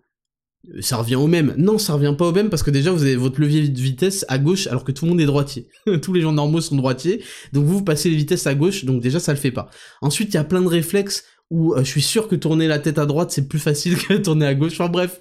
ça 0.81 0.99
revient 0.99 1.17
au 1.17 1.27
même. 1.27 1.55
Non, 1.57 1.79
ça 1.79 1.95
revient 1.95 2.15
pas 2.17 2.27
au 2.27 2.33
même 2.33 2.51
parce 2.51 2.63
que 2.63 2.71
déjà 2.71 2.91
vous 2.91 3.03
avez 3.03 3.17
votre 3.17 3.41
levier 3.41 3.67
de 3.69 3.81
vitesse 3.81 4.25
à 4.29 4.39
gauche 4.39 4.67
alors 4.67 4.85
que 4.85 4.93
tout 4.93 5.05
le 5.05 5.11
monde 5.11 5.21
est 5.21 5.27
droitier. 5.27 5.69
Tous 6.03 6.13
les 6.13 6.21
gens 6.21 6.33
normaux 6.33 6.61
sont 6.61 6.77
droitiers, 6.77 7.25
donc 7.53 7.65
vous, 7.65 7.79
vous 7.79 7.85
passez 7.85 8.11
les 8.11 8.17
vitesses 8.17 8.47
à 8.47 8.55
gauche, 8.55 8.85
donc 8.85 9.01
déjà 9.01 9.21
ça 9.21 9.33
le 9.33 9.39
fait 9.39 9.51
pas. 9.51 9.71
Ensuite, 10.03 10.29
il 10.31 10.35
y 10.35 10.39
a 10.39 10.45
plein 10.45 10.61
de 10.61 10.69
réflexes 10.69 11.25
où 11.51 11.75
euh, 11.75 11.79
je 11.79 11.89
suis 11.89 12.03
sûr 12.03 12.29
que 12.29 12.37
tourner 12.37 12.69
la 12.69 12.79
tête 12.79 12.99
à 12.99 13.07
droite 13.07 13.31
c'est 13.31 13.49
plus 13.49 13.59
facile 13.59 13.97
que 14.09 14.15
tourner 14.15 14.47
à 14.47 14.55
gauche. 14.55 14.73
Enfin 14.73 14.89
bref, 14.89 15.19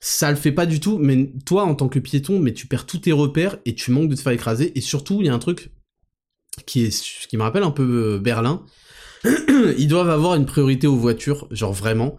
ça 0.00 0.30
le 0.30 0.36
fait 0.36 0.52
pas 0.52 0.66
du 0.66 0.80
tout. 0.80 0.98
Mais 0.98 1.32
toi, 1.44 1.64
en 1.64 1.74
tant 1.74 1.88
que 1.88 1.98
piéton, 1.98 2.38
mais 2.38 2.52
tu 2.52 2.66
perds 2.66 2.86
tous 2.86 2.98
tes 2.98 3.12
repères 3.12 3.58
et 3.64 3.74
tu 3.74 3.90
manques 3.90 4.08
de 4.08 4.14
te 4.14 4.20
faire 4.20 4.32
écraser. 4.32 4.76
Et 4.78 4.80
surtout, 4.80 5.20
il 5.20 5.26
y 5.26 5.30
a 5.30 5.34
un 5.34 5.38
truc 5.38 5.72
qui 6.66 6.84
est 6.84 7.26
qui 7.28 7.36
me 7.36 7.42
rappelle 7.42 7.64
un 7.64 7.72
peu 7.72 8.14
euh, 8.14 8.18
Berlin. 8.18 8.64
Ils 9.78 9.88
doivent 9.88 10.10
avoir 10.10 10.36
une 10.36 10.46
priorité 10.46 10.86
aux 10.86 10.96
voitures, 10.96 11.48
genre 11.50 11.72
vraiment 11.72 12.16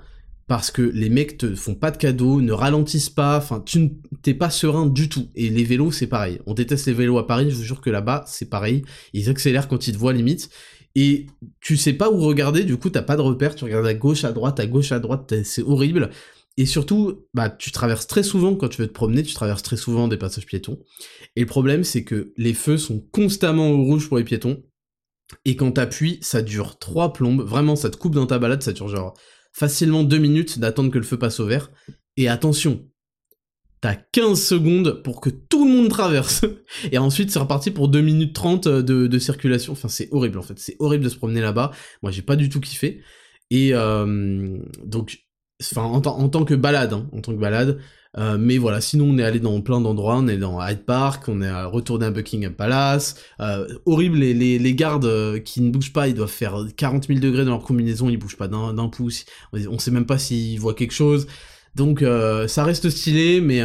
parce 0.48 0.70
que 0.70 0.84
les 0.84 1.10
mecs 1.10 1.38
te 1.38 1.56
font 1.56 1.74
pas 1.74 1.90
de 1.90 1.98
cadeaux, 1.98 2.40
ne 2.40 2.52
ralentissent 2.52 3.10
pas, 3.10 3.38
enfin 3.38 3.64
tu 3.66 3.94
t'es 4.22 4.36
pas 4.36 4.50
serein 4.52 4.86
du 4.86 5.10
tout. 5.10 5.30
Et 5.36 5.50
les 5.50 5.64
vélos 5.64 5.92
c'est 5.92 6.08
pareil. 6.08 6.40
On 6.46 6.54
déteste 6.54 6.86
les 6.86 6.94
vélos 6.94 7.18
à 7.18 7.26
Paris, 7.26 7.50
je 7.50 7.56
vous 7.56 7.64
jure 7.64 7.82
que 7.82 7.90
là-bas 7.90 8.24
c'est 8.28 8.50
pareil. 8.50 8.84
Ils 9.14 9.30
accélèrent 9.30 9.68
quand 9.68 9.88
ils 9.88 9.94
te 9.94 9.98
voient 9.98 10.14
limite. 10.14 10.50
Et 10.94 11.26
tu 11.60 11.76
sais 11.78 11.94
pas 11.94 12.10
où 12.12 12.20
regarder, 12.22 12.64
du 12.64 12.78
coup 12.78 12.90
t'as 12.90 13.02
pas 13.02 13.16
de 13.16 13.22
repère, 13.22 13.56
tu 13.56 13.64
regardes 13.64 13.88
à 13.88 13.94
gauche, 13.94 14.24
à 14.24 14.32
droite, 14.32 14.60
à 14.60 14.68
gauche, 14.68 14.92
à 14.92 15.00
droite, 15.00 15.34
c'est 15.44 15.64
horrible. 15.64 16.12
Et 16.58 16.66
surtout, 16.66 17.26
bah 17.34 17.50
tu 17.50 17.72
traverses 17.72 18.08
très 18.08 18.24
souvent 18.24 18.56
quand 18.56 18.70
tu 18.70 18.82
veux 18.82 18.88
te 18.88 18.94
promener, 18.94 19.24
tu 19.24 19.34
traverses 19.34 19.64
très 19.64 19.78
souvent 19.78 20.08
des 20.08 20.18
passages 20.18 20.46
piétons. 20.46 20.80
Et 21.36 21.42
le 21.42 21.48
problème 21.48 21.84
c'est 21.84 22.04
que 22.04 22.34
les 22.38 22.54
feux 22.54 22.78
sont 22.78 23.00
constamment 23.12 23.72
au 23.72 23.84
rouge 23.84 24.08
pour 24.08 24.18
les 24.18 24.24
piétons. 24.24 24.64
Et 25.44 25.56
quand 25.56 25.72
t'appuies, 25.72 26.20
ça 26.22 26.44
dure 26.44 26.78
trois 26.78 27.12
plombes, 27.12 27.42
vraiment 27.42 27.76
ça 27.76 27.90
te 27.90 27.98
coupe 27.98 28.14
dans 28.14 28.28
ta 28.28 28.38
balade, 28.38 28.62
ça 28.62 28.74
dure 28.74 28.88
genre 28.88 29.18
facilement 29.56 30.04
deux 30.04 30.18
minutes 30.18 30.60
d'attendre 30.60 30.92
que 30.92 30.98
le 30.98 31.06
feu 31.06 31.18
passe 31.18 31.40
au 31.40 31.46
vert. 31.46 31.72
Et 32.18 32.28
attention, 32.28 32.86
t'as 33.80 33.96
15 33.96 34.42
secondes 34.42 35.02
pour 35.02 35.22
que 35.22 35.30
tout 35.30 35.66
le 35.66 35.72
monde 35.72 35.90
traverse. 35.90 36.44
Et 36.92 36.98
ensuite, 36.98 37.32
c'est 37.32 37.40
reparti 37.40 37.72
pour 37.72 37.88
2 37.88 38.02
minutes 38.02 38.36
30 38.36 38.68
de, 38.68 39.20
circulation. 39.20 39.72
Enfin, 39.72 39.88
c'est 39.88 40.10
horrible 40.12 40.40
en 40.40 40.42
fait. 40.42 40.60
C'est 40.60 40.76
horrible 40.80 41.06
de 41.06 41.10
se 41.10 41.16
promener 41.16 41.40
là-bas. 41.40 41.72
Moi, 42.04 42.12
j'ai 42.12 42.22
pas 42.22 42.36
du 42.36 42.50
tout 42.50 42.60
kiffé. 42.60 43.02
Et 43.50 43.70
euh, 43.74 44.58
donc, 44.84 45.20
enfin, 45.62 45.84
en, 45.84 46.02
tant 46.02 46.44
que 46.44 46.54
balade, 46.54 46.92
hein, 46.92 47.10
en 47.14 47.22
tant 47.22 47.32
que 47.32 47.40
balade, 47.40 47.80
euh, 48.18 48.38
mais 48.40 48.58
voilà, 48.58 48.80
sinon 48.80 49.10
on 49.10 49.18
est 49.18 49.24
allé 49.24 49.40
dans 49.40 49.60
plein 49.62 49.82
d'endroits, 49.82 50.18
on 50.18 50.28
est 50.28 50.38
dans 50.38 50.66
Hyde 50.66 50.86
Park, 50.86 51.26
on 51.28 51.42
est 51.42 51.64
retourné 51.64 52.06
à 52.06 52.12
Buckingham 52.12 52.54
Palace. 52.54 53.16
Euh, 53.42 53.68
horrible, 53.86 54.20
les, 54.20 54.34
les, 54.34 54.58
les, 54.58 54.76
gardes 54.76 55.06
euh, 55.06 55.40
qui 55.40 55.62
ne 55.62 55.70
bougent 55.70 55.92
pas, 55.92 56.08
ils 56.08 56.14
doivent 56.14 56.30
faire 56.30 56.66
40 56.78 57.08
000 57.08 57.20
degrés 57.20 57.44
dans 57.44 57.52
leur 57.52 57.64
combinaison, 57.64 58.08
ils 58.10 58.18
bougent 58.18 58.38
pas 58.38 58.48
d'un 58.48 58.90
pouce. 58.90 59.26
On 59.54 59.80
sait 59.80 59.92
même 59.92 60.06
pas 60.06 60.18
s'ils 60.18 60.60
voient 60.60 60.74
quelque 60.74 60.94
chose. 60.94 61.28
Donc 61.76 62.04
ça 62.48 62.64
reste 62.64 62.90
stylé, 62.90 63.42
mais 63.42 63.62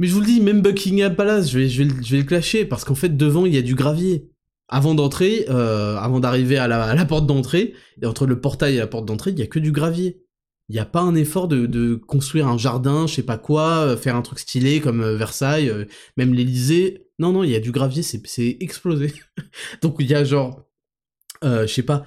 mais 0.00 0.06
je 0.06 0.14
vous 0.14 0.20
le 0.20 0.26
dis, 0.26 0.40
même 0.40 0.62
Buckingham 0.62 1.14
Palace, 1.14 1.50
je 1.50 1.58
vais 1.58 1.68
je 1.68 1.82
vais, 1.84 1.90
je 2.02 2.10
vais 2.12 2.18
le 2.18 2.24
clasher 2.24 2.64
parce 2.64 2.84
qu'en 2.84 2.94
fait 2.94 3.16
devant 3.16 3.46
il 3.46 3.54
y 3.54 3.58
a 3.58 3.62
du 3.62 3.74
gravier. 3.74 4.30
Avant 4.70 4.94
d'entrer, 4.94 5.46
avant 5.46 6.20
d'arriver 6.20 6.58
à 6.58 6.66
la, 6.68 6.82
à 6.82 6.94
la 6.94 7.04
porte 7.06 7.26
d'entrée, 7.26 7.72
et 8.02 8.06
entre 8.06 8.26
le 8.26 8.40
portail 8.40 8.74
et 8.74 8.78
la 8.78 8.86
porte 8.86 9.06
d'entrée, 9.06 9.30
il 9.30 9.38
y 9.38 9.42
a 9.42 9.46
que 9.46 9.60
du 9.60 9.72
gravier. 9.72 10.20
Il 10.68 10.74
n'y 10.74 10.80
a 10.80 10.84
pas 10.84 11.00
un 11.00 11.14
effort 11.14 11.48
de, 11.48 11.94
construire 11.94 12.46
un 12.46 12.58
jardin, 12.58 13.06
je 13.06 13.14
sais 13.14 13.22
pas 13.22 13.38
quoi, 13.38 13.86
euh, 13.86 13.96
faire 13.96 14.16
un 14.16 14.22
truc 14.22 14.38
stylé 14.38 14.80
comme 14.80 15.00
euh, 15.00 15.16
Versailles, 15.16 15.70
euh, 15.70 15.86
même 16.18 16.34
l'Elysée. 16.34 17.06
Non, 17.18 17.32
non, 17.32 17.42
il 17.42 17.50
y 17.50 17.56
a 17.56 17.60
du 17.60 17.72
gravier, 17.72 18.02
c'est 18.02 18.56
explosé. 18.60 19.14
Donc 19.82 19.96
il 19.98 20.06
y 20.06 20.14
a 20.14 20.24
genre, 20.24 20.68
euh, 21.42 21.66
je 21.66 21.72
sais 21.72 21.82
pas, 21.82 22.04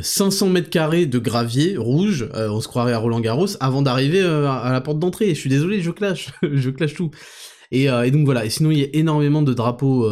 500 0.00 0.48
mètres 0.48 0.70
carrés 0.70 1.06
de 1.06 1.18
gravier 1.18 1.76
rouge, 1.76 2.28
on 2.34 2.60
se 2.60 2.68
croirait 2.68 2.92
à 2.92 2.98
Roland 2.98 3.20
Garros, 3.20 3.56
avant 3.60 3.80
d'arriver 3.80 4.20
à 4.20 4.70
la 4.70 4.80
porte 4.82 4.98
d'entrée. 4.98 5.30
Je 5.30 5.40
suis 5.40 5.48
désolé, 5.48 5.80
je 5.80 5.90
clash, 5.90 6.30
je 6.42 6.68
clash 6.68 6.94
tout. 6.94 7.10
Et, 7.70 7.86
donc 8.10 8.26
voilà, 8.26 8.44
et 8.44 8.50
sinon 8.50 8.70
il 8.70 8.80
y 8.80 8.84
a 8.84 8.88
énormément 8.92 9.40
de 9.40 9.54
drapeaux 9.54 10.06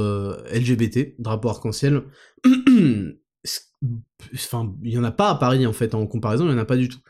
LGBT, 0.50 1.16
drapeaux 1.18 1.50
arc-en-ciel. 1.50 2.04
enfin, 4.34 4.74
il 4.82 4.92
y 4.92 4.98
en 4.98 5.04
a 5.04 5.12
pas 5.12 5.28
à 5.28 5.34
Paris 5.34 5.66
en 5.66 5.74
fait, 5.74 5.94
en 5.94 6.06
comparaison, 6.06 6.46
il 6.46 6.52
y 6.52 6.54
en 6.54 6.58
a 6.58 6.64
pas 6.64 6.78
du 6.78 6.88
tout. 6.88 7.00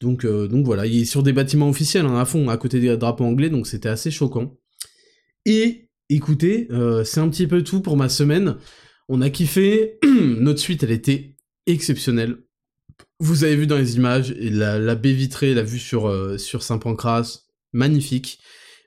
Donc, 0.00 0.24
euh, 0.24 0.48
donc 0.48 0.64
voilà, 0.64 0.86
il 0.86 1.02
est 1.02 1.04
sur 1.04 1.22
des 1.22 1.32
bâtiments 1.32 1.68
officiels 1.68 2.06
hein, 2.06 2.18
à 2.18 2.24
fond, 2.24 2.48
à 2.48 2.56
côté 2.56 2.80
des 2.80 2.96
drapeaux 2.96 3.24
anglais, 3.24 3.50
donc 3.50 3.66
c'était 3.66 3.88
assez 3.88 4.10
choquant. 4.10 4.56
Et 5.44 5.90
écoutez, 6.08 6.68
euh, 6.70 7.04
c'est 7.04 7.20
un 7.20 7.28
petit 7.28 7.46
peu 7.46 7.62
tout 7.62 7.80
pour 7.82 7.96
ma 7.96 8.08
semaine. 8.08 8.56
On 9.08 9.20
a 9.20 9.28
kiffé, 9.28 9.98
notre 10.04 10.58
suite 10.58 10.82
elle 10.82 10.90
était 10.90 11.36
exceptionnelle. 11.66 12.38
Vous 13.18 13.44
avez 13.44 13.56
vu 13.56 13.66
dans 13.66 13.76
les 13.76 13.96
images, 13.96 14.34
la, 14.38 14.94
baie 14.94 15.12
vitrée, 15.12 15.52
la 15.52 15.62
vue 15.62 15.78
sur, 15.78 16.08
euh, 16.08 16.38
sur 16.38 16.62
Saint-Pancras, 16.62 17.42
magnifique. 17.74 18.40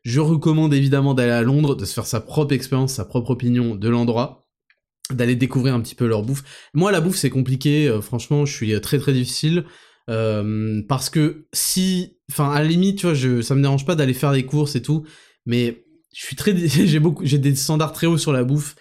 Je 0.03 0.19
recommande 0.19 0.73
évidemment 0.73 1.13
d'aller 1.13 1.31
à 1.31 1.43
Londres, 1.43 1.75
de 1.75 1.85
se 1.85 1.93
faire 1.93 2.07
sa 2.07 2.21
propre 2.21 2.53
expérience, 2.53 2.95
sa 2.95 3.05
propre 3.05 3.29
opinion 3.29 3.75
de 3.75 3.89
l'endroit, 3.89 4.41
d'aller 5.11 5.35
découvrir 5.35 5.75
un 5.75 5.81
petit 5.81 5.95
peu 5.95 6.07
leur 6.07 6.23
bouffe. 6.23 6.43
Moi 6.73 6.91
la 6.91 6.99
bouffe 6.99 7.15
c'est 7.15 7.29
compliqué, 7.29 7.99
franchement 8.01 8.45
je 8.45 8.53
suis 8.53 8.81
très 8.81 8.97
très 8.97 9.13
difficile. 9.13 9.65
Euh, 10.09 10.81
parce 10.87 11.09
que 11.09 11.45
si, 11.53 12.17
enfin, 12.31 12.51
à 12.51 12.61
la 12.61 12.67
limite, 12.67 12.99
tu 12.99 13.05
vois, 13.05 13.15
je, 13.15 13.41
ça 13.41 13.55
me 13.55 13.61
dérange 13.61 13.85
pas 13.85 13.95
d'aller 13.95 14.13
faire 14.13 14.31
des 14.31 14.45
courses 14.45 14.75
et 14.75 14.81
tout, 14.81 15.03
mais 15.45 15.85
je 16.13 16.25
suis 16.25 16.35
très, 16.35 16.55
j'ai 16.67 16.99
beaucoup, 16.99 17.25
j'ai 17.25 17.37
des 17.37 17.55
standards 17.55 17.93
très 17.93 18.07
hauts 18.07 18.17
sur 18.17 18.33
la 18.33 18.43
bouffe. 18.43 18.75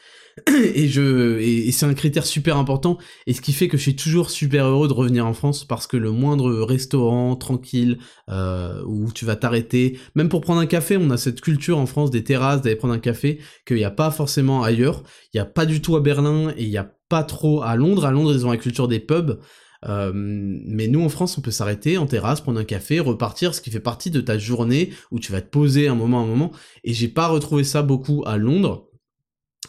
et 0.48 0.88
je 0.88 1.38
et, 1.40 1.70
c'est 1.72 1.84
un 1.84 1.92
critère 1.92 2.24
super 2.24 2.56
important 2.56 2.96
et 3.26 3.34
ce 3.34 3.42
qui 3.42 3.52
fait 3.52 3.68
que 3.68 3.76
je 3.76 3.82
suis 3.82 3.96
toujours 3.96 4.30
super 4.30 4.66
heureux 4.66 4.88
de 4.88 4.94
revenir 4.94 5.26
en 5.26 5.34
France 5.34 5.66
parce 5.66 5.86
que 5.86 5.98
le 5.98 6.10
moindre 6.10 6.62
restaurant 6.62 7.36
tranquille 7.36 7.98
euh, 8.30 8.82
où 8.86 9.12
tu 9.12 9.26
vas 9.26 9.36
t'arrêter 9.36 9.98
même 10.14 10.30
pour 10.30 10.40
prendre 10.40 10.60
un 10.62 10.66
café 10.66 10.96
on 10.96 11.10
a 11.10 11.18
cette 11.18 11.42
culture 11.42 11.76
en 11.76 11.84
France 11.84 12.10
des 12.10 12.24
terrasses 12.24 12.62
d'aller 12.62 12.76
prendre 12.76 12.94
un 12.94 12.98
café 12.98 13.40
qu'il 13.66 13.76
n'y 13.76 13.84
a 13.84 13.90
pas 13.90 14.10
forcément 14.10 14.62
ailleurs 14.62 15.02
il 15.34 15.36
n'y 15.36 15.40
a 15.40 15.44
pas 15.44 15.66
du 15.66 15.82
tout 15.82 15.96
à 15.96 16.00
Berlin 16.00 16.54
et 16.56 16.64
il 16.64 16.70
n'y 16.70 16.78
a 16.78 16.90
pas 17.10 17.24
trop 17.24 17.62
à 17.62 17.76
Londres 17.76 18.06
à 18.06 18.10
Londres 18.10 18.32
ils 18.32 18.46
ont 18.46 18.50
la 18.52 18.56
culture 18.56 18.88
des 18.88 19.00
pubs 19.00 19.38
euh, 19.86 20.12
mais 20.14 20.88
nous 20.88 21.02
en 21.02 21.08
France, 21.08 21.36
on 21.38 21.40
peut 21.40 21.50
s'arrêter 21.50 21.98
en 21.98 22.06
terrasse, 22.06 22.40
prendre 22.40 22.60
un 22.60 22.64
café, 22.64 23.00
repartir, 23.00 23.54
ce 23.54 23.60
qui 23.60 23.70
fait 23.70 23.80
partie 23.80 24.10
de 24.10 24.20
ta 24.20 24.38
journée 24.38 24.90
où 25.10 25.18
tu 25.18 25.32
vas 25.32 25.40
te 25.40 25.48
poser 25.48 25.88
un 25.88 25.94
moment, 25.94 26.22
un 26.22 26.26
moment. 26.26 26.52
Et 26.84 26.92
j'ai 26.92 27.08
pas 27.08 27.28
retrouvé 27.28 27.64
ça 27.64 27.82
beaucoup 27.82 28.22
à 28.26 28.36
Londres. 28.36 28.88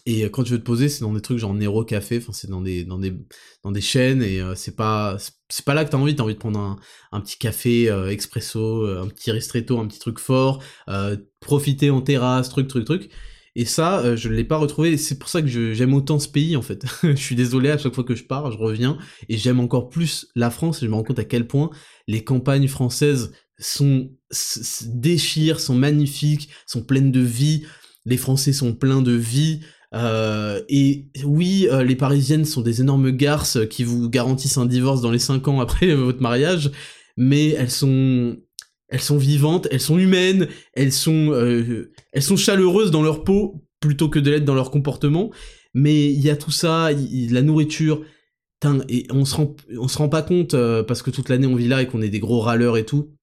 Et 0.06 0.26
euh, 0.26 0.30
quand 0.30 0.44
tu 0.44 0.52
veux 0.52 0.60
te 0.60 0.64
poser, 0.64 0.90
c'est 0.90 1.02
dans 1.02 1.14
des 1.14 1.22
trucs 1.22 1.38
genre 1.38 1.54
Nero 1.54 1.84
Café, 1.86 2.18
enfin 2.18 2.34
c'est 2.34 2.50
dans 2.50 2.62
des 2.62 2.84
dans 2.84 2.98
des 2.98 3.14
dans 3.64 3.72
des 3.72 3.82
chaînes 3.82 4.22
et 4.22 4.42
euh, 4.42 4.54
c'est 4.56 4.76
pas 4.76 5.18
c'est 5.50 5.64
pas 5.64 5.74
là 5.74 5.86
que 5.86 5.92
t'as 5.92 5.98
envie, 5.98 6.16
t'as 6.16 6.24
envie 6.24 6.34
de 6.34 6.40
prendre 6.40 6.78
un, 7.12 7.22
petit 7.22 7.38
café 7.38 7.90
euh, 7.90 8.10
expresso, 8.10 8.86
un 8.86 9.08
petit 9.08 9.32
ristretto, 9.32 9.80
un 9.80 9.88
petit 9.88 10.00
truc 10.00 10.20
fort, 10.20 10.62
profiter 11.40 11.90
en 11.90 12.02
terrasse, 12.02 12.50
truc 12.50 12.68
truc 12.68 12.86
truc. 12.86 13.10
Et 13.56 13.66
ça, 13.66 14.16
je 14.16 14.30
ne 14.30 14.34
l'ai 14.34 14.44
pas 14.44 14.58
retrouvé. 14.58 14.98
C'est 14.98 15.20
pour 15.20 15.30
ça 15.30 15.42
que 15.42 15.48
j'aime 15.48 15.94
autant 15.94 16.18
ce 16.20 16.28
pays 16.28 16.56
en 16.56 16.62
fait. 16.62 16.86
je 17.04 17.14
suis 17.14 17.36
désolé 17.36 17.70
à 17.70 17.78
chaque 17.78 17.94
fois 17.94 18.04
que 18.04 18.16
je 18.16 18.24
pars, 18.24 18.52
je 18.52 18.58
reviens 18.58 18.98
et 19.30 19.38
j'aime 19.38 19.60
encore 19.60 19.90
plus 19.90 20.28
la 20.36 20.50
France. 20.50 20.82
Et 20.82 20.86
je 20.86 20.90
me 20.90 20.96
rends 20.96 21.04
compte 21.04 21.20
à 21.20 21.24
quel 21.24 21.48
point 21.48 21.70
les 22.08 22.24
campagnes 22.24 22.68
françaises 22.68 23.32
sont 23.60 24.10
déchirent, 24.86 25.60
sont 25.60 25.76
magnifiques, 25.76 26.50
sont 26.66 26.84
pleines 26.84 27.12
de 27.12 27.20
vie. 27.20 27.64
Les 28.06 28.18
Français 28.18 28.54
sont 28.54 28.74
pleins 28.74 29.02
de 29.02 29.14
vie. 29.14 29.62
Euh, 29.94 30.62
et 30.70 31.08
oui, 31.24 31.68
euh, 31.72 31.84
les 31.84 31.96
Parisiennes 31.96 32.46
sont 32.46 32.62
des 32.62 32.82
énormes 32.82 33.12
garces 33.12 33.60
qui 33.70 33.84
vous 33.84 34.10
garantissent 34.10 34.58
un 34.58 34.66
divorce 34.66 35.02
dans 35.02 35.12
les 35.12 35.20
5 35.20 35.48
ans 35.48 35.60
après 35.60 35.94
votre 35.96 36.22
mariage, 36.22 36.72
mais 37.16 37.50
elles 37.50 37.72
sont 37.72 38.38
elles 38.94 39.02
sont 39.02 39.18
vivantes, 39.18 39.68
elles 39.72 39.82
sont 39.82 39.98
humaines, 39.98 40.48
elles 40.74 40.94
sont 40.94 41.32
euh, 41.32 41.92
elles 42.12 42.24
sont 42.24 42.38
chaleureuses 42.38 42.92
dans 42.92 43.02
leur 43.02 43.24
peau 43.24 43.66
plutôt 43.80 44.08
que 44.08 44.20
de 44.20 44.32
l'être 44.32 44.46
dans 44.46 44.56
leur 44.56 44.72
comportement. 44.72 45.32
Mais 45.74 46.12
il 46.12 46.22
y 46.22 46.30
a 46.30 46.38
tout 46.38 46.52
ça, 46.52 46.92
la 46.92 47.42
nourriture, 47.42 48.06
et 48.88 49.08
on 49.10 49.26
se 49.26 49.36
rend 49.36 49.56
on 49.78 49.88
se 49.88 49.98
rend 49.98 50.08
pas 50.08 50.22
compte 50.22 50.56
parce 50.88 51.02
que 51.02 51.10
toute 51.10 51.30
l'année 51.30 51.48
on 51.48 51.56
vit 51.56 51.68
là 51.68 51.82
et 51.82 51.88
qu'on 51.88 52.04
est 52.04 52.10
des 52.10 52.20
gros 52.20 52.40
râleurs 52.40 52.78
et 52.78 52.86
tout. 52.86 53.16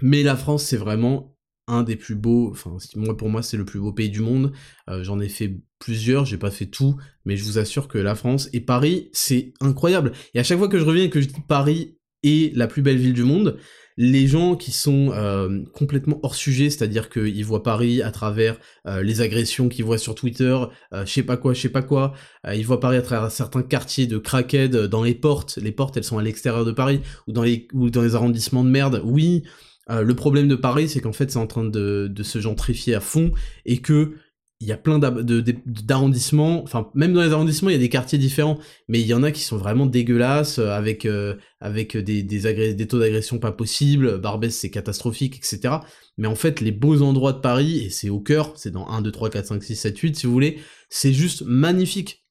Mais 0.00 0.22
la 0.22 0.36
France, 0.36 0.62
c'est 0.64 0.76
vraiment 0.76 1.36
un 1.66 1.82
des 1.82 1.96
plus 1.96 2.14
beaux, 2.14 2.50
enfin 2.50 2.76
moi 2.96 3.16
pour 3.16 3.28
moi 3.28 3.42
c'est 3.42 3.56
le 3.56 3.64
plus 3.64 3.80
beau 3.80 3.92
pays 3.92 4.10
du 4.10 4.20
monde. 4.20 4.52
Euh, 4.88 5.04
j'en 5.04 5.20
ai 5.20 5.28
fait 5.28 5.60
plusieurs, 5.78 6.24
j'ai 6.24 6.38
pas 6.38 6.50
fait 6.50 6.66
tout, 6.66 6.96
mais 7.24 7.36
je 7.36 7.44
vous 7.44 7.58
assure 7.58 7.88
que 7.88 7.98
la 7.98 8.14
France 8.14 8.48
et 8.52 8.60
Paris 8.60 9.10
c'est 9.12 9.52
incroyable. 9.60 10.12
Et 10.34 10.40
à 10.40 10.42
chaque 10.42 10.58
fois 10.58 10.68
que 10.68 10.78
je 10.78 10.84
reviens 10.84 11.04
et 11.04 11.10
que 11.10 11.20
je 11.20 11.28
dis 11.28 11.40
Paris 11.46 11.98
est 12.22 12.54
la 12.56 12.66
plus 12.66 12.82
belle 12.82 12.98
ville 12.98 13.12
du 13.12 13.24
monde, 13.24 13.58
les 14.02 14.26
gens 14.26 14.56
qui 14.56 14.70
sont 14.70 15.12
euh, 15.12 15.60
complètement 15.74 16.20
hors 16.22 16.34
sujet, 16.34 16.70
c'est-à-dire 16.70 17.10
qu'ils 17.10 17.44
voient 17.44 17.62
Paris 17.62 18.00
à 18.00 18.10
travers 18.10 18.56
euh, 18.86 19.02
les 19.02 19.20
agressions 19.20 19.68
qu'ils 19.68 19.84
voient 19.84 19.98
sur 19.98 20.14
Twitter, 20.14 20.56
je 20.92 21.04
sais 21.04 21.22
pas 21.22 21.36
quoi, 21.36 21.52
je 21.52 21.60
sais 21.60 21.68
pas 21.68 21.82
quoi, 21.82 22.14
ils 22.50 22.64
voient 22.64 22.80
Paris 22.80 22.96
à 22.96 23.02
travers 23.02 23.30
certains 23.30 23.62
quartiers 23.62 24.06
de 24.06 24.16
crackhead 24.16 24.74
dans 24.74 25.02
les 25.02 25.14
portes, 25.14 25.58
les 25.58 25.72
portes 25.72 25.96
elles 25.96 26.04
sont 26.04 26.18
à 26.18 26.22
l'extérieur 26.22 26.64
de 26.64 26.72
Paris, 26.72 27.00
ou 27.26 27.32
dans 27.32 27.42
les, 27.42 27.68
ou 27.74 27.90
dans 27.90 28.02
les 28.02 28.14
arrondissements 28.14 28.64
de 28.64 28.70
merde, 28.70 29.02
oui, 29.04 29.42
euh, 29.90 30.02
le 30.02 30.14
problème 30.14 30.48
de 30.48 30.54
Paris, 30.54 30.88
c'est 30.88 31.00
qu'en 31.00 31.12
fait, 31.12 31.30
c'est 31.30 31.38
en 31.38 31.46
train 31.46 31.64
de, 31.64 32.12
se 32.22 32.38
gentrifier 32.38 32.94
à 32.94 33.00
fond 33.00 33.32
et 33.64 33.78
que 33.78 34.14
il 34.60 34.68
y 34.68 34.72
a 34.72 34.76
plein 34.76 34.98
d'arrondissements, 34.98 36.62
enfin 36.62 36.90
même 36.94 37.14
dans 37.14 37.22
les 37.22 37.32
arrondissements 37.32 37.70
il 37.70 37.72
y 37.72 37.76
a 37.76 37.80
des 37.80 37.88
quartiers 37.88 38.18
différents, 38.18 38.58
mais 38.88 39.00
il 39.00 39.06
y 39.06 39.14
en 39.14 39.22
a 39.22 39.32
qui 39.32 39.40
sont 39.42 39.56
vraiment 39.56 39.86
dégueulasses 39.86 40.58
euh, 40.58 40.70
avec 40.70 41.06
euh, 41.06 41.36
avec 41.60 41.96
des 41.96 42.22
des, 42.22 42.86
taux 42.86 42.98
d'agression 42.98 43.38
pas 43.38 43.52
possibles, 43.52 44.18
Barbès 44.18 44.54
c'est 44.54 44.70
catastrophique, 44.70 45.36
etc. 45.38 45.76
Mais 46.18 46.28
en 46.28 46.34
fait 46.34 46.60
les 46.60 46.72
beaux 46.72 47.00
endroits 47.00 47.32
de 47.32 47.40
Paris 47.40 47.84
et 47.84 47.90
c'est 47.90 48.10
au 48.10 48.20
cœur, 48.20 48.52
c'est 48.56 48.70
dans 48.70 48.86
1, 48.86 49.00
2, 49.00 49.10
3, 49.10 49.30
4, 49.30 49.46
5, 49.46 49.62
6, 49.62 49.76
7, 49.76 49.98
8 49.98 50.16
si 50.16 50.26
vous 50.26 50.32
voulez, 50.32 50.58
c'est 50.90 51.14
juste 51.14 51.42
magnifique, 51.42 52.24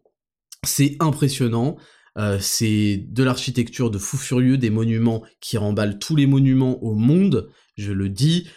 c'est 0.64 0.98
impressionnant. 1.00 1.78
Euh, 2.18 2.38
c'est 2.42 3.06
de 3.08 3.24
l'architecture 3.24 3.92
de 3.92 3.98
fou 3.98 4.18
furieux, 4.18 4.58
des 4.58 4.72
monuments 4.72 5.24
qui 5.40 5.58
remballent 5.58 6.00
tous 6.00 6.16
les 6.16 6.26
monuments 6.26 6.84
au 6.84 6.94
monde, 6.96 7.50
je 7.78 7.94
le 7.94 8.10
dis, 8.10 8.50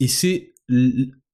et 0.00 0.08
c'est 0.08 0.54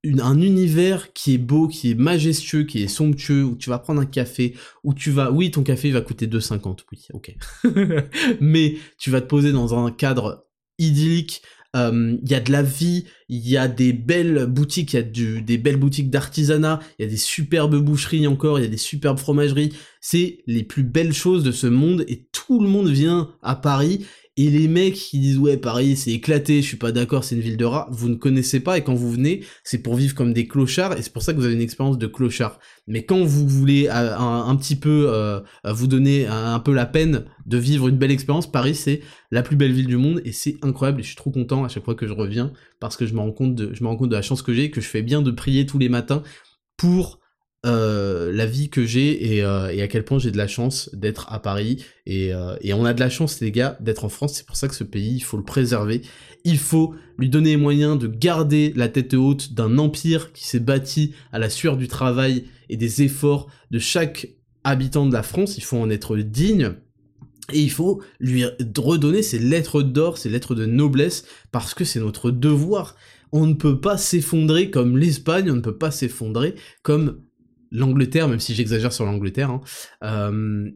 un 0.04 0.40
univers 0.40 1.12
qui 1.12 1.34
est 1.34 1.38
beau, 1.38 1.68
qui 1.68 1.90
est 1.90 1.94
majestueux, 1.94 2.64
qui 2.64 2.82
est 2.82 2.88
somptueux, 2.88 3.44
où 3.44 3.56
tu 3.56 3.70
vas 3.70 3.78
prendre 3.78 4.00
un 4.00 4.06
café, 4.06 4.54
où 4.84 4.94
tu 4.94 5.10
vas, 5.10 5.30
oui, 5.30 5.50
ton 5.50 5.62
café 5.62 5.90
va 5.90 6.00
coûter 6.00 6.26
2,50, 6.26 6.78
oui, 6.92 7.06
ok, 7.12 7.34
mais 8.40 8.76
tu 8.98 9.10
vas 9.10 9.20
te 9.20 9.26
poser 9.26 9.52
dans 9.52 9.74
un 9.74 9.90
cadre 9.90 10.46
idyllique, 10.78 11.42
il 11.74 12.28
y 12.28 12.34
a 12.34 12.40
de 12.40 12.50
la 12.50 12.62
vie, 12.62 13.04
il 13.28 13.48
y 13.48 13.56
a 13.56 13.68
des 13.68 13.92
belles 13.92 14.46
boutiques, 14.46 14.92
il 14.92 14.96
y 14.96 14.98
a 14.98 15.02
du, 15.02 15.42
des 15.42 15.58
belles 15.58 15.76
boutiques 15.76 16.10
d'artisanat, 16.10 16.80
il 16.98 17.04
y 17.04 17.08
a 17.08 17.10
des 17.10 17.16
superbes 17.16 17.76
boucheries 17.76 18.26
encore, 18.26 18.58
il 18.58 18.62
y 18.62 18.66
a 18.66 18.70
des 18.70 18.76
superbes 18.76 19.18
fromageries, 19.18 19.72
c'est 20.00 20.38
les 20.46 20.64
plus 20.64 20.82
belles 20.82 21.12
choses 21.12 21.44
de 21.44 21.52
ce 21.52 21.66
monde 21.66 22.04
et 22.08 22.28
tout 22.32 22.60
le 22.60 22.68
monde 22.68 22.88
vient 22.88 23.30
à 23.42 23.54
Paris 23.54 24.04
et 24.36 24.48
les 24.48 24.68
mecs 24.68 24.94
qui 24.94 25.18
disent 25.18 25.38
ouais 25.38 25.56
Paris 25.56 25.96
c'est 25.96 26.12
éclaté, 26.12 26.62
je 26.62 26.66
suis 26.66 26.76
pas 26.76 26.92
d'accord, 26.92 27.24
c'est 27.24 27.34
une 27.34 27.40
ville 27.40 27.56
de 27.56 27.64
rats, 27.64 27.88
vous 27.90 28.08
ne 28.08 28.14
connaissez 28.14 28.60
pas 28.60 28.78
et 28.78 28.84
quand 28.84 28.94
vous 28.94 29.10
venez, 29.10 29.44
c'est 29.64 29.78
pour 29.78 29.94
vivre 29.96 30.14
comme 30.14 30.32
des 30.32 30.46
clochards 30.46 30.96
et 30.96 31.02
c'est 31.02 31.12
pour 31.12 31.22
ça 31.22 31.32
que 31.32 31.38
vous 31.38 31.44
avez 31.44 31.54
une 31.54 31.60
expérience 31.60 31.98
de 31.98 32.06
clochard. 32.06 32.58
Mais 32.86 33.04
quand 33.04 33.22
vous 33.22 33.46
voulez 33.46 33.88
euh, 33.88 34.16
un, 34.16 34.56
petit 34.56 34.76
peu 34.76 35.06
euh, 35.08 35.40
vous 35.64 35.86
donner 35.86 36.26
un, 36.26 36.58
peu 36.60 36.72
la 36.72 36.86
peine 36.86 37.24
de 37.46 37.58
vivre 37.58 37.88
une 37.88 37.98
belle 37.98 38.10
expérience, 38.10 38.50
Paris 38.50 38.74
c'est 38.74 39.00
la 39.30 39.42
plus 39.42 39.56
belle 39.56 39.72
ville 39.72 39.86
du 39.86 39.96
monde 39.96 40.22
et 40.24 40.32
c'est 40.32 40.56
incroyable 40.62 41.00
et 41.00 41.02
je 41.02 41.08
suis 41.08 41.16
trop 41.16 41.30
content 41.30 41.64
à 41.64 41.68
chaque 41.68 41.84
fois 41.84 41.94
que 41.94 42.06
je 42.06 42.12
reviens 42.12 42.52
parce 42.80 42.96
que 42.96 43.06
je 43.06 43.14
me 43.14 43.20
rends 43.20 43.32
compte 43.32 43.54
de, 43.54 43.74
je 43.74 43.82
me 43.82 43.88
rends 43.88 43.96
compte 43.96 44.10
de 44.10 44.16
la 44.16 44.22
chance 44.22 44.42
que 44.42 44.52
j'ai, 44.52 44.70
que 44.70 44.80
je 44.80 44.88
fais 44.88 45.02
bien 45.02 45.22
de 45.22 45.30
prier 45.30 45.66
tous 45.66 45.78
les 45.78 45.88
matins 45.88 46.22
pour 46.76 47.19
euh, 47.66 48.32
la 48.32 48.46
vie 48.46 48.70
que 48.70 48.86
j'ai 48.86 49.44
euh, 49.44 49.68
et, 49.68 49.82
à 49.82 49.88
quel 49.88 50.02
point 50.02 50.18
j'ai 50.18 50.30
de 50.30 50.38
la 50.38 50.48
chance 50.48 50.88
d'être 50.94 51.30
à 51.30 51.40
Paris. 51.42 51.84
Et, 52.06 52.32
euh, 52.32 52.56
et, 52.62 52.72
on 52.72 52.86
a 52.86 52.94
de 52.94 53.00
la 53.00 53.10
chance 53.10 53.40
les 53.40 53.52
gars 53.52 53.76
d'être 53.80 54.04
en 54.04 54.08
France. 54.08 54.34
C'est 54.34 54.46
pour 54.46 54.56
ça 54.56 54.66
que 54.66 54.74
ce 54.74 54.84
pays 54.84 55.16
il 55.16 55.20
faut 55.20 55.36
le 55.36 55.44
préserver. 55.44 56.00
Il 56.44 56.58
faut 56.58 56.94
lui 57.18 57.28
donner 57.28 57.50
les 57.50 57.56
moyens 57.58 57.98
de 57.98 58.06
garder 58.06 58.72
la 58.76 58.88
tête 58.88 59.12
haute 59.12 59.52
d'un 59.52 59.76
empire 59.76 60.32
qui 60.32 60.46
s'est 60.46 60.60
bâti 60.60 61.12
à 61.32 61.38
la 61.38 61.50
sueur 61.50 61.76
du 61.76 61.86
travail 61.86 62.44
et 62.70 62.78
des 62.78 63.02
efforts 63.02 63.48
de 63.70 63.78
chaque 63.78 64.28
habitant 64.64 65.04
de 65.04 65.12
la 65.12 65.22
France. 65.22 65.58
Il 65.58 65.64
faut 65.64 65.78
en 65.78 65.90
être 65.90 66.16
digne. 66.16 66.72
Et 67.52 67.60
il 67.60 67.70
faut 67.70 68.00
lui 68.20 68.44
redonner 68.78 69.22
ses 69.22 69.40
lettres 69.40 69.82
d'or, 69.82 70.18
ses 70.18 70.28
lettres 70.28 70.54
de 70.54 70.66
noblesse, 70.66 71.24
parce 71.50 71.74
que 71.74 71.84
c'est 71.84 71.98
notre 71.98 72.30
devoir. 72.30 72.94
On 73.32 73.44
ne 73.44 73.54
peut 73.54 73.80
pas 73.80 73.98
s'effondrer 73.98 74.70
comme 74.70 74.96
l'Espagne, 74.96 75.50
on 75.50 75.56
ne 75.56 75.60
peut 75.60 75.76
pas 75.76 75.90
s'effondrer 75.90 76.54
comme 76.82 77.20
l'Angleterre, 77.70 78.28
même 78.28 78.40
si 78.40 78.54
j'exagère 78.54 78.92
sur 78.92 79.04
l'Angleterre, 79.04 79.50
hein, 79.50 79.60
euh, 80.02 80.70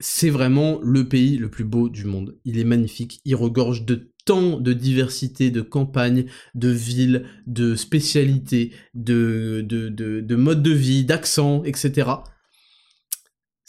c'est 0.00 0.30
vraiment 0.30 0.80
le 0.82 1.08
pays 1.08 1.38
le 1.38 1.48
plus 1.48 1.64
beau 1.64 1.88
du 1.88 2.04
monde. 2.04 2.36
Il 2.44 2.58
est 2.58 2.64
magnifique, 2.64 3.20
il 3.24 3.36
regorge 3.36 3.84
de 3.84 4.12
tant 4.24 4.60
de 4.60 4.72
diversité, 4.72 5.50
de 5.50 5.62
campagnes, 5.62 6.26
de 6.54 6.68
villes, 6.68 7.24
de 7.46 7.74
spécialités, 7.74 8.72
de, 8.94 9.64
de, 9.66 9.88
de, 9.88 10.20
de 10.20 10.36
modes 10.36 10.62
de 10.62 10.70
vie, 10.70 11.04
d'accents, 11.04 11.62
etc. 11.64 12.10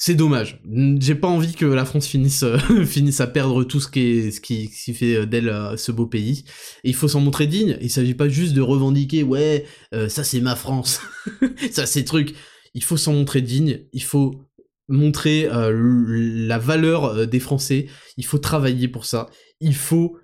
C'est 0.06 0.16
dommage. 0.16 0.60
J'ai 1.00 1.16
pas 1.16 1.30
envie 1.30 1.54
que 1.54 1.66
la 1.66 1.86
France 1.86 2.08
finisse, 2.08 2.44
euh, 2.44 2.58
finisse 2.86 3.22
à 3.22 3.28
perdre 3.28 3.64
tout 3.64 3.80
ce 3.80 3.88
qui, 3.88 4.02
est, 4.02 4.32
ce 4.32 4.42
qui, 4.42 4.68
fait 4.94 5.16
euh, 5.16 5.26
d'elle 5.26 5.48
euh, 5.48 5.78
ce 5.78 5.94
beau 5.94 6.08
pays. 6.08 6.44
Il 6.84 6.94
faut 6.94 7.08
s'en 7.08 7.22
montrer 7.22 7.48
digne. 7.48 7.78
Il 7.80 7.90
s'agit 7.90 8.14
pas 8.14 8.28
juste 8.28 8.52
de 8.52 8.60
revendiquer, 8.60 9.24
ouais, 9.24 9.66
ça 10.10 10.26
c'est 10.26 10.42
ma 10.42 10.58
France, 10.58 11.00
ça 11.72 11.86
c'est 11.86 12.04
truc. 12.04 12.36
Il 12.74 12.84
faut 12.84 12.98
s'en 12.98 13.14
montrer 13.14 13.42
digne. 13.42 13.80
Il 13.94 14.04
faut 14.04 14.36
montrer 14.90 15.48
la 15.50 16.58
valeur 16.58 17.26
des 17.26 17.40
Français. 17.40 17.88
Il 18.18 18.26
faut 18.26 18.40
travailler 18.40 18.90
pour 18.90 19.06
ça. 19.06 19.30
Il 19.62 19.74
faut 19.74 20.18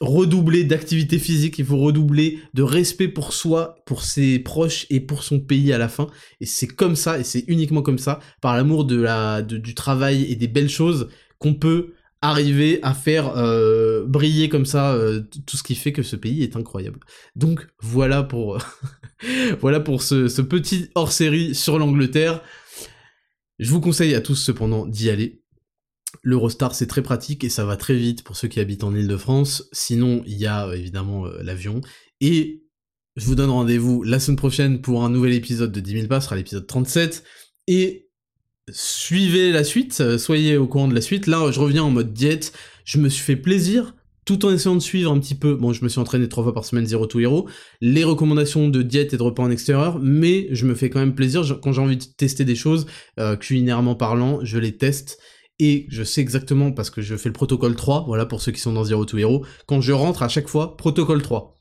redoubler 0.00 0.64
d'activité 0.64 1.18
physique, 1.18 1.58
il 1.58 1.64
faut 1.64 1.78
redoubler 1.78 2.38
de 2.54 2.62
respect 2.62 3.08
pour 3.08 3.32
soi, 3.32 3.76
pour 3.86 4.02
ses 4.02 4.38
proches 4.38 4.86
et 4.90 5.00
pour 5.00 5.22
son 5.22 5.40
pays 5.40 5.72
à 5.72 5.78
la 5.78 5.88
fin. 5.88 6.08
Et 6.40 6.46
c'est 6.46 6.66
comme 6.66 6.96
ça, 6.96 7.18
et 7.18 7.24
c'est 7.24 7.44
uniquement 7.48 7.82
comme 7.82 7.98
ça, 7.98 8.20
par 8.40 8.56
l'amour 8.56 8.84
du 8.84 9.74
travail 9.74 10.24
et 10.30 10.36
des 10.36 10.48
belles 10.48 10.70
choses, 10.70 11.08
qu'on 11.38 11.54
peut 11.54 11.94
arriver 12.20 12.80
à 12.82 12.94
faire 12.94 13.36
euh, 13.36 14.04
briller 14.04 14.48
comme 14.48 14.66
ça 14.66 14.92
euh, 14.92 15.22
tout 15.46 15.56
ce 15.56 15.62
qui 15.62 15.76
fait 15.76 15.92
que 15.92 16.02
ce 16.02 16.16
pays 16.16 16.42
est 16.42 16.56
incroyable. 16.56 16.98
Donc 17.36 17.68
voilà 17.80 18.24
pour 18.24 18.58
voilà 19.60 19.78
pour 19.78 20.02
ce, 20.02 20.26
ce 20.26 20.42
petit 20.42 20.90
hors-série 20.94 21.54
sur 21.54 21.78
l'Angleterre. 21.78 22.42
Je 23.60 23.70
vous 23.70 23.80
conseille 23.80 24.14
à 24.14 24.20
tous 24.20 24.36
cependant 24.36 24.86
d'y 24.86 25.10
aller 25.10 25.42
L'Eurostar 26.22 26.74
c'est 26.74 26.86
très 26.86 27.02
pratique 27.02 27.44
et 27.44 27.48
ça 27.48 27.64
va 27.64 27.76
très 27.76 27.94
vite 27.94 28.22
pour 28.22 28.36
ceux 28.36 28.48
qui 28.48 28.60
habitent 28.60 28.84
en 28.84 28.94
Ile-de-France. 28.94 29.68
Sinon, 29.72 30.22
il 30.26 30.38
y 30.38 30.46
a 30.46 30.66
euh, 30.66 30.72
évidemment 30.72 31.26
euh, 31.26 31.42
l'avion. 31.42 31.80
Et 32.20 32.64
je 33.16 33.26
vous 33.26 33.34
donne 33.34 33.50
rendez-vous 33.50 34.02
la 34.02 34.18
semaine 34.18 34.36
prochaine 34.36 34.80
pour 34.80 35.04
un 35.04 35.10
nouvel 35.10 35.34
épisode 35.34 35.72
de 35.72 35.80
10 35.80 35.92
000 35.92 36.06
pas, 36.06 36.20
ce 36.20 36.26
sera 36.26 36.36
l'épisode 36.36 36.66
37. 36.66 37.24
Et 37.66 38.08
suivez 38.70 39.52
la 39.52 39.64
suite, 39.64 40.00
euh, 40.00 40.18
soyez 40.18 40.56
au 40.56 40.66
courant 40.66 40.88
de 40.88 40.94
la 40.94 41.00
suite. 41.00 41.26
Là, 41.26 41.50
je 41.50 41.60
reviens 41.60 41.82
en 41.82 41.90
mode 41.90 42.14
diète, 42.14 42.52
je 42.84 42.98
me 42.98 43.10
suis 43.10 43.22
fait 43.22 43.36
plaisir, 43.36 43.94
tout 44.24 44.46
en 44.46 44.50
essayant 44.50 44.76
de 44.76 44.80
suivre 44.80 45.12
un 45.12 45.18
petit 45.18 45.34
peu, 45.34 45.56
bon, 45.56 45.74
je 45.74 45.84
me 45.84 45.90
suis 45.90 46.00
entraîné 46.00 46.28
trois 46.28 46.42
fois 46.42 46.54
par 46.54 46.64
semaine, 46.64 46.86
Zero 46.86 47.06
to 47.06 47.20
Hero, 47.20 47.48
les 47.82 48.04
recommandations 48.04 48.68
de 48.68 48.82
diète 48.82 49.12
et 49.12 49.18
de 49.18 49.22
repas 49.22 49.42
en 49.42 49.50
extérieur, 49.50 49.98
mais 50.00 50.48
je 50.52 50.66
me 50.66 50.74
fais 50.74 50.90
quand 50.90 51.00
même 51.00 51.14
plaisir, 51.14 51.60
quand 51.62 51.72
j'ai 51.72 51.80
envie 51.80 51.96
de 51.96 52.04
tester 52.04 52.44
des 52.44 52.54
choses, 52.54 52.86
culinairement 53.40 53.94
parlant, 53.94 54.40
je 54.42 54.58
les 54.58 54.76
teste, 54.76 55.18
et 55.58 55.86
je 55.90 56.02
sais 56.02 56.20
exactement, 56.20 56.72
parce 56.72 56.90
que 56.90 57.02
je 57.02 57.16
fais 57.16 57.28
le 57.28 57.32
protocole 57.32 57.76
3, 57.76 58.04
voilà, 58.06 58.26
pour 58.26 58.40
ceux 58.40 58.52
qui 58.52 58.60
sont 58.60 58.72
dans 58.72 58.84
Zero 58.84 59.04
to 59.04 59.18
Hero, 59.18 59.44
quand 59.66 59.80
je 59.80 59.92
rentre 59.92 60.22
à 60.22 60.28
chaque 60.28 60.48
fois, 60.48 60.76
protocole 60.76 61.22
3 61.22 61.58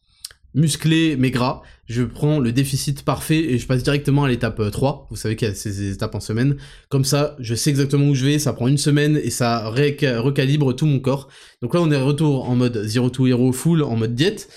musclé 0.57 1.15
mais 1.17 1.29
gras, 1.29 1.61
je 1.85 2.03
prends 2.03 2.39
le 2.39 2.51
déficit 2.51 3.03
parfait 3.03 3.39
et 3.39 3.57
je 3.57 3.67
passe 3.67 3.83
directement 3.83 4.23
à 4.23 4.29
l'étape 4.29 4.61
3. 4.71 4.89
Euh, 4.89 5.05
Vous 5.09 5.15
savez 5.15 5.35
qu'il 5.35 5.47
y 5.47 5.51
a 5.51 5.55
ces 5.55 5.91
étapes 5.91 6.15
en 6.15 6.19
semaine. 6.19 6.57
Comme 6.89 7.05
ça, 7.05 7.35
je 7.39 7.55
sais 7.55 7.69
exactement 7.69 8.07
où 8.07 8.15
je 8.15 8.25
vais, 8.25 8.39
ça 8.39 8.53
prend 8.53 8.67
une 8.67 8.77
semaine 8.77 9.19
et 9.23 9.29
ça 9.29 9.69
recalibre 9.69 10.75
tout 10.75 10.85
mon 10.85 10.99
corps. 10.99 11.29
Donc 11.61 11.73
là, 11.73 11.81
on 11.81 11.91
est 11.91 12.01
retour 12.01 12.49
en 12.49 12.55
mode 12.55 12.83
Zero 12.85 13.09
to 13.09 13.27
Hero 13.27 13.51
full, 13.51 13.83
en 13.83 13.95
mode 13.95 14.15
diète. 14.15 14.49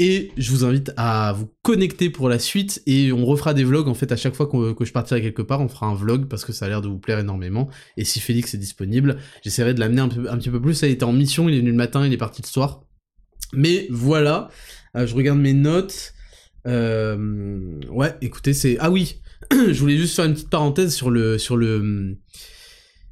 Et 0.00 0.30
je 0.36 0.50
vous 0.52 0.64
invite 0.64 0.92
à 0.96 1.32
vous 1.32 1.50
connecter 1.62 2.08
pour 2.08 2.28
la 2.28 2.38
suite 2.38 2.82
et 2.86 3.12
on 3.12 3.26
refera 3.26 3.52
des 3.52 3.64
vlogs 3.64 3.88
en 3.88 3.94
fait 3.94 4.12
à 4.12 4.16
chaque 4.16 4.34
fois 4.34 4.46
que 4.46 4.84
je 4.84 4.92
partirai 4.92 5.20
quelque 5.20 5.42
part, 5.42 5.60
on 5.60 5.68
fera 5.68 5.86
un 5.86 5.94
vlog 5.94 6.28
parce 6.28 6.44
que 6.44 6.52
ça 6.52 6.66
a 6.66 6.68
l'air 6.68 6.82
de 6.82 6.88
vous 6.88 6.98
plaire 6.98 7.18
énormément. 7.18 7.68
Et 7.96 8.04
si 8.04 8.20
Félix 8.20 8.54
est 8.54 8.58
disponible, 8.58 9.18
j'essaierai 9.42 9.74
de 9.74 9.80
l'amener 9.80 10.00
un, 10.00 10.08
petit 10.08 10.50
peu 10.50 10.60
plus. 10.60 10.74
Ça 10.74 10.86
a 10.86 10.88
été 10.88 11.04
en 11.04 11.12
mission, 11.12 11.48
il 11.48 11.56
est 11.56 11.58
venu 11.58 11.70
le 11.72 11.76
matin, 11.76 12.06
il 12.06 12.12
est 12.12 12.18
parti 12.18 12.42
le 12.42 12.46
soir. 12.46 12.84
Mais 13.52 13.88
voilà, 13.90 14.50
euh, 14.94 15.06
je 15.06 15.16
regarde 15.16 15.40
mes 15.40 15.54
notes. 15.54 16.14
Euh, 16.68 17.80
ouais, 17.90 18.14
écoutez, 18.20 18.52
c'est... 18.52 18.76
Ah 18.78 18.90
oui, 18.90 19.20
je 19.52 19.80
voulais 19.80 19.96
juste 19.96 20.14
faire 20.14 20.26
une 20.26 20.34
petite 20.34 20.50
parenthèse 20.50 20.94
sur 20.94 21.10
le... 21.10 21.38
Sur 21.38 21.56
le 21.56 22.16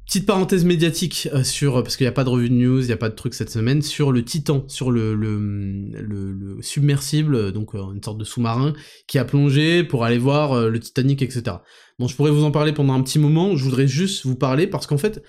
petite 0.07 0.25
parenthèse 0.25 0.65
médiatique 0.65 1.29
euh, 1.33 1.43
sur 1.43 1.83
parce 1.83 1.97
qu'il 1.97 2.05
n'y 2.05 2.09
a 2.09 2.13
pas 2.13 2.23
de 2.23 2.29
revue 2.29 2.49
de 2.49 2.55
news, 2.55 2.81
il 2.81 2.87
n'y 2.87 2.93
a 2.93 2.97
pas 2.97 3.09
de 3.09 3.15
truc 3.15 3.33
cette 3.33 3.51
semaine 3.51 3.81
sur 3.81 4.11
le 4.11 4.23
Titan, 4.23 4.63
sur 4.67 4.89
le 4.89 5.13
le, 5.13 5.37
le, 5.37 6.57
submersible, 6.61 7.51
donc 7.51 7.73
une 7.75 8.01
sorte 8.01 8.17
de 8.17 8.23
sous-marin 8.23 8.73
qui 9.05 9.19
a 9.19 9.25
plongé 9.25 9.83
pour 9.83 10.03
aller 10.03 10.17
voir 10.17 10.69
le 10.69 10.79
Titanic, 10.79 11.21
etc. 11.21 11.57
Bon, 11.99 12.07
je 12.07 12.15
pourrais 12.15 12.31
vous 12.31 12.43
en 12.43 12.51
parler 12.51 12.73
pendant 12.73 12.93
un 12.93 13.03
petit 13.03 13.19
moment. 13.19 13.55
Je 13.55 13.63
voudrais 13.63 13.87
juste 13.87 14.25
vous 14.25 14.35
parler 14.35 14.65
parce 14.65 14.87
qu'en 14.87 14.97
fait, 14.97 15.21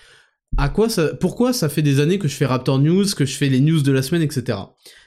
à 0.56 0.68
quoi 0.68 0.88
ça, 0.88 1.14
pourquoi 1.14 1.52
ça 1.52 1.68
fait 1.68 1.82
des 1.82 2.00
années 2.00 2.18
que 2.18 2.28
je 2.28 2.34
fais 2.34 2.46
Raptor 2.46 2.78
News, 2.78 3.04
que 3.14 3.26
je 3.26 3.36
fais 3.36 3.48
les 3.48 3.60
news 3.60 3.82
de 3.82 3.92
la 3.92 4.02
semaine, 4.02 4.22
etc 4.22 4.58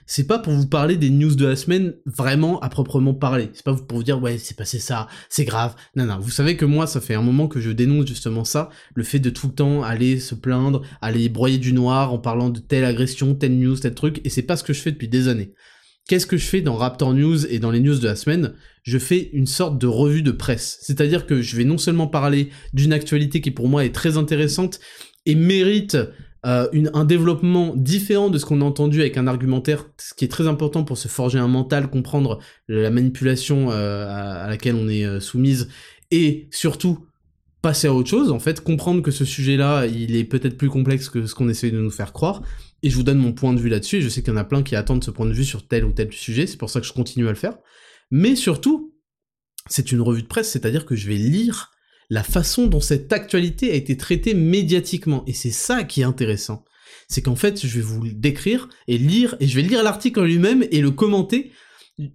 c'est 0.05 0.27
pas 0.27 0.39
pour 0.39 0.53
vous 0.53 0.67
parler 0.67 0.97
des 0.97 1.09
news 1.09 1.35
de 1.35 1.45
la 1.45 1.55
semaine 1.55 1.93
vraiment 2.05 2.59
à 2.59 2.69
proprement 2.69 3.13
parler. 3.13 3.49
C'est 3.53 3.65
pas 3.65 3.73
pour 3.73 3.97
vous 3.97 4.03
dire 4.03 4.21
ouais 4.21 4.37
c'est 4.37 4.57
passé 4.57 4.79
ça, 4.79 5.07
c'est 5.29 5.45
grave. 5.45 5.75
Non 5.95 6.05
non, 6.05 6.19
vous 6.19 6.31
savez 6.31 6.57
que 6.57 6.65
moi 6.65 6.87
ça 6.87 7.01
fait 7.01 7.15
un 7.15 7.21
moment 7.21 7.47
que 7.47 7.59
je 7.59 7.71
dénonce 7.71 8.07
justement 8.07 8.43
ça, 8.43 8.69
le 8.95 9.03
fait 9.03 9.19
de 9.19 9.29
tout 9.29 9.47
le 9.47 9.53
temps 9.53 9.83
aller 9.83 10.19
se 10.19 10.35
plaindre, 10.35 10.81
aller 11.01 11.29
broyer 11.29 11.57
du 11.57 11.73
noir 11.73 12.13
en 12.13 12.19
parlant 12.19 12.49
de 12.49 12.59
telle 12.59 12.85
agression, 12.85 13.35
telle 13.35 13.57
news, 13.57 13.77
tel 13.77 13.93
truc, 13.93 14.21
et 14.23 14.29
c'est 14.29 14.41
pas 14.41 14.57
ce 14.57 14.63
que 14.63 14.73
je 14.73 14.81
fais 14.81 14.91
depuis 14.91 15.07
des 15.07 15.27
années. 15.27 15.53
Qu'est-ce 16.07 16.25
que 16.25 16.37
je 16.37 16.45
fais 16.45 16.61
dans 16.61 16.75
Raptor 16.75 17.13
News 17.13 17.45
et 17.45 17.59
dans 17.59 17.71
les 17.71 17.79
news 17.79 17.97
de 17.97 18.07
la 18.07 18.15
semaine? 18.15 18.53
Je 18.83 18.97
fais 18.97 19.29
une 19.33 19.45
sorte 19.45 19.79
de 19.79 19.87
revue 19.87 20.23
de 20.23 20.31
presse. 20.31 20.79
C'est-à-dire 20.81 21.25
que 21.25 21.41
je 21.41 21.55
vais 21.55 21.63
non 21.63 21.77
seulement 21.77 22.07
parler 22.07 22.49
d'une 22.73 22.91
actualité 22.91 23.39
qui 23.39 23.51
pour 23.51 23.69
moi 23.69 23.85
est 23.85 23.93
très 23.93 24.17
intéressante 24.17 24.79
et 25.25 25.35
mérite 25.35 25.97
euh, 26.43 26.67
un 26.93 27.05
développement 27.05 27.75
différent 27.75 28.29
de 28.31 28.39
ce 28.39 28.45
qu'on 28.45 28.61
a 28.61 28.65
entendu 28.65 29.01
avec 29.01 29.17
un 29.17 29.27
argumentaire, 29.27 29.85
ce 29.97 30.15
qui 30.15 30.25
est 30.25 30.27
très 30.27 30.47
important 30.47 30.83
pour 30.83 30.97
se 30.97 31.07
forger 31.07 31.37
un 31.37 31.47
mental, 31.47 31.87
comprendre 31.87 32.39
la 32.67 32.89
manipulation 32.89 33.69
euh, 33.69 34.07
à, 34.09 34.47
laquelle 34.49 34.73
on 34.73 34.89
est 34.89 35.05
euh, 35.05 35.19
soumise, 35.19 35.69
et 36.09 36.47
surtout 36.49 37.05
passer 37.61 37.87
à 37.87 37.93
autre 37.93 38.09
chose, 38.09 38.31
en 38.31 38.39
fait, 38.39 38.63
comprendre 38.63 39.03
que 39.03 39.11
ce 39.11 39.23
sujet-là, 39.23 39.85
il 39.85 40.15
est 40.15 40.23
peut-être 40.23 40.57
plus 40.57 40.69
complexe 40.69 41.09
que 41.09 41.27
ce 41.27 41.35
qu'on 41.35 41.47
essaie 41.47 41.69
de 41.69 41.79
nous 41.79 41.91
faire 41.91 42.11
croire, 42.11 42.41
et 42.81 42.89
je 42.89 42.95
vous 42.95 43.03
donne 43.03 43.19
mon 43.19 43.33
point 43.33 43.53
de 43.53 43.59
vue 43.59 43.69
là-dessus, 43.69 43.97
et 43.97 44.01
je 44.01 44.09
sais 44.09 44.23
qu'il 44.23 44.33
y 44.33 44.35
en 44.35 44.39
a 44.39 44.43
plein 44.43 44.63
qui 44.63 44.75
attendent 44.75 45.03
ce 45.03 45.11
point 45.11 45.27
de 45.27 45.33
vue 45.33 45.45
sur 45.45 45.67
tel 45.67 45.85
ou 45.85 45.91
tel 45.91 46.11
sujet, 46.11 46.47
c'est 46.47 46.57
pour 46.57 46.71
ça 46.71 46.81
que 46.81 46.87
je 46.87 46.93
continue 46.93 47.27
à 47.27 47.31
le 47.31 47.35
faire, 47.35 47.53
mais 48.09 48.35
surtout, 48.35 48.95
c'est 49.69 49.91
une 49.91 50.01
revue 50.01 50.23
de 50.23 50.27
presse, 50.27 50.49
c'est-à-dire 50.49 50.87
que 50.87 50.95
je 50.95 51.07
vais 51.07 51.17
lire 51.17 51.69
la 52.11 52.23
façon 52.23 52.67
dont 52.67 52.81
cette 52.81 53.13
actualité 53.13 53.71
a 53.71 53.75
été 53.75 53.95
traitée 53.95 54.33
médiatiquement. 54.33 55.23
Et 55.27 55.33
c'est 55.33 55.49
ça 55.49 55.85
qui 55.85 56.01
est 56.01 56.03
intéressant. 56.03 56.65
C'est 57.07 57.21
qu'en 57.21 57.37
fait, 57.37 57.65
je 57.65 57.73
vais 57.73 57.81
vous 57.81 58.01
le 58.03 58.11
décrire 58.11 58.67
et 58.89 58.97
lire, 58.97 59.37
et 59.39 59.47
je 59.47 59.55
vais 59.55 59.61
lire 59.61 59.81
l'article 59.81 60.19
en 60.19 60.25
lui-même 60.25 60.65
et 60.71 60.81
le 60.81 60.91
commenter, 60.91 61.53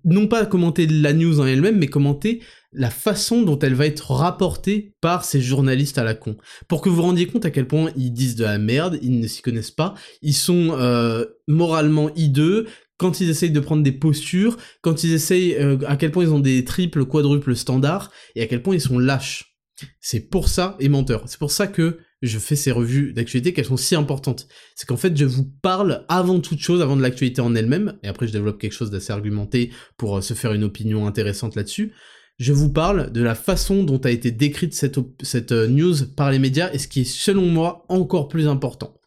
non 0.05 0.29
pas 0.29 0.45
commenter 0.45 0.87
la 0.87 1.15
news 1.15 1.41
en 1.41 1.47
elle-même, 1.47 1.79
mais 1.79 1.87
commenter 1.87 2.43
la 2.73 2.91
façon 2.91 3.41
dont 3.41 3.59
elle 3.59 3.73
va 3.73 3.87
être 3.87 4.11
rapportée 4.11 4.95
par 5.01 5.25
ces 5.25 5.41
journalistes 5.41 5.97
à 5.97 6.05
la 6.05 6.15
con. 6.15 6.37
Pour 6.69 6.83
que 6.83 6.91
vous 6.91 6.97
vous 6.97 7.03
rendiez 7.03 7.27
compte 7.27 7.47
à 7.47 7.51
quel 7.51 7.67
point 7.67 7.91
ils 7.97 8.13
disent 8.13 8.37
de 8.37 8.45
la 8.45 8.59
merde, 8.59 8.99
ils 9.01 9.19
ne 9.19 9.27
s'y 9.27 9.41
connaissent 9.41 9.71
pas, 9.71 9.95
ils 10.21 10.35
sont 10.35 10.77
euh, 10.79 11.25
moralement 11.49 12.11
hideux, 12.17 12.67
quand 12.99 13.21
ils 13.21 13.31
essayent 13.31 13.51
de 13.51 13.61
prendre 13.61 13.83
des 13.83 13.93
postures, 13.93 14.59
quand 14.83 15.05
ils 15.05 15.15
essayent, 15.15 15.55
euh, 15.55 15.79
à 15.87 15.97
quel 15.97 16.11
point 16.13 16.25
ils 16.25 16.33
ont 16.33 16.39
des 16.39 16.67
triples, 16.67 17.07
quadruples 17.07 17.57
standards, 17.57 18.11
et 18.35 18.43
à 18.43 18.47
quel 18.47 18.63
point 18.63 18.75
ils 18.75 18.81
sont 18.81 18.99
lâches. 18.99 19.56
C'est 20.01 20.29
pour 20.29 20.49
ça, 20.49 20.77
et 20.81 20.89
menteur, 20.89 21.25
c'est 21.27 21.39
pour 21.39 21.51
ça 21.51 21.67
que 21.67 21.99
je 22.23 22.39
fais 22.39 22.57
ces 22.57 22.73
revues 22.73 23.13
d'actualité 23.13 23.53
qu'elles 23.53 23.67
sont 23.67 23.77
si 23.77 23.95
importantes. 23.95 24.49
C'est 24.75 24.87
qu'en 24.87 24.97
fait, 24.97 25.17
je 25.17 25.25
vous 25.25 25.45
parle 25.45 26.05
avant 26.09 26.41
toute 26.41 26.61
chose, 26.61 26.81
avant 26.81 26.97
de 26.97 27.03
l'actualité 27.03 27.41
en 27.41 27.55
elle-même, 27.55 27.99
et 28.03 28.09
après 28.09 28.27
je 28.27 28.33
développe 28.33 28.59
quelque 28.59 28.73
chose 28.73 28.91
d'assez 28.91 29.13
argumenté 29.13 29.71
pour 29.97 30.17
euh, 30.17 30.21
se 30.21 30.35
faire 30.35 30.53
une 30.53 30.65
opinion 30.65 31.07
intéressante 31.07 31.57
là-dessus. 31.57 31.93
Je 32.39 32.53
vous 32.53 32.73
parle 32.73 33.13
de 33.13 33.23
la 33.23 33.35
façon 33.35 33.83
dont 33.83 33.99
a 33.99 34.11
été 34.11 34.31
décrite 34.31 34.75
cette, 34.75 34.99
cette 35.23 35.53
euh, 35.53 35.69
news 35.69 35.95
par 36.17 36.31
les 36.31 36.39
médias, 36.39 36.73
et 36.73 36.79
ce 36.79 36.89
qui 36.89 37.03
est 37.03 37.05
selon 37.05 37.47
moi 37.47 37.85
encore 37.89 38.29
plus 38.29 38.49
important. 38.49 38.99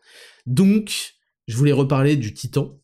Donc, 0.45 1.15
je 1.47 1.57
voulais 1.57 1.71
reparler 1.71 2.15
du 2.15 2.33
Titan, 2.33 2.78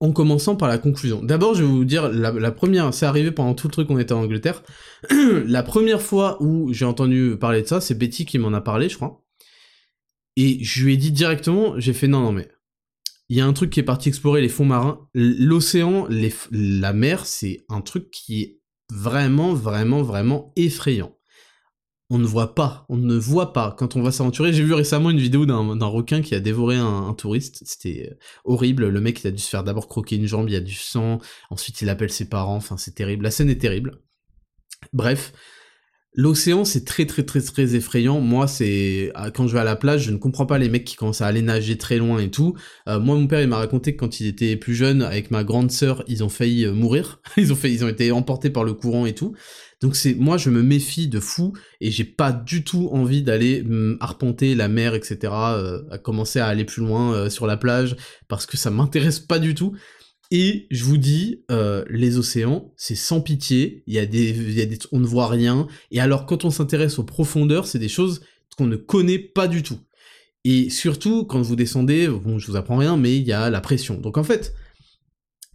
en 0.00 0.12
commençant 0.12 0.56
par 0.56 0.68
la 0.68 0.78
conclusion. 0.78 1.22
D'abord, 1.22 1.54
je 1.54 1.62
vais 1.62 1.68
vous 1.68 1.84
dire, 1.84 2.08
la, 2.08 2.52
première, 2.52 2.92
c'est 2.94 3.06
arrivé 3.06 3.30
pendant 3.30 3.54
tout 3.54 3.68
le 3.68 3.72
truc 3.72 3.88
qu'on 3.88 3.98
était 3.98 4.14
en 4.14 4.22
Angleterre. 4.22 4.62
la 5.10 5.62
première 5.62 6.00
fois 6.00 6.42
où 6.42 6.72
j'ai 6.72 6.86
entendu 6.86 7.36
parler 7.38 7.62
de 7.62 7.66
ça, 7.66 7.80
c'est 7.80 7.94
Betty 7.94 8.24
qui 8.24 8.38
m'en 8.38 8.52
a 8.54 8.62
parlé, 8.62 8.88
je 8.88 8.96
crois. 8.96 9.22
Et 10.36 10.64
je 10.64 10.84
lui 10.84 10.94
ai 10.94 10.96
dit 10.96 11.12
directement, 11.12 11.78
j'ai 11.78 11.92
fait 11.92 12.08
non, 12.08 12.20
non, 12.20 12.32
mais 12.32 12.48
il 13.28 13.36
y 13.36 13.40
a 13.40 13.46
un 13.46 13.52
truc 13.52 13.70
qui 13.70 13.78
est 13.78 13.84
parti 13.84 14.08
explorer 14.08 14.40
les 14.40 14.48
fonds 14.48 14.64
marins. 14.64 15.06
L'océan, 15.14 16.08
la 16.50 16.92
mer, 16.92 17.26
c'est 17.26 17.64
un 17.68 17.82
truc 17.82 18.10
qui 18.10 18.42
est 18.42 18.60
vraiment, 18.90 19.52
vraiment, 19.52 20.02
vraiment 20.02 20.52
effrayant 20.56 21.14
on 22.10 22.18
ne 22.18 22.26
voit 22.26 22.54
pas, 22.54 22.84
on 22.88 22.96
ne 22.96 23.16
voit 23.16 23.52
pas 23.52 23.74
quand 23.78 23.96
on 23.96 24.02
va 24.02 24.10
s'aventurer. 24.10 24.52
J'ai 24.52 24.64
vu 24.64 24.74
récemment 24.74 25.10
une 25.10 25.18
vidéo 25.18 25.46
d'un 25.46 25.86
requin 25.86 26.20
qui 26.20 26.34
a 26.34 26.40
dévoré 26.40 26.76
un, 26.76 27.14
touriste, 27.14 27.62
c'était 27.64 28.10
euh, 28.10 28.14
horrible, 28.44 28.88
le 28.88 29.00
mec 29.00 29.22
il 29.22 29.28
a 29.28 29.30
dû 29.30 29.38
se 29.38 29.48
faire 29.48 29.64
d'abord 29.64 29.88
croquer 29.88 30.16
une 30.16 30.26
jambe, 30.26 30.48
il 30.48 30.52
y 30.52 30.56
a 30.56 30.60
du 30.60 30.74
sang, 30.74 31.18
ensuite 31.50 31.80
il 31.80 31.88
appelle 31.88 32.10
ses 32.10 32.28
parents, 32.28 32.56
enfin 32.56 32.76
c'est 32.76 32.94
terrible, 32.94 33.24
la 33.24 33.30
scène 33.30 33.50
est 33.50 33.60
terrible. 33.60 34.00
Bref, 34.92 35.32
L'océan, 36.14 36.64
c'est 36.64 36.84
très 36.84 37.06
très 37.06 37.22
très 37.22 37.40
très 37.40 37.76
effrayant. 37.76 38.20
Moi, 38.20 38.48
c'est 38.48 39.12
ah, 39.14 39.30
quand 39.30 39.46
je 39.46 39.52
vais 39.52 39.60
à 39.60 39.64
la 39.64 39.76
plage, 39.76 40.02
je 40.02 40.10
ne 40.10 40.16
comprends 40.16 40.44
pas 40.44 40.58
les 40.58 40.68
mecs 40.68 40.84
qui 40.84 40.96
commencent 40.96 41.20
à 41.20 41.26
aller 41.28 41.40
nager 41.40 41.78
très 41.78 41.98
loin 41.98 42.18
et 42.18 42.30
tout. 42.30 42.56
Euh, 42.88 42.98
moi, 42.98 43.14
mon 43.14 43.28
père, 43.28 43.40
il 43.40 43.46
m'a 43.46 43.58
raconté 43.58 43.94
que 43.94 44.00
quand 44.00 44.18
il 44.18 44.26
était 44.26 44.56
plus 44.56 44.74
jeune, 44.74 45.02
avec 45.02 45.30
ma 45.30 45.44
grande 45.44 45.70
sœur, 45.70 46.02
ils 46.08 46.24
ont 46.24 46.28
failli 46.28 46.64
euh, 46.66 46.72
mourir. 46.72 47.20
ils 47.36 47.52
ont 47.52 47.56
fait, 47.56 47.70
ils 47.70 47.84
ont 47.84 47.88
été 47.88 48.10
emportés 48.10 48.50
par 48.50 48.64
le 48.64 48.74
courant 48.74 49.06
et 49.06 49.14
tout. 49.14 49.36
Donc 49.80 49.96
c'est, 49.96 50.14
moi, 50.14 50.36
je 50.36 50.50
me 50.50 50.62
méfie 50.62 51.08
de 51.08 51.20
fou 51.20 51.54
et 51.80 51.90
j'ai 51.90 52.04
pas 52.04 52.32
du 52.32 52.64
tout 52.64 52.90
envie 52.92 53.22
d'aller 53.22 53.62
mm, 53.62 53.96
arpenter 54.00 54.54
la 54.54 54.68
mer, 54.68 54.94
etc. 54.94 55.18
Euh, 55.22 55.82
à 55.90 55.98
commencer 55.98 56.38
à 56.38 56.46
aller 56.46 56.64
plus 56.64 56.82
loin 56.82 57.30
sur 57.30 57.46
la 57.46 57.56
plage 57.56 57.96
parce 58.28 58.46
que 58.46 58.56
ça 58.56 58.70
m'intéresse 58.70 59.20
pas 59.20 59.38
du 59.38 59.54
tout. 59.54 59.74
Et 60.30 60.68
je 60.70 60.84
vous 60.84 60.96
dis, 60.96 61.44
euh, 61.50 61.84
les 61.90 62.16
océans, 62.16 62.72
c'est 62.76 62.94
sans 62.94 63.20
pitié, 63.20 63.82
il 63.86 63.94
y, 63.94 63.98
a 63.98 64.06
des, 64.06 64.30
il 64.30 64.52
y 64.52 64.60
a 64.60 64.66
des, 64.66 64.78
on 64.92 65.00
ne 65.00 65.06
voit 65.06 65.26
rien, 65.26 65.66
et 65.90 66.00
alors 66.00 66.24
quand 66.24 66.44
on 66.44 66.50
s'intéresse 66.50 67.00
aux 67.00 67.04
profondeurs, 67.04 67.66
c'est 67.66 67.80
des 67.80 67.88
choses 67.88 68.22
qu'on 68.56 68.66
ne 68.66 68.76
connaît 68.76 69.18
pas 69.18 69.48
du 69.48 69.64
tout. 69.64 69.80
Et 70.44 70.70
surtout, 70.70 71.24
quand 71.24 71.42
vous 71.42 71.56
descendez, 71.56 72.06
bon, 72.06 72.38
je 72.38 72.46
vous 72.46 72.56
apprends 72.56 72.76
rien, 72.76 72.96
mais 72.96 73.16
il 73.16 73.26
y 73.26 73.32
a 73.32 73.50
la 73.50 73.60
pression. 73.60 74.00
Donc 74.00 74.18
en 74.18 74.24
fait, 74.24 74.54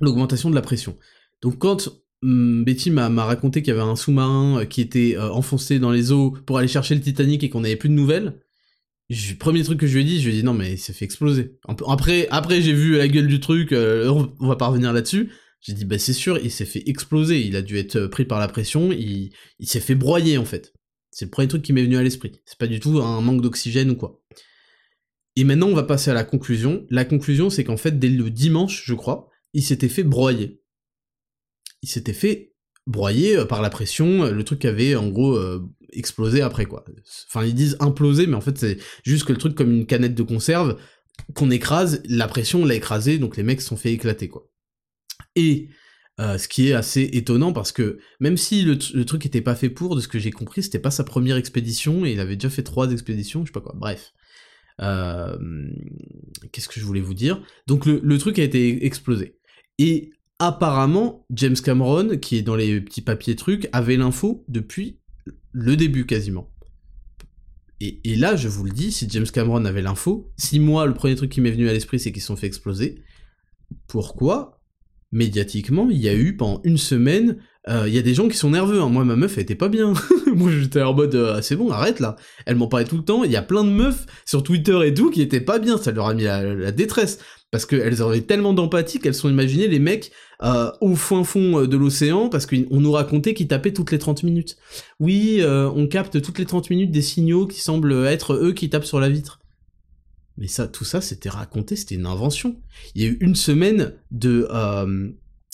l'augmentation 0.02 0.50
de 0.50 0.56
la 0.56 0.62
pression. 0.62 0.98
Donc 1.42 1.58
quand 1.58 1.88
hum, 1.88 1.94
Betty 2.26 2.90
m'a 2.92 3.10
raconté 3.26 3.62
qu'il 3.62 3.74
y 3.74 3.78
avait 3.78 3.88
un 3.88 3.96
sous-marin 3.96 4.62
euh, 4.62 4.66
qui 4.66 4.82
était 4.82 5.16
euh, 5.16 5.30
enfoncé 5.32 5.80
dans 5.80 5.92
les 5.92 6.12
eaux 6.12 6.32
pour 6.46 6.58
aller 6.58 6.68
chercher 6.68 6.96
le 6.96 7.02
Titanic 7.02 7.44
et 7.44 7.50
qu'on 7.50 7.62
n'avait 7.62 7.76
plus 7.76 7.90
de 7.90 7.94
nouvelles, 7.94 8.40
premier 9.40 9.64
truc 9.64 9.80
que 9.80 9.88
je 9.88 9.94
lui 9.94 10.02
ai 10.02 10.04
dit, 10.04 10.20
je 10.20 10.30
lui 10.30 10.36
ai 10.36 10.40
dit 10.40 10.44
non 10.44 10.54
mais 10.54 10.74
il 10.74 10.78
s'est 10.80 10.94
fait 10.94 11.06
exploser. 11.06 11.58
Après, 11.88 12.28
après 12.32 12.62
j'ai 12.62 12.74
vu 12.74 12.98
la 12.98 13.08
gueule 13.08 13.28
du 13.28 13.40
truc, 13.40 13.72
euh, 13.72 14.10
on 14.40 14.48
va 14.48 14.56
pas 14.56 14.68
revenir 14.68 14.92
là-dessus. 14.92 15.32
J'ai 15.62 15.74
dit 15.74 15.86
bah 15.86 16.00
c'est 16.00 16.14
sûr, 16.14 16.40
il 16.44 16.52
s'est 16.52 16.66
fait 16.66 16.88
exploser, 16.88 17.46
il 17.46 17.56
a 17.56 17.62
dû 17.62 17.78
être 17.78 18.08
pris 18.08 18.26
par 18.26 18.40
la 18.40 18.48
pression, 18.48 18.92
il, 18.92 19.32
il 19.60 19.68
s'est 19.68 19.80
fait 19.80 19.96
broyer 19.96 20.38
en 20.38 20.46
fait. 20.46 20.74
C'est 21.12 21.26
le 21.26 21.32
premier 21.32 21.48
truc 21.48 21.62
qui 21.62 21.74
m'est 21.74 21.84
venu 21.84 21.98
à 21.98 22.04
l'esprit. 22.04 22.32
C'est 22.46 22.58
pas 22.58 22.68
du 22.68 22.80
tout 22.80 23.00
un 23.00 23.22
manque 23.22 23.42
d'oxygène 23.42 23.92
ou 23.92 23.96
quoi. 23.96 24.22
Et 25.36 25.44
maintenant 25.44 25.68
on 25.68 25.76
va 25.76 25.84
passer 25.84 26.10
à 26.10 26.16
la 26.16 26.24
conclusion. 26.24 26.86
La 26.90 27.06
conclusion 27.06 27.52
c'est 27.52 27.64
qu'en 27.64 27.78
fait 27.78 28.00
dès 28.00 28.10
le 28.10 28.32
dimanche, 28.32 28.84
je 28.86 28.96
crois, 28.96 29.30
il 29.54 29.62
s'était 29.62 29.90
fait 29.90 30.04
broyer. 30.04 30.62
Il 31.86 31.90
s'était 31.90 32.14
fait 32.14 32.54
broyer 32.88 33.38
euh, 33.38 33.46
par 33.46 33.62
la 33.62 33.70
pression, 33.70 34.32
le 34.32 34.44
truc 34.44 34.66
avait 34.66 34.96
en 34.96 35.08
gros 35.08 35.40
exploser 35.92 36.42
après 36.42 36.66
quoi. 36.66 36.84
Enfin 37.28 37.46
ils 37.46 37.56
disent 37.56 37.78
imploser 37.80 38.28
mais 38.28 38.36
en 38.36 38.42
fait 38.42 38.58
c'est 38.58 38.78
juste 39.04 39.26
que 39.26 39.32
le 39.32 39.38
truc 39.38 39.56
comme 39.56 39.72
une 39.72 39.86
canette 39.86 40.16
de 40.16 40.24
conserve 40.24 40.78
qu'on 41.34 41.50
écrase, 41.50 42.02
la 42.06 42.28
pression 42.28 42.66
l'a 42.66 42.76
écrasé 42.76 43.18
donc 43.18 43.38
les 43.38 43.44
mecs 43.44 43.62
se 43.62 43.68
sont 43.68 43.78
fait 43.78 43.94
éclater 43.94 44.28
quoi. 44.28 44.50
Et 45.36 45.70
euh, 46.22 46.38
ce 46.38 46.48
qui 46.48 46.70
est 46.70 46.74
assez 46.74 47.02
étonnant 47.02 47.52
parce 47.52 47.74
que 47.74 48.00
même 48.22 48.38
si 48.38 48.64
le, 48.64 48.78
truc 48.78 49.26
était 49.26 49.42
pas 49.42 49.56
fait 49.56 49.70
pour, 49.70 49.98
de 49.98 50.02
ce 50.02 50.08
que 50.08 50.18
j'ai 50.18 50.32
compris, 50.32 50.64
c'était 50.64 50.80
pas 50.80 50.92
sa 50.92 51.04
première 51.04 51.36
expédition 51.36 52.06
et 52.06 52.14
il 52.14 52.22
avait 52.22 52.38
déjà 52.38 52.50
fait 52.50 52.64
trois 52.64 52.92
expéditions, 52.92 53.42
je 53.44 53.48
sais 53.48 53.54
pas 53.54 53.62
quoi. 53.62 53.76
Bref. 53.76 54.14
Euh, 54.82 55.38
qu'est-ce 56.52 56.70
que 56.70 56.80
je 56.80 56.86
voulais 56.86 57.02
vous 57.02 57.14
dire? 57.14 57.42
Donc 57.68 57.86
le, 57.86 58.18
truc 58.18 58.40
a 58.40 58.44
été 58.44 58.86
explosé. 58.86 59.38
Et 59.78 60.12
apparemment, 60.40 61.26
James 61.30 61.56
Cameron, 61.56 62.18
qui 62.18 62.38
est 62.38 62.42
dans 62.42 62.56
les 62.56 62.82
petits 62.82 63.02
papiers 63.02 63.36
trucs, 63.36 63.70
avait 63.72 63.98
l'info 63.98 64.44
depuis 64.48 65.00
le 65.52 65.76
début 65.76 66.06
quasiment. 66.06 66.52
Et, 67.82 68.16
là, 68.16 68.36
je 68.36 68.48
vous 68.48 68.64
le 68.64 68.72
dis, 68.72 68.92
si 68.92 69.08
James 69.10 69.26
Cameron 69.26 69.66
avait 69.66 69.82
l'info, 69.82 70.32
si 70.38 70.60
moi, 70.60 70.86
le 70.86 70.94
premier 70.94 71.16
truc 71.16 71.30
qui 71.30 71.42
m'est 71.42 71.52
venu 71.52 71.70
à 71.70 71.74
l'esprit, 71.74 72.00
c'est 72.00 72.12
qu'ils 72.12 72.22
se 72.22 72.28
sont 72.28 72.38
fait 72.38 72.48
exploser, 72.48 73.04
pourquoi 73.88 74.62
médiatiquement, 75.12 75.90
il 75.90 75.98
y 75.98 76.10
a 76.10 76.14
eu 76.14 76.36
pendant 76.36 76.62
une 76.64 76.78
semaine, 76.78 77.38
euh, 77.70 77.86
il 77.88 77.94
y 77.94 77.98
a 77.98 78.02
des 78.02 78.14
gens 78.14 78.28
qui 78.28 78.38
sont 78.38 78.52
nerveux. 78.52 78.82
Hein. 78.82 78.90
Moi, 78.90 79.06
ma 79.06 79.16
meuf, 79.16 79.38
elle 79.38 79.44
était 79.44 79.56
pas 79.56 79.70
bien. 79.70 79.94
Moi, 80.36 80.52
j'étais 80.52 80.82
en 80.82 80.94
mode, 80.94 81.16
euh, 81.16 81.42
c'est 81.42 81.56
bon, 81.56 81.72
arrête 81.72 82.00
là. 82.00 82.16
Elle 82.46 82.56
m'en 82.58 82.68
parlait 82.68 82.86
tout 82.86 82.98
le 82.98 83.04
temps. 83.04 83.24
Il 83.24 83.32
y 83.32 83.38
a 83.38 83.42
plein 83.42 83.64
de 83.64 83.70
meufs 83.70 84.06
sur 84.26 84.44
Twitter 84.44 84.78
et 84.86 84.94
tout 84.94 85.10
qui 85.10 85.22
étaient 85.22 85.42
pas 85.42 85.58
bien. 85.58 85.78
Ça 85.78 85.92
leur 85.92 86.08
a 86.08 86.14
mis 86.14 86.24
la, 86.24 86.72
détresse. 86.72 87.20
Parce 87.50 87.66
qu'elles 87.66 88.02
avaient 88.02 88.22
tellement 88.22 88.54
d'empathie 88.54 89.00
qu'elles 89.00 89.16
sont 89.16 89.30
imaginées 89.30 89.68
les 89.68 89.80
mecs 89.80 90.12
euh, 90.44 90.72
au 90.82 90.96
fin 90.96 91.24
fond 91.24 91.66
de 91.66 91.78
l'océan 91.78 92.30
parce 92.30 92.46
qu'on 92.46 92.80
nous 92.80 92.92
racontait 92.92 93.34
qu'ils 93.34 93.48
tapaient 93.48 93.74
toutes 93.74 93.92
les 93.92 94.00
30 94.00 94.24
minutes. 94.24 94.58
Oui, 95.00 95.42
on 95.44 95.88
capte 95.88 96.22
toutes 96.22 96.40
les 96.40 96.46
30 96.46 96.70
minutes 96.70 96.92
des 96.92 97.02
signaux 97.02 97.48
qui 97.48 97.62
semblent 97.62 98.06
être 98.06 98.34
eux 98.34 98.54
qui 98.54 98.70
tapent 98.70 98.86
sur 98.86 99.00
la 99.00 99.10
vitre. 99.10 99.40
Mais 100.38 100.48
ça, 100.48 100.68
tout 100.68 100.84
ça, 100.84 101.02
c'était 101.02 101.30
raconté, 101.30 101.76
c'était 101.76 101.96
une 101.96 102.06
invention. 102.06 102.62
Il 102.94 103.02
y 103.02 103.06
a 103.06 103.10
eu 103.10 103.18
une 103.22 103.36
semaine 103.36 103.94
de, 104.12 104.48
euh, 104.52 105.10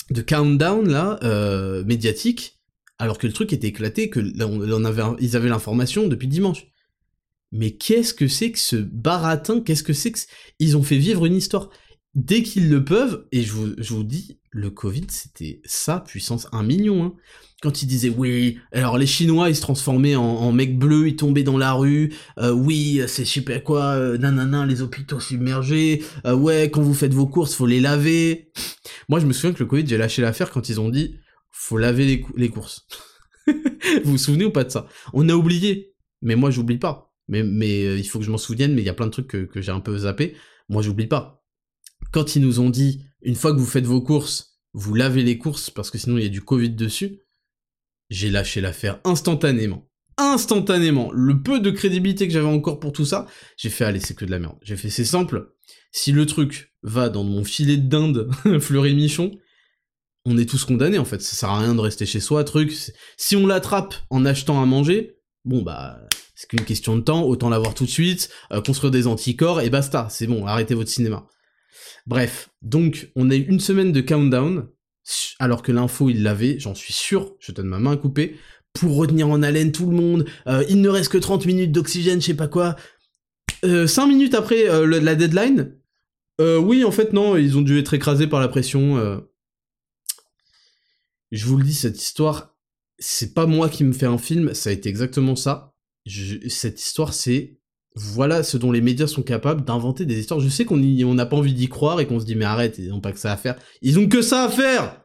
de 0.09 0.21
countdown, 0.21 0.89
là, 0.89 1.19
euh, 1.23 1.83
médiatique, 1.83 2.59
alors 2.97 3.17
que 3.17 3.27
le 3.27 3.33
truc 3.33 3.53
était 3.53 3.67
éclaté, 3.67 4.09
que 4.09 4.19
on, 4.43 4.85
avait, 4.85 5.03
ils 5.19 5.35
avaient 5.35 5.49
l'information 5.49 6.07
depuis 6.07 6.27
dimanche. 6.27 6.65
Mais 7.51 7.71
qu'est-ce 7.71 8.13
que 8.13 8.27
c'est 8.27 8.51
que 8.51 8.59
ce 8.59 8.77
baratin? 8.77 9.61
Qu'est-ce 9.61 9.83
que 9.83 9.93
c'est 9.93 10.11
que... 10.11 10.19
Ils 10.59 10.77
ont 10.77 10.83
fait 10.83 10.97
vivre 10.97 11.25
une 11.25 11.35
histoire. 11.35 11.69
Dès 12.15 12.43
qu'ils 12.43 12.69
le 12.69 12.83
peuvent, 12.83 13.27
et 13.31 13.43
je 13.43 13.51
vous, 13.51 13.73
je 13.77 13.93
vous 13.93 14.03
dis, 14.03 14.39
le 14.51 14.69
Covid, 14.69 15.07
c'était 15.09 15.61
ça, 15.65 16.03
puissance 16.05 16.47
1 16.51 16.63
million, 16.63 17.03
hein 17.05 17.13
quand 17.61 17.83
il 17.83 17.85
disait 17.85 18.09
oui, 18.09 18.57
alors 18.71 18.97
les 18.97 19.05
Chinois 19.05 19.49
ils 19.49 19.55
se 19.55 19.61
transformaient 19.61 20.15
en, 20.15 20.51
mecs 20.51 20.77
bleus, 20.77 21.09
ils 21.09 21.15
tombaient 21.15 21.43
dans 21.43 21.59
la 21.59 21.73
rue, 21.73 22.11
euh, 22.39 22.51
oui 22.51 23.01
c'est 23.07 23.23
super 23.23 23.63
quoi, 23.63 23.93
euh, 23.93 24.17
nanana 24.17 24.65
les 24.65 24.81
hôpitaux 24.81 25.19
submergés, 25.19 26.03
euh, 26.25 26.35
ouais 26.35 26.71
quand 26.71 26.81
vous 26.81 26.95
faites 26.95 27.13
vos 27.13 27.27
courses 27.27 27.53
faut 27.53 27.67
les 27.67 27.79
laver. 27.79 28.51
Moi 29.09 29.19
je 29.19 29.27
me 29.27 29.33
souviens 29.33 29.53
que 29.53 29.59
le 29.59 29.67
Covid 29.67 29.85
j'ai 29.85 29.97
lâché 29.97 30.23
l'affaire 30.23 30.49
quand 30.49 30.69
ils 30.69 30.81
ont 30.81 30.89
dit 30.89 31.19
faut 31.51 31.77
laver 31.77 32.25
les, 32.35 32.49
courses. 32.49 32.87
vous 33.47 33.53
vous 34.03 34.17
souvenez 34.17 34.45
ou 34.45 34.51
pas 34.51 34.63
de 34.63 34.69
ça? 34.69 34.87
On 35.13 35.29
a 35.29 35.33
oublié, 35.33 35.93
mais 36.23 36.35
moi 36.35 36.49
j'oublie 36.49 36.79
pas. 36.79 37.13
Mais, 37.27 37.43
mais 37.43 37.85
euh, 37.85 37.97
il 37.97 38.07
faut 38.07 38.17
que 38.17 38.25
je 38.25 38.31
m'en 38.31 38.37
souvienne, 38.37 38.73
mais 38.73 38.81
il 38.81 38.85
y 38.85 38.89
a 38.89 38.93
plein 38.93 39.05
de 39.05 39.11
trucs 39.11 39.27
que, 39.27 39.45
que 39.45 39.61
j'ai 39.61 39.71
un 39.71 39.79
peu 39.79 39.95
zappé. 39.95 40.35
Moi 40.67 40.81
j'oublie 40.81 41.07
pas. 41.07 41.40
Quand 42.11 42.35
ils 42.35 42.41
nous 42.41 42.59
ont 42.59 42.69
dit 42.69 43.05
une 43.21 43.35
fois 43.35 43.53
que 43.53 43.59
vous 43.59 43.65
faites 43.65 43.85
vos 43.85 44.01
courses, 44.01 44.59
vous 44.73 44.93
lavez 44.93 45.23
les 45.23 45.37
courses 45.37 45.69
parce 45.69 45.91
que 45.91 45.97
sinon 45.97 46.17
il 46.17 46.23
y 46.23 46.27
a 46.27 46.29
du 46.29 46.41
Covid 46.41 46.71
dessus 46.71 47.19
j'ai 48.11 48.29
lâché 48.29 48.61
l'affaire 48.61 48.99
instantanément. 49.05 49.87
Instantanément. 50.17 51.11
Le 51.13 51.41
peu 51.41 51.59
de 51.59 51.71
crédibilité 51.71 52.27
que 52.27 52.33
j'avais 52.33 52.45
encore 52.45 52.79
pour 52.79 52.91
tout 52.91 53.05
ça, 53.05 53.25
j'ai 53.57 53.69
fait, 53.69 53.85
allez, 53.85 54.01
c'est 54.01 54.13
que 54.13 54.25
de 54.25 54.31
la 54.31 54.37
merde. 54.37 54.57
J'ai 54.61 54.75
fait, 54.75 54.89
c'est 54.89 55.05
simple. 55.05 55.53
Si 55.91 56.11
le 56.11 56.25
truc 56.25 56.73
va 56.83 57.09
dans 57.09 57.23
mon 57.23 57.43
filet 57.43 57.77
de 57.77 57.87
dinde, 57.87 58.29
fleury 58.59 58.93
michon, 58.93 59.31
on 60.25 60.37
est 60.37 60.47
tous 60.47 60.65
condamnés, 60.65 60.99
en 60.99 61.05
fait. 61.05 61.21
Ça 61.21 61.35
sert 61.35 61.49
à 61.49 61.59
rien 61.59 61.73
de 61.73 61.79
rester 61.79 62.05
chez 62.05 62.19
soi, 62.19 62.43
truc. 62.43 62.75
Si 63.17 63.35
on 63.35 63.47
l'attrape 63.47 63.95
en 64.09 64.25
achetant 64.25 64.61
à 64.61 64.65
manger, 64.65 65.15
bon, 65.45 65.61
bah, 65.61 66.01
c'est 66.35 66.49
qu'une 66.49 66.65
question 66.65 66.97
de 66.97 67.01
temps, 67.01 67.23
autant 67.23 67.49
l'avoir 67.49 67.73
tout 67.73 67.85
de 67.85 67.89
suite, 67.89 68.29
euh, 68.51 68.61
construire 68.61 68.91
des 68.91 69.07
anticorps, 69.07 69.61
et 69.61 69.69
basta. 69.69 70.07
C'est 70.11 70.27
bon, 70.27 70.45
arrêtez 70.45 70.75
votre 70.75 70.89
cinéma. 70.89 71.27
Bref. 72.05 72.49
Donc, 72.61 73.11
on 73.15 73.29
a 73.29 73.35
eu 73.35 73.41
une 73.41 73.59
semaine 73.59 73.91
de 73.91 74.01
countdown, 74.01 74.67
alors 75.39 75.61
que 75.61 75.71
l'info 75.71 76.09
il 76.09 76.23
l'avait, 76.23 76.59
j'en 76.59 76.75
suis 76.75 76.93
sûr, 76.93 77.35
je 77.39 77.51
donne 77.51 77.67
ma 77.67 77.79
main 77.79 77.97
coupée, 77.97 78.37
pour 78.73 78.95
retenir 78.95 79.29
en 79.29 79.43
haleine 79.43 79.71
tout 79.71 79.89
le 79.89 79.95
monde, 79.95 80.25
euh, 80.47 80.63
il 80.69 80.81
ne 80.81 80.89
reste 80.89 81.11
que 81.11 81.17
30 81.17 81.45
minutes 81.45 81.71
d'oxygène, 81.71 82.21
je 82.21 82.27
sais 82.27 82.33
pas 82.33 82.47
quoi. 82.47 82.75
Euh, 83.63 83.85
5 83.85 84.07
minutes 84.07 84.33
après 84.33 84.69
euh, 84.69 84.85
la 84.85 85.15
deadline, 85.15 85.77
euh, 86.39 86.57
oui 86.57 86.83
en 86.83 86.91
fait 86.91 87.13
non, 87.13 87.37
ils 87.37 87.57
ont 87.57 87.61
dû 87.61 87.77
être 87.77 87.93
écrasés 87.93 88.27
par 88.27 88.39
la 88.39 88.47
pression. 88.47 89.21
Je 91.31 91.45
vous 91.45 91.57
le 91.57 91.63
dis, 91.63 91.73
cette 91.73 92.01
histoire, 92.01 92.57
c'est 92.97 93.33
pas 93.33 93.45
moi 93.45 93.69
qui 93.69 93.83
me 93.83 93.93
fais 93.93 94.05
un 94.05 94.17
film, 94.17 94.53
ça 94.53 94.69
a 94.69 94.73
été 94.73 94.89
exactement 94.89 95.35
ça. 95.35 95.73
cette 96.05 96.81
histoire 96.81 97.13
c'est 97.13 97.60
voilà 97.95 98.43
ce 98.43 98.57
dont 98.57 98.71
les 98.71 98.81
médias 98.81 99.07
sont 99.07 99.23
capables 99.23 99.65
d'inventer 99.65 100.05
des 100.05 100.19
histoires. 100.19 100.39
Je 100.39 100.49
sais 100.49 100.65
qu'on 100.65 100.77
n'a 100.77 101.25
pas 101.25 101.35
envie 101.35 101.53
d'y 101.53 101.67
croire 101.67 101.99
et 101.99 102.07
qu'on 102.07 102.19
se 102.19 102.25
dit 102.25 102.35
mais 102.35 102.45
arrête, 102.45 102.77
ils 102.77 102.89
n'ont 102.89 103.01
pas 103.01 103.11
que 103.11 103.19
ça 103.19 103.33
à 103.33 103.37
faire. 103.37 103.55
Ils 103.81 103.99
ont 103.99 104.07
que 104.07 104.21
ça 104.21 104.43
à 104.43 104.49
faire 104.49 105.01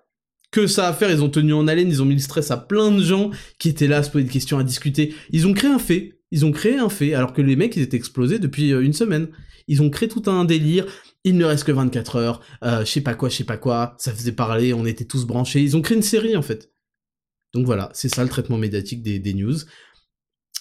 Que 0.53 0.67
ça 0.67 0.89
à 0.89 0.93
faire, 0.93 1.11
ils 1.11 1.23
ont 1.23 1.29
tenu 1.29 1.53
en 1.53 1.67
haleine, 1.67 1.89
ils 1.89 2.01
ont 2.01 2.07
mis 2.07 2.15
le 2.15 2.21
stress 2.21 2.51
à 2.51 2.57
plein 2.57 2.93
de 2.93 3.03
gens 3.03 3.31
qui 3.59 3.69
étaient 3.69 3.89
là 3.89 3.99
à 3.99 4.03
se 4.03 4.11
poser 4.11 4.25
des 4.25 4.31
questions, 4.31 4.59
à 4.59 4.65
discuter. 4.65 5.15
Ils 5.31 5.47
ont 5.47 5.53
créé 5.53 5.71
un 5.71 5.81
fait, 5.81 6.21
ils 6.31 6.45
ont 6.45 6.53
créé 6.53 6.77
un 6.77 6.89
fait, 6.89 7.15
alors 7.15 7.33
que 7.33 7.43
les 7.43 7.57
mecs 7.57 7.75
ils 7.77 7.83
étaient 7.83 7.97
explosés 7.97 8.39
depuis 8.39 8.73
euh, 8.73 8.83
une 8.83 8.93
semaine. 8.93 9.29
Ils 9.69 9.83
ont 9.83 9.91
créé 9.91 10.09
tout 10.09 10.23
un 10.27 10.45
délire, 10.45 10.87
il 11.25 11.37
ne 11.37 11.45
reste 11.45 11.65
que 11.65 11.73
24 11.73 12.17
heures, 12.17 12.41
euh, 12.63 12.85
je 12.85 12.91
sais 12.91 13.01
pas 13.01 13.15
quoi, 13.15 13.29
je 13.29 13.37
sais 13.37 13.45
pas 13.45 13.57
quoi, 13.57 13.97
ça 13.99 14.13
faisait 14.13 14.31
parler, 14.31 14.73
on 14.73 14.87
était 14.87 15.05
tous 15.05 15.27
branchés, 15.27 15.61
ils 15.61 15.77
ont 15.77 15.83
créé 15.83 15.97
une 15.97 16.05
série 16.05 16.37
en 16.37 16.43
fait. 16.43 16.71
Donc 17.53 17.67
voilà, 17.67 17.91
c'est 17.95 18.09
ça 18.09 18.23
le 18.23 18.29
traitement 18.29 18.59
médiatique 18.59 19.03
des, 19.03 19.19
des 19.19 19.35
news. 19.35 19.57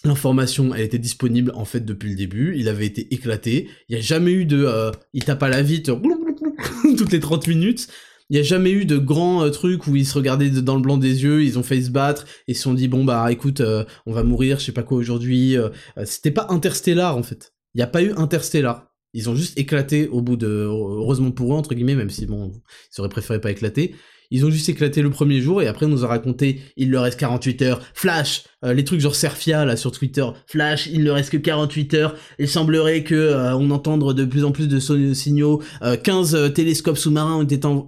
L'information, 0.05 0.75
elle 0.75 0.83
était 0.83 0.99
disponible 0.99 1.51
en 1.55 1.65
fait 1.65 1.83
depuis 1.83 2.11
le 2.11 2.15
début, 2.15 2.55
il 2.57 2.69
avait 2.69 2.85
été 2.85 3.11
éclaté, 3.11 3.69
il 3.89 3.95
n'y 3.95 3.99
a 3.99 4.03
jamais 4.03 4.33
eu 4.33 4.45
de... 4.45 4.63
Euh, 4.63 4.91
il 5.13 5.25
tape 5.25 5.41
à 5.41 5.49
la 5.49 5.63
vitre 5.63 5.99
toutes 6.97 7.11
les 7.11 7.19
30 7.19 7.47
minutes, 7.47 7.87
il 8.29 8.35
n'y 8.35 8.39
a 8.39 8.43
jamais 8.43 8.69
eu 8.69 8.85
de 8.85 8.99
grands 8.99 9.43
euh, 9.43 9.49
trucs 9.49 9.87
où 9.87 9.95
ils 9.95 10.05
se 10.05 10.13
regardaient 10.13 10.51
dans 10.51 10.75
le 10.75 10.81
blanc 10.83 10.97
des 10.97 11.23
yeux, 11.23 11.43
ils 11.43 11.57
ont 11.57 11.63
fait 11.63 11.81
se 11.81 11.89
battre, 11.89 12.27
et 12.47 12.53
se 12.53 12.61
sont 12.61 12.75
dit 12.75 12.87
bon 12.87 13.03
bah 13.03 13.31
écoute, 13.31 13.61
euh, 13.61 13.83
on 14.05 14.13
va 14.13 14.21
mourir, 14.21 14.59
je 14.59 14.65
sais 14.65 14.71
pas 14.71 14.83
quoi 14.83 14.99
aujourd'hui, 14.99 15.57
c'était 16.03 16.29
pas 16.29 16.45
interstellar 16.49 17.17
en 17.17 17.23
fait, 17.23 17.55
il 17.73 17.79
n'y 17.79 17.83
a 17.83 17.87
pas 17.87 18.03
eu 18.03 18.13
interstellar, 18.15 18.91
ils 19.13 19.27
ont 19.31 19.35
juste 19.35 19.57
éclaté 19.57 20.07
au 20.07 20.21
bout 20.21 20.37
de... 20.37 20.47
heureusement 20.47 21.31
pour 21.31 21.51
eux 21.51 21.57
entre 21.57 21.73
guillemets, 21.73 21.95
même 21.95 22.11
si 22.11 22.27
bon, 22.27 22.51
ils 22.95 22.99
auraient 22.99 23.09
préféré 23.09 23.41
pas 23.41 23.49
éclater, 23.49 23.95
ils 24.31 24.45
ont 24.45 24.49
juste 24.49 24.69
éclaté 24.69 25.01
le 25.01 25.09
premier 25.09 25.41
jour 25.41 25.61
et 25.61 25.67
après 25.67 25.85
on 25.85 25.89
nous 25.89 26.05
a 26.05 26.07
raconté 26.07 26.61
il 26.77 26.91
leur 26.91 27.03
reste 27.03 27.19
48 27.19 27.61
heures. 27.61 27.81
Flash, 27.93 28.43
euh, 28.63 28.73
les 28.73 28.83
trucs 28.83 28.99
genre 28.99 29.15
Serfia 29.15 29.65
là 29.65 29.77
sur 29.77 29.91
Twitter. 29.91 30.25
Flash, 30.47 30.87
il 30.87 31.03
ne 31.03 31.11
reste 31.11 31.31
que 31.31 31.37
48 31.37 31.93
heures. 31.93 32.15
Il 32.39 32.47
semblerait 32.47 33.03
que 33.03 33.15
euh, 33.15 33.55
on 33.55 33.71
entendre 33.71 34.13
de 34.13 34.25
plus 34.25 34.43
en 34.43 34.51
plus 34.51 34.67
de 34.67 34.79
signaux. 35.13 35.61
15 36.03 36.35
euh, 36.35 36.49
télescopes 36.49 36.97
sous-marins 36.97 37.37
ont 37.37 37.43
été 37.43 37.65
en... 37.65 37.87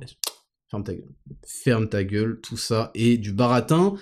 Ferme 0.69 0.83
ta 0.83 0.93
gueule. 0.93 1.15
Ferme 1.45 1.89
ta 1.89 2.03
gueule, 2.03 2.39
tout 2.41 2.57
ça 2.57 2.91
et 2.93 3.17
du 3.17 3.33
baratin. 3.33 3.95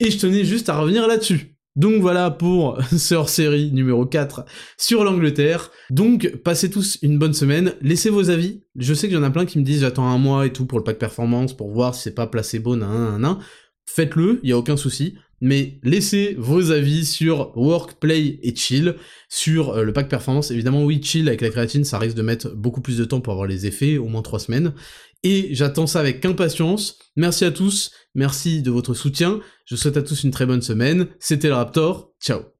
Et 0.00 0.10
je 0.10 0.18
tenais 0.18 0.44
juste 0.44 0.68
à 0.68 0.78
revenir 0.78 1.06
là-dessus. 1.06 1.51
Donc 1.76 2.02
voilà 2.02 2.30
pour 2.30 2.78
ce 2.96 3.14
hors-série 3.14 3.72
numéro 3.72 4.04
4 4.06 4.44
sur 4.76 5.04
l'Angleterre. 5.04 5.70
Donc 5.90 6.36
passez 6.44 6.70
tous 6.70 6.98
une 7.02 7.18
bonne 7.18 7.34
semaine, 7.34 7.74
laissez 7.80 8.10
vos 8.10 8.30
avis. 8.30 8.62
Je 8.76 8.94
sais 8.94 9.08
qu'il 9.08 9.16
y 9.16 9.20
en 9.20 9.22
a 9.22 9.30
plein 9.30 9.46
qui 9.46 9.58
me 9.58 9.64
disent 9.64 9.80
j'attends 9.80 10.08
un 10.08 10.18
mois 10.18 10.46
et 10.46 10.52
tout 10.52 10.66
pour 10.66 10.78
le 10.78 10.84
pack 10.84 10.98
performance 10.98 11.56
pour 11.56 11.70
voir 11.70 11.94
si 11.94 12.02
c'est 12.02 12.14
pas 12.14 12.26
placebo, 12.26 12.76
nan 12.76 12.90
nan 12.90 13.20
nan. 13.20 13.38
Faites-le, 13.86 14.40
il 14.42 14.50
y 14.50 14.52
a 14.52 14.58
aucun 14.58 14.76
souci. 14.76 15.16
Mais 15.42 15.80
laissez 15.82 16.36
vos 16.38 16.70
avis 16.70 17.04
sur 17.04 17.52
work, 17.56 17.98
play 17.98 18.38
et 18.42 18.54
chill, 18.54 18.94
sur 19.28 19.70
euh, 19.70 19.82
le 19.82 19.92
pack 19.92 20.08
performance. 20.08 20.52
Évidemment, 20.52 20.84
oui, 20.84 21.02
chill 21.02 21.26
avec 21.26 21.40
la 21.40 21.50
créatine, 21.50 21.84
ça 21.84 21.98
risque 21.98 22.16
de 22.16 22.22
mettre 22.22 22.54
beaucoup 22.54 22.80
plus 22.80 22.96
de 22.96 23.04
temps 23.04 23.20
pour 23.20 23.32
avoir 23.32 23.48
les 23.48 23.66
effets, 23.66 23.98
au 23.98 24.06
moins 24.06 24.22
3 24.22 24.38
semaines. 24.38 24.72
Et 25.24 25.48
j'attends 25.52 25.88
ça 25.88 25.98
avec 25.98 26.24
impatience. 26.24 26.96
Merci 27.16 27.44
à 27.44 27.50
tous, 27.50 27.90
merci 28.14 28.62
de 28.62 28.70
votre 28.70 28.94
soutien, 28.94 29.40
je 29.66 29.74
souhaite 29.74 29.96
à 29.96 30.02
tous 30.02 30.22
une 30.22 30.30
très 30.30 30.46
bonne 30.46 30.62
semaine, 30.62 31.08
c'était 31.18 31.48
le 31.48 31.54
Raptor, 31.54 32.12
ciao 32.20 32.52